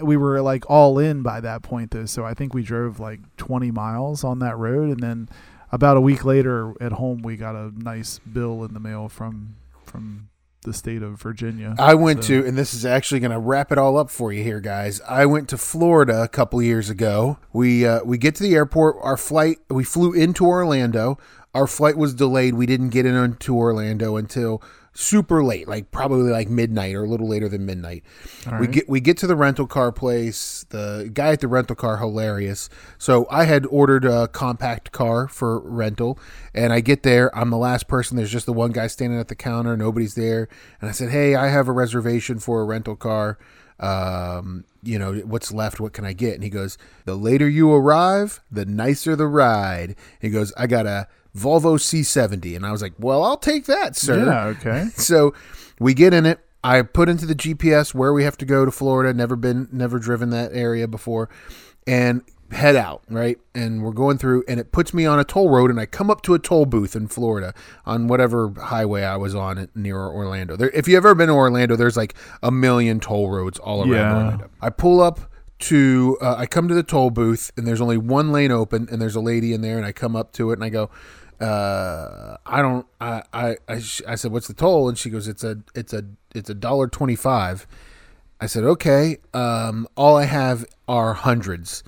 we 0.00 0.16
were 0.16 0.40
like 0.40 0.62
all 0.70 0.96
in 0.96 1.22
by 1.22 1.40
that 1.40 1.62
point 1.62 1.90
though. 1.90 2.06
So 2.06 2.24
I 2.24 2.34
think 2.34 2.54
we 2.54 2.62
drove 2.62 3.00
like 3.00 3.18
20 3.36 3.72
miles 3.72 4.22
on 4.22 4.38
that 4.38 4.56
road 4.58 4.90
and 4.90 5.00
then 5.00 5.28
about 5.72 5.96
a 5.96 6.00
week 6.00 6.24
later 6.24 6.72
at 6.80 6.92
home 6.92 7.22
we 7.22 7.36
got 7.36 7.56
a 7.56 7.72
nice 7.76 8.20
bill 8.20 8.62
in 8.62 8.72
the 8.72 8.80
mail 8.80 9.08
from 9.08 9.56
from 9.84 10.28
the 10.64 10.72
state 10.72 11.02
of 11.02 11.20
Virginia. 11.20 11.74
I 11.78 11.94
went 11.94 12.24
So- 12.24 12.42
to, 12.42 12.46
and 12.48 12.58
this 12.58 12.74
is 12.74 12.84
actually 12.84 13.20
going 13.20 13.30
to 13.30 13.38
wrap 13.38 13.70
it 13.72 13.78
all 13.78 13.96
up 13.96 14.10
for 14.10 14.32
you 14.32 14.42
here, 14.42 14.60
guys. 14.60 15.00
I 15.08 15.24
went 15.26 15.48
to 15.50 15.58
Florida 15.58 16.22
a 16.22 16.28
couple 16.28 16.60
years 16.62 16.90
ago. 16.90 17.38
We 17.52 17.86
uh, 17.86 18.00
we 18.04 18.18
get 18.18 18.34
to 18.36 18.42
the 18.42 18.54
airport. 18.54 18.96
Our 19.02 19.16
flight, 19.16 19.58
we 19.70 19.84
flew 19.84 20.12
into 20.12 20.44
Orlando. 20.46 21.18
Our 21.54 21.66
flight 21.66 21.96
was 21.96 22.12
delayed. 22.14 22.54
We 22.54 22.66
didn't 22.66 22.90
get 22.90 23.06
into 23.06 23.56
Orlando 23.56 24.16
until 24.16 24.62
super 24.98 25.44
late, 25.44 25.68
like 25.68 25.92
probably 25.92 26.32
like 26.32 26.48
midnight 26.48 26.92
or 26.92 27.04
a 27.04 27.08
little 27.08 27.28
later 27.28 27.48
than 27.48 27.64
midnight. 27.64 28.02
We 28.58 28.66
get 28.66 28.88
we 28.88 29.00
get 29.00 29.16
to 29.18 29.28
the 29.28 29.36
rental 29.36 29.66
car 29.66 29.92
place. 29.92 30.66
The 30.70 31.08
guy 31.14 31.32
at 31.32 31.40
the 31.40 31.46
rental 31.46 31.76
car 31.76 31.98
hilarious. 31.98 32.68
So 32.98 33.26
I 33.30 33.44
had 33.44 33.64
ordered 33.66 34.04
a 34.04 34.26
compact 34.26 34.90
car 34.90 35.28
for 35.28 35.60
rental, 35.60 36.18
and 36.52 36.72
I 36.72 36.80
get 36.80 37.04
there. 37.04 37.34
I'm 37.36 37.50
the 37.50 37.58
last 37.58 37.86
person. 37.86 38.16
There's 38.16 38.32
just 38.32 38.46
the 38.46 38.52
one 38.52 38.72
guy 38.72 38.88
standing 38.88 39.20
at 39.20 39.28
the 39.28 39.36
counter. 39.36 39.76
Nobody's 39.76 40.14
there, 40.14 40.48
and 40.80 40.90
I 40.90 40.92
said, 40.92 41.10
"Hey, 41.10 41.36
I 41.36 41.46
have 41.46 41.68
a 41.68 41.72
reservation 41.72 42.40
for 42.40 42.60
a 42.60 42.64
rental 42.64 42.96
car. 42.96 43.38
Um, 43.78 44.64
you 44.82 44.98
know 44.98 45.14
what's 45.18 45.52
left? 45.52 45.78
What 45.78 45.92
can 45.92 46.04
I 46.04 46.12
get?" 46.12 46.34
And 46.34 46.42
he 46.42 46.50
goes, 46.50 46.76
"The 47.04 47.14
later 47.14 47.48
you 47.48 47.72
arrive, 47.72 48.40
the 48.50 48.66
nicer 48.66 49.14
the 49.14 49.28
ride." 49.28 49.94
He 50.20 50.28
goes, 50.30 50.52
"I 50.56 50.66
got 50.66 50.86
a." 50.86 51.06
Volvo 51.36 51.78
C70 51.78 52.56
and 52.56 52.64
I 52.66 52.72
was 52.72 52.82
like, 52.82 52.94
"Well, 52.98 53.22
I'll 53.22 53.36
take 53.36 53.66
that, 53.66 53.96
sir." 53.96 54.24
Yeah, 54.26 54.44
okay. 54.46 54.88
so 54.96 55.34
we 55.78 55.94
get 55.94 56.12
in 56.14 56.26
it. 56.26 56.40
I 56.64 56.82
put 56.82 57.08
into 57.08 57.24
the 57.26 57.34
GPS 57.36 57.94
where 57.94 58.12
we 58.12 58.24
have 58.24 58.36
to 58.38 58.44
go 58.44 58.64
to 58.64 58.70
Florida. 58.70 59.12
Never 59.14 59.36
been, 59.36 59.68
never 59.70 59.98
driven 59.98 60.30
that 60.30 60.50
area 60.52 60.88
before, 60.88 61.28
and 61.86 62.22
head 62.50 62.74
out 62.74 63.02
right. 63.10 63.38
And 63.54 63.82
we're 63.82 63.92
going 63.92 64.18
through, 64.18 64.42
and 64.48 64.58
it 64.58 64.72
puts 64.72 64.92
me 64.92 65.06
on 65.06 65.20
a 65.20 65.24
toll 65.24 65.50
road, 65.50 65.70
and 65.70 65.78
I 65.78 65.86
come 65.86 66.10
up 66.10 66.22
to 66.22 66.34
a 66.34 66.38
toll 66.38 66.66
booth 66.66 66.96
in 66.96 67.06
Florida 67.06 67.54
on 67.86 68.08
whatever 68.08 68.52
highway 68.60 69.02
I 69.04 69.16
was 69.16 69.34
on 69.36 69.68
near 69.76 69.98
Orlando. 70.00 70.56
There, 70.56 70.70
if 70.70 70.88
you've 70.88 70.96
ever 70.96 71.14
been 71.14 71.28
to 71.28 71.34
Orlando, 71.34 71.76
there's 71.76 71.96
like 71.96 72.14
a 72.42 72.50
million 72.50 72.98
toll 72.98 73.30
roads 73.30 73.58
all 73.60 73.80
around 73.82 73.90
Yeah. 73.90 74.14
Orlando. 74.16 74.50
I 74.60 74.70
pull 74.70 75.00
up 75.00 75.20
to 75.60 76.16
uh, 76.20 76.36
I 76.38 76.46
come 76.46 76.68
to 76.68 76.74
the 76.74 76.82
toll 76.82 77.10
booth 77.10 77.50
and 77.56 77.66
there's 77.66 77.80
only 77.80 77.96
one 77.98 78.30
lane 78.32 78.50
open 78.52 78.88
and 78.90 79.00
there's 79.00 79.16
a 79.16 79.20
lady 79.20 79.52
in 79.52 79.60
there 79.60 79.76
and 79.76 79.84
I 79.84 79.92
come 79.92 80.14
up 80.14 80.32
to 80.34 80.50
it 80.50 80.54
and 80.54 80.64
I 80.64 80.68
go 80.68 80.90
uh, 81.40 82.36
I 82.46 82.62
don't 82.62 82.86
I 83.00 83.22
I 83.32 83.56
I, 83.68 83.78
sh- 83.80 84.02
I 84.06 84.14
said 84.14 84.32
what's 84.32 84.48
the 84.48 84.54
toll? 84.54 84.88
And 84.88 84.96
she 84.98 85.10
goes 85.10 85.28
it's 85.28 85.44
a 85.44 85.58
it's 85.74 85.92
a 85.92 86.04
it's 86.34 86.50
a 86.50 86.54
dollar 86.54 86.88
25 86.88 87.66
I 88.40 88.46
said 88.46 88.64
okay 88.64 89.18
um 89.34 89.88
all 89.96 90.16
I 90.16 90.24
have 90.24 90.64
are 90.86 91.14
hundreds 91.14 91.82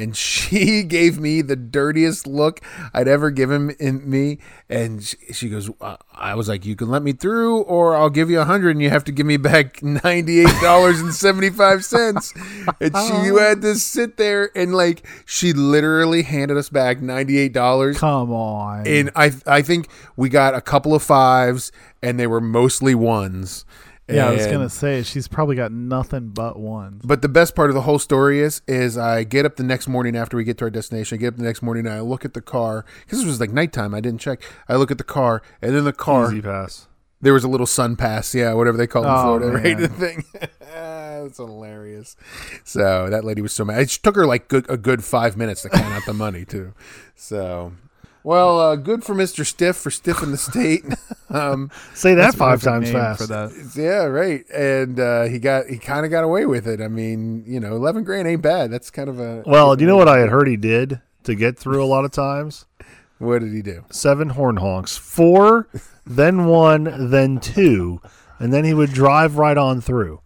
and 0.00 0.16
she 0.16 0.82
gave 0.88 1.20
me 1.20 1.42
the 1.42 1.56
dirtiest 1.56 2.26
look 2.26 2.60
I'd 2.94 3.06
ever 3.06 3.30
given 3.30 3.70
in 3.78 4.08
me. 4.08 4.38
And 4.68 5.04
she, 5.32 5.48
goes, 5.48 5.70
I 6.12 6.34
was 6.34 6.48
like, 6.48 6.64
you 6.64 6.74
can 6.76 6.88
let 6.88 7.02
me 7.02 7.12
through, 7.12 7.62
or 7.62 7.96
I'll 7.96 8.10
give 8.10 8.30
you 8.30 8.40
a 8.40 8.44
hundred, 8.44 8.70
and 8.70 8.82
you 8.82 8.88
have 8.88 9.04
to 9.04 9.12
give 9.12 9.26
me 9.26 9.36
back 9.36 9.82
ninety 10.04 10.40
eight 10.40 10.60
dollars 10.62 11.00
and 11.00 11.14
seventy 11.14 11.50
five 11.50 11.84
cents. 11.84 12.32
And 12.80 12.96
she, 12.96 13.26
you 13.26 13.38
oh. 13.38 13.42
had 13.42 13.62
to 13.62 13.74
sit 13.74 14.16
there 14.16 14.50
and 14.54 14.74
like, 14.74 15.06
she 15.26 15.52
literally 15.52 16.22
handed 16.22 16.56
us 16.56 16.68
back 16.68 17.00
ninety 17.00 17.38
eight 17.38 17.52
dollars. 17.52 17.98
Come 17.98 18.32
on. 18.32 18.86
And 18.86 19.10
I, 19.14 19.32
I 19.46 19.62
think 19.62 19.88
we 20.16 20.28
got 20.28 20.54
a 20.54 20.60
couple 20.60 20.94
of 20.94 21.02
fives, 21.02 21.72
and 22.02 22.18
they 22.18 22.26
were 22.26 22.40
mostly 22.40 22.94
ones. 22.94 23.64
Yeah, 24.12 24.28
I 24.28 24.32
was 24.32 24.42
And- 24.42 24.52
gonna 24.52 24.68
say 24.70 25.02
she's 25.02 25.28
probably 25.28 25.56
got 25.56 25.72
nothing 25.72 26.28
but 26.28 26.58
ones. 26.58 27.02
but 27.04 27.22
the 27.22 27.28
best 27.28 27.54
part 27.54 27.70
of 27.70 27.74
the 27.74 27.82
whole 27.82 27.98
story 27.98 28.40
is, 28.40 28.62
is 28.66 28.96
I 28.98 29.24
get 29.24 29.44
up 29.46 29.56
the 29.56 29.62
next 29.62 29.88
morning 29.88 30.16
after 30.16 30.36
we 30.36 30.44
get 30.44 30.58
to 30.58 30.64
our 30.64 30.70
destination. 30.70 31.16
I 31.16 31.18
get 31.18 31.28
up 31.28 31.36
the 31.36 31.42
next 31.44 31.62
morning 31.62 31.86
and 31.86 31.94
I 31.94 32.00
look 32.00 32.24
at 32.24 32.34
the 32.34 32.40
car 32.40 32.84
because 33.04 33.18
this 33.20 33.26
was 33.26 33.40
like 33.40 33.52
nighttime. 33.52 33.94
I 33.94 34.00
didn't 34.00 34.20
check. 34.20 34.42
I 34.68 34.76
look 34.76 34.90
at 34.90 34.98
the 34.98 35.04
car, 35.04 35.42
and 35.62 35.74
in 35.74 35.84
the 35.84 35.92
car 35.92 36.32
E-ZPass. 36.34 36.86
there 37.20 37.32
was 37.32 37.44
a 37.44 37.48
little 37.48 37.66
SunPass. 37.66 38.34
Yeah, 38.34 38.52
whatever 38.54 38.76
they 38.76 38.86
call 38.86 39.04
it 39.04 39.06
in 39.08 39.12
Oh, 39.14 39.22
Florida, 39.22 39.46
right? 39.56 39.62
man. 39.78 39.80
The 39.82 39.88
thing. 39.88 40.24
That's 40.60 41.36
hilarious. 41.36 42.16
So 42.64 43.08
that 43.10 43.24
lady 43.24 43.42
was 43.42 43.52
so 43.52 43.64
mad. 43.64 43.80
It 43.82 43.88
took 43.90 44.16
her 44.16 44.26
like 44.26 44.48
good, 44.48 44.64
a 44.70 44.76
good 44.76 45.04
five 45.04 45.36
minutes 45.36 45.62
to 45.62 45.68
count 45.68 45.92
out 45.92 46.04
the 46.06 46.14
money 46.14 46.44
too. 46.44 46.72
So. 47.14 47.72
Well, 48.22 48.60
uh, 48.60 48.76
good 48.76 49.02
for 49.02 49.14
Mr. 49.14 49.46
Stiff 49.46 49.76
for 49.76 49.90
stiffing 49.90 50.30
the 50.30 50.36
state. 50.36 50.84
um, 51.30 51.70
Say 51.94 52.14
that 52.14 52.34
five 52.34 52.62
times 52.62 52.90
fast. 52.90 53.20
for 53.22 53.26
that. 53.26 53.72
yeah, 53.74 54.04
right. 54.04 54.44
And 54.50 55.00
uh, 55.00 55.22
he 55.24 55.38
got 55.38 55.66
he 55.66 55.78
kind 55.78 56.04
of 56.04 56.10
got 56.10 56.24
away 56.24 56.44
with 56.46 56.66
it. 56.66 56.80
I 56.80 56.88
mean, 56.88 57.44
you 57.46 57.60
know, 57.60 57.74
eleven 57.76 58.04
grand 58.04 58.28
ain't 58.28 58.42
bad. 58.42 58.70
That's 58.70 58.90
kind 58.90 59.08
of 59.08 59.18
a 59.20 59.42
Well, 59.46 59.74
do 59.76 59.82
you 59.84 59.88
know 59.88 59.96
what 59.96 60.08
I 60.08 60.18
had 60.18 60.28
heard 60.28 60.48
he 60.48 60.56
did 60.56 61.00
to 61.24 61.34
get 61.34 61.58
through 61.58 61.82
a 61.82 61.86
lot 61.86 62.04
of 62.04 62.10
times? 62.12 62.66
What 63.18 63.40
did 63.40 63.52
he 63.52 63.62
do? 63.62 63.84
Seven 63.90 64.30
horn 64.30 64.56
honks, 64.56 64.96
four, 64.96 65.68
then 66.06 66.46
one, 66.46 67.10
then 67.10 67.38
two, 67.38 68.00
and 68.38 68.52
then 68.52 68.64
he 68.64 68.72
would 68.72 68.92
drive 68.92 69.36
right 69.36 69.58
on 69.58 69.80
through. 69.82 70.20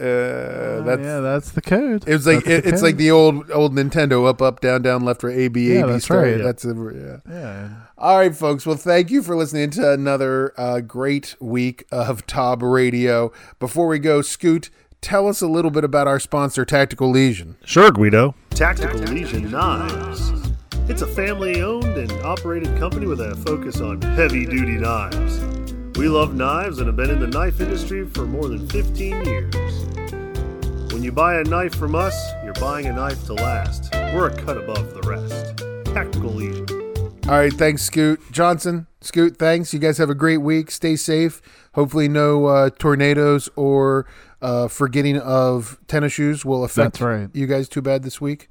Uh, 0.00 0.82
that's 0.82 1.02
yeah, 1.02 1.20
that's 1.20 1.50
the 1.50 1.60
code. 1.60 2.08
it 2.08 2.12
was 2.14 2.26
like 2.26 2.46
it, 2.46 2.62
the 2.64 2.68
it's 2.70 2.80
code. 2.80 2.82
like 2.82 2.96
the 2.96 3.10
old 3.10 3.50
old 3.50 3.74
Nintendo 3.74 4.26
up 4.28 4.40
up 4.40 4.60
down 4.60 4.82
down 4.82 5.04
left 5.04 5.22
right 5.22 5.36
A 5.36 5.48
B 5.48 5.70
A 5.72 5.74
Yeah, 5.80 5.86
B 5.86 5.92
that's 5.92 6.04
start. 6.04 6.26
right. 6.26 6.42
That's 6.42 6.64
a, 6.64 7.20
yeah. 7.28 7.32
yeah. 7.32 7.68
All 7.98 8.16
right, 8.18 8.34
folks. 8.34 8.64
Well, 8.64 8.76
thank 8.76 9.10
you 9.10 9.22
for 9.22 9.36
listening 9.36 9.70
to 9.70 9.92
another 9.92 10.54
uh, 10.58 10.80
great 10.80 11.36
week 11.38 11.84
of 11.92 12.26
Tob 12.26 12.62
Radio. 12.62 13.30
Before 13.58 13.86
we 13.88 13.98
go, 13.98 14.22
Scoot, 14.22 14.70
tell 15.02 15.28
us 15.28 15.42
a 15.42 15.46
little 15.46 15.70
bit 15.70 15.84
about 15.84 16.06
our 16.08 16.18
sponsor, 16.18 16.64
Tactical 16.64 17.10
Legion. 17.10 17.56
Sure, 17.64 17.90
Guido. 17.90 18.34
Tactical 18.50 19.00
Legion 19.00 19.50
Knives. 19.50 20.32
It's 20.88 21.02
a 21.02 21.06
family 21.06 21.60
owned 21.62 21.84
and 21.84 22.10
operated 22.22 22.76
company 22.78 23.06
with 23.06 23.20
a 23.20 23.36
focus 23.36 23.80
on 23.80 24.00
heavy 24.02 24.46
duty 24.46 24.72
knives. 24.78 25.38
We 25.96 26.08
love 26.08 26.34
knives 26.34 26.78
and 26.78 26.86
have 26.86 26.96
been 26.96 27.10
in 27.10 27.20
the 27.20 27.26
knife 27.26 27.60
industry 27.60 28.06
for 28.06 28.24
more 28.26 28.48
than 28.48 28.68
15 28.68 29.24
years. 29.24 29.84
When 30.92 31.02
you 31.02 31.12
buy 31.12 31.40
a 31.40 31.44
knife 31.44 31.74
from 31.74 31.94
us, 31.94 32.14
you're 32.44 32.54
buying 32.54 32.86
a 32.86 32.92
knife 32.92 33.24
to 33.26 33.34
last. 33.34 33.92
We're 33.92 34.28
a 34.28 34.36
cut 34.36 34.56
above 34.56 34.94
the 34.94 35.02
rest. 35.02 35.58
Tactical 35.92 36.30
Legion. 36.30 36.66
All 37.28 37.36
right, 37.36 37.52
thanks, 37.52 37.82
Scoot 37.82 38.20
Johnson. 38.32 38.86
Scoot, 39.00 39.36
thanks. 39.36 39.72
You 39.72 39.78
guys 39.78 39.98
have 39.98 40.10
a 40.10 40.14
great 40.14 40.38
week. 40.38 40.70
Stay 40.70 40.96
safe. 40.96 41.40
Hopefully, 41.74 42.08
no 42.08 42.46
uh, 42.46 42.70
tornadoes 42.70 43.48
or 43.56 44.06
uh, 44.42 44.68
forgetting 44.68 45.18
of 45.18 45.78
tennis 45.86 46.12
shoes 46.12 46.44
will 46.44 46.64
affect 46.64 47.00
right. 47.00 47.28
you 47.32 47.46
guys 47.46 47.68
too 47.68 47.82
bad 47.82 48.02
this 48.02 48.20
week. 48.20 48.48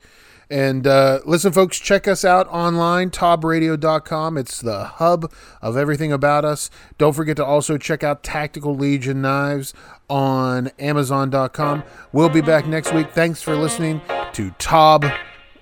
And 0.50 0.88
uh, 0.88 1.20
listen, 1.26 1.52
folks, 1.52 1.80
check 1.80 2.08
us 2.08 2.26
out 2.26 2.48
online, 2.48 3.12
tobradio.com. 3.12 4.38
It's 4.38 4.60
the 4.60 4.84
hub 4.86 5.32
of 5.62 5.78
everything 5.78 6.12
about 6.12 6.44
us. 6.44 6.72
Don't 6.98 7.14
forget 7.14 7.38
to 7.38 7.46
also 7.46 7.78
check 7.78 8.04
out 8.04 8.24
Tactical 8.24 8.76
Legion 8.76 9.22
Knives 9.22 9.74
on 10.10 10.72
amazon.com. 10.80 11.84
We'll 12.12 12.30
be 12.30 12.42
back 12.42 12.66
next 12.66 12.94
week. 12.94 13.12
Thanks 13.12 13.44
for 13.44 13.56
listening 13.56 14.02
to 14.34 14.50
Tob 14.58 15.06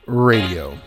Radio. 0.06 0.78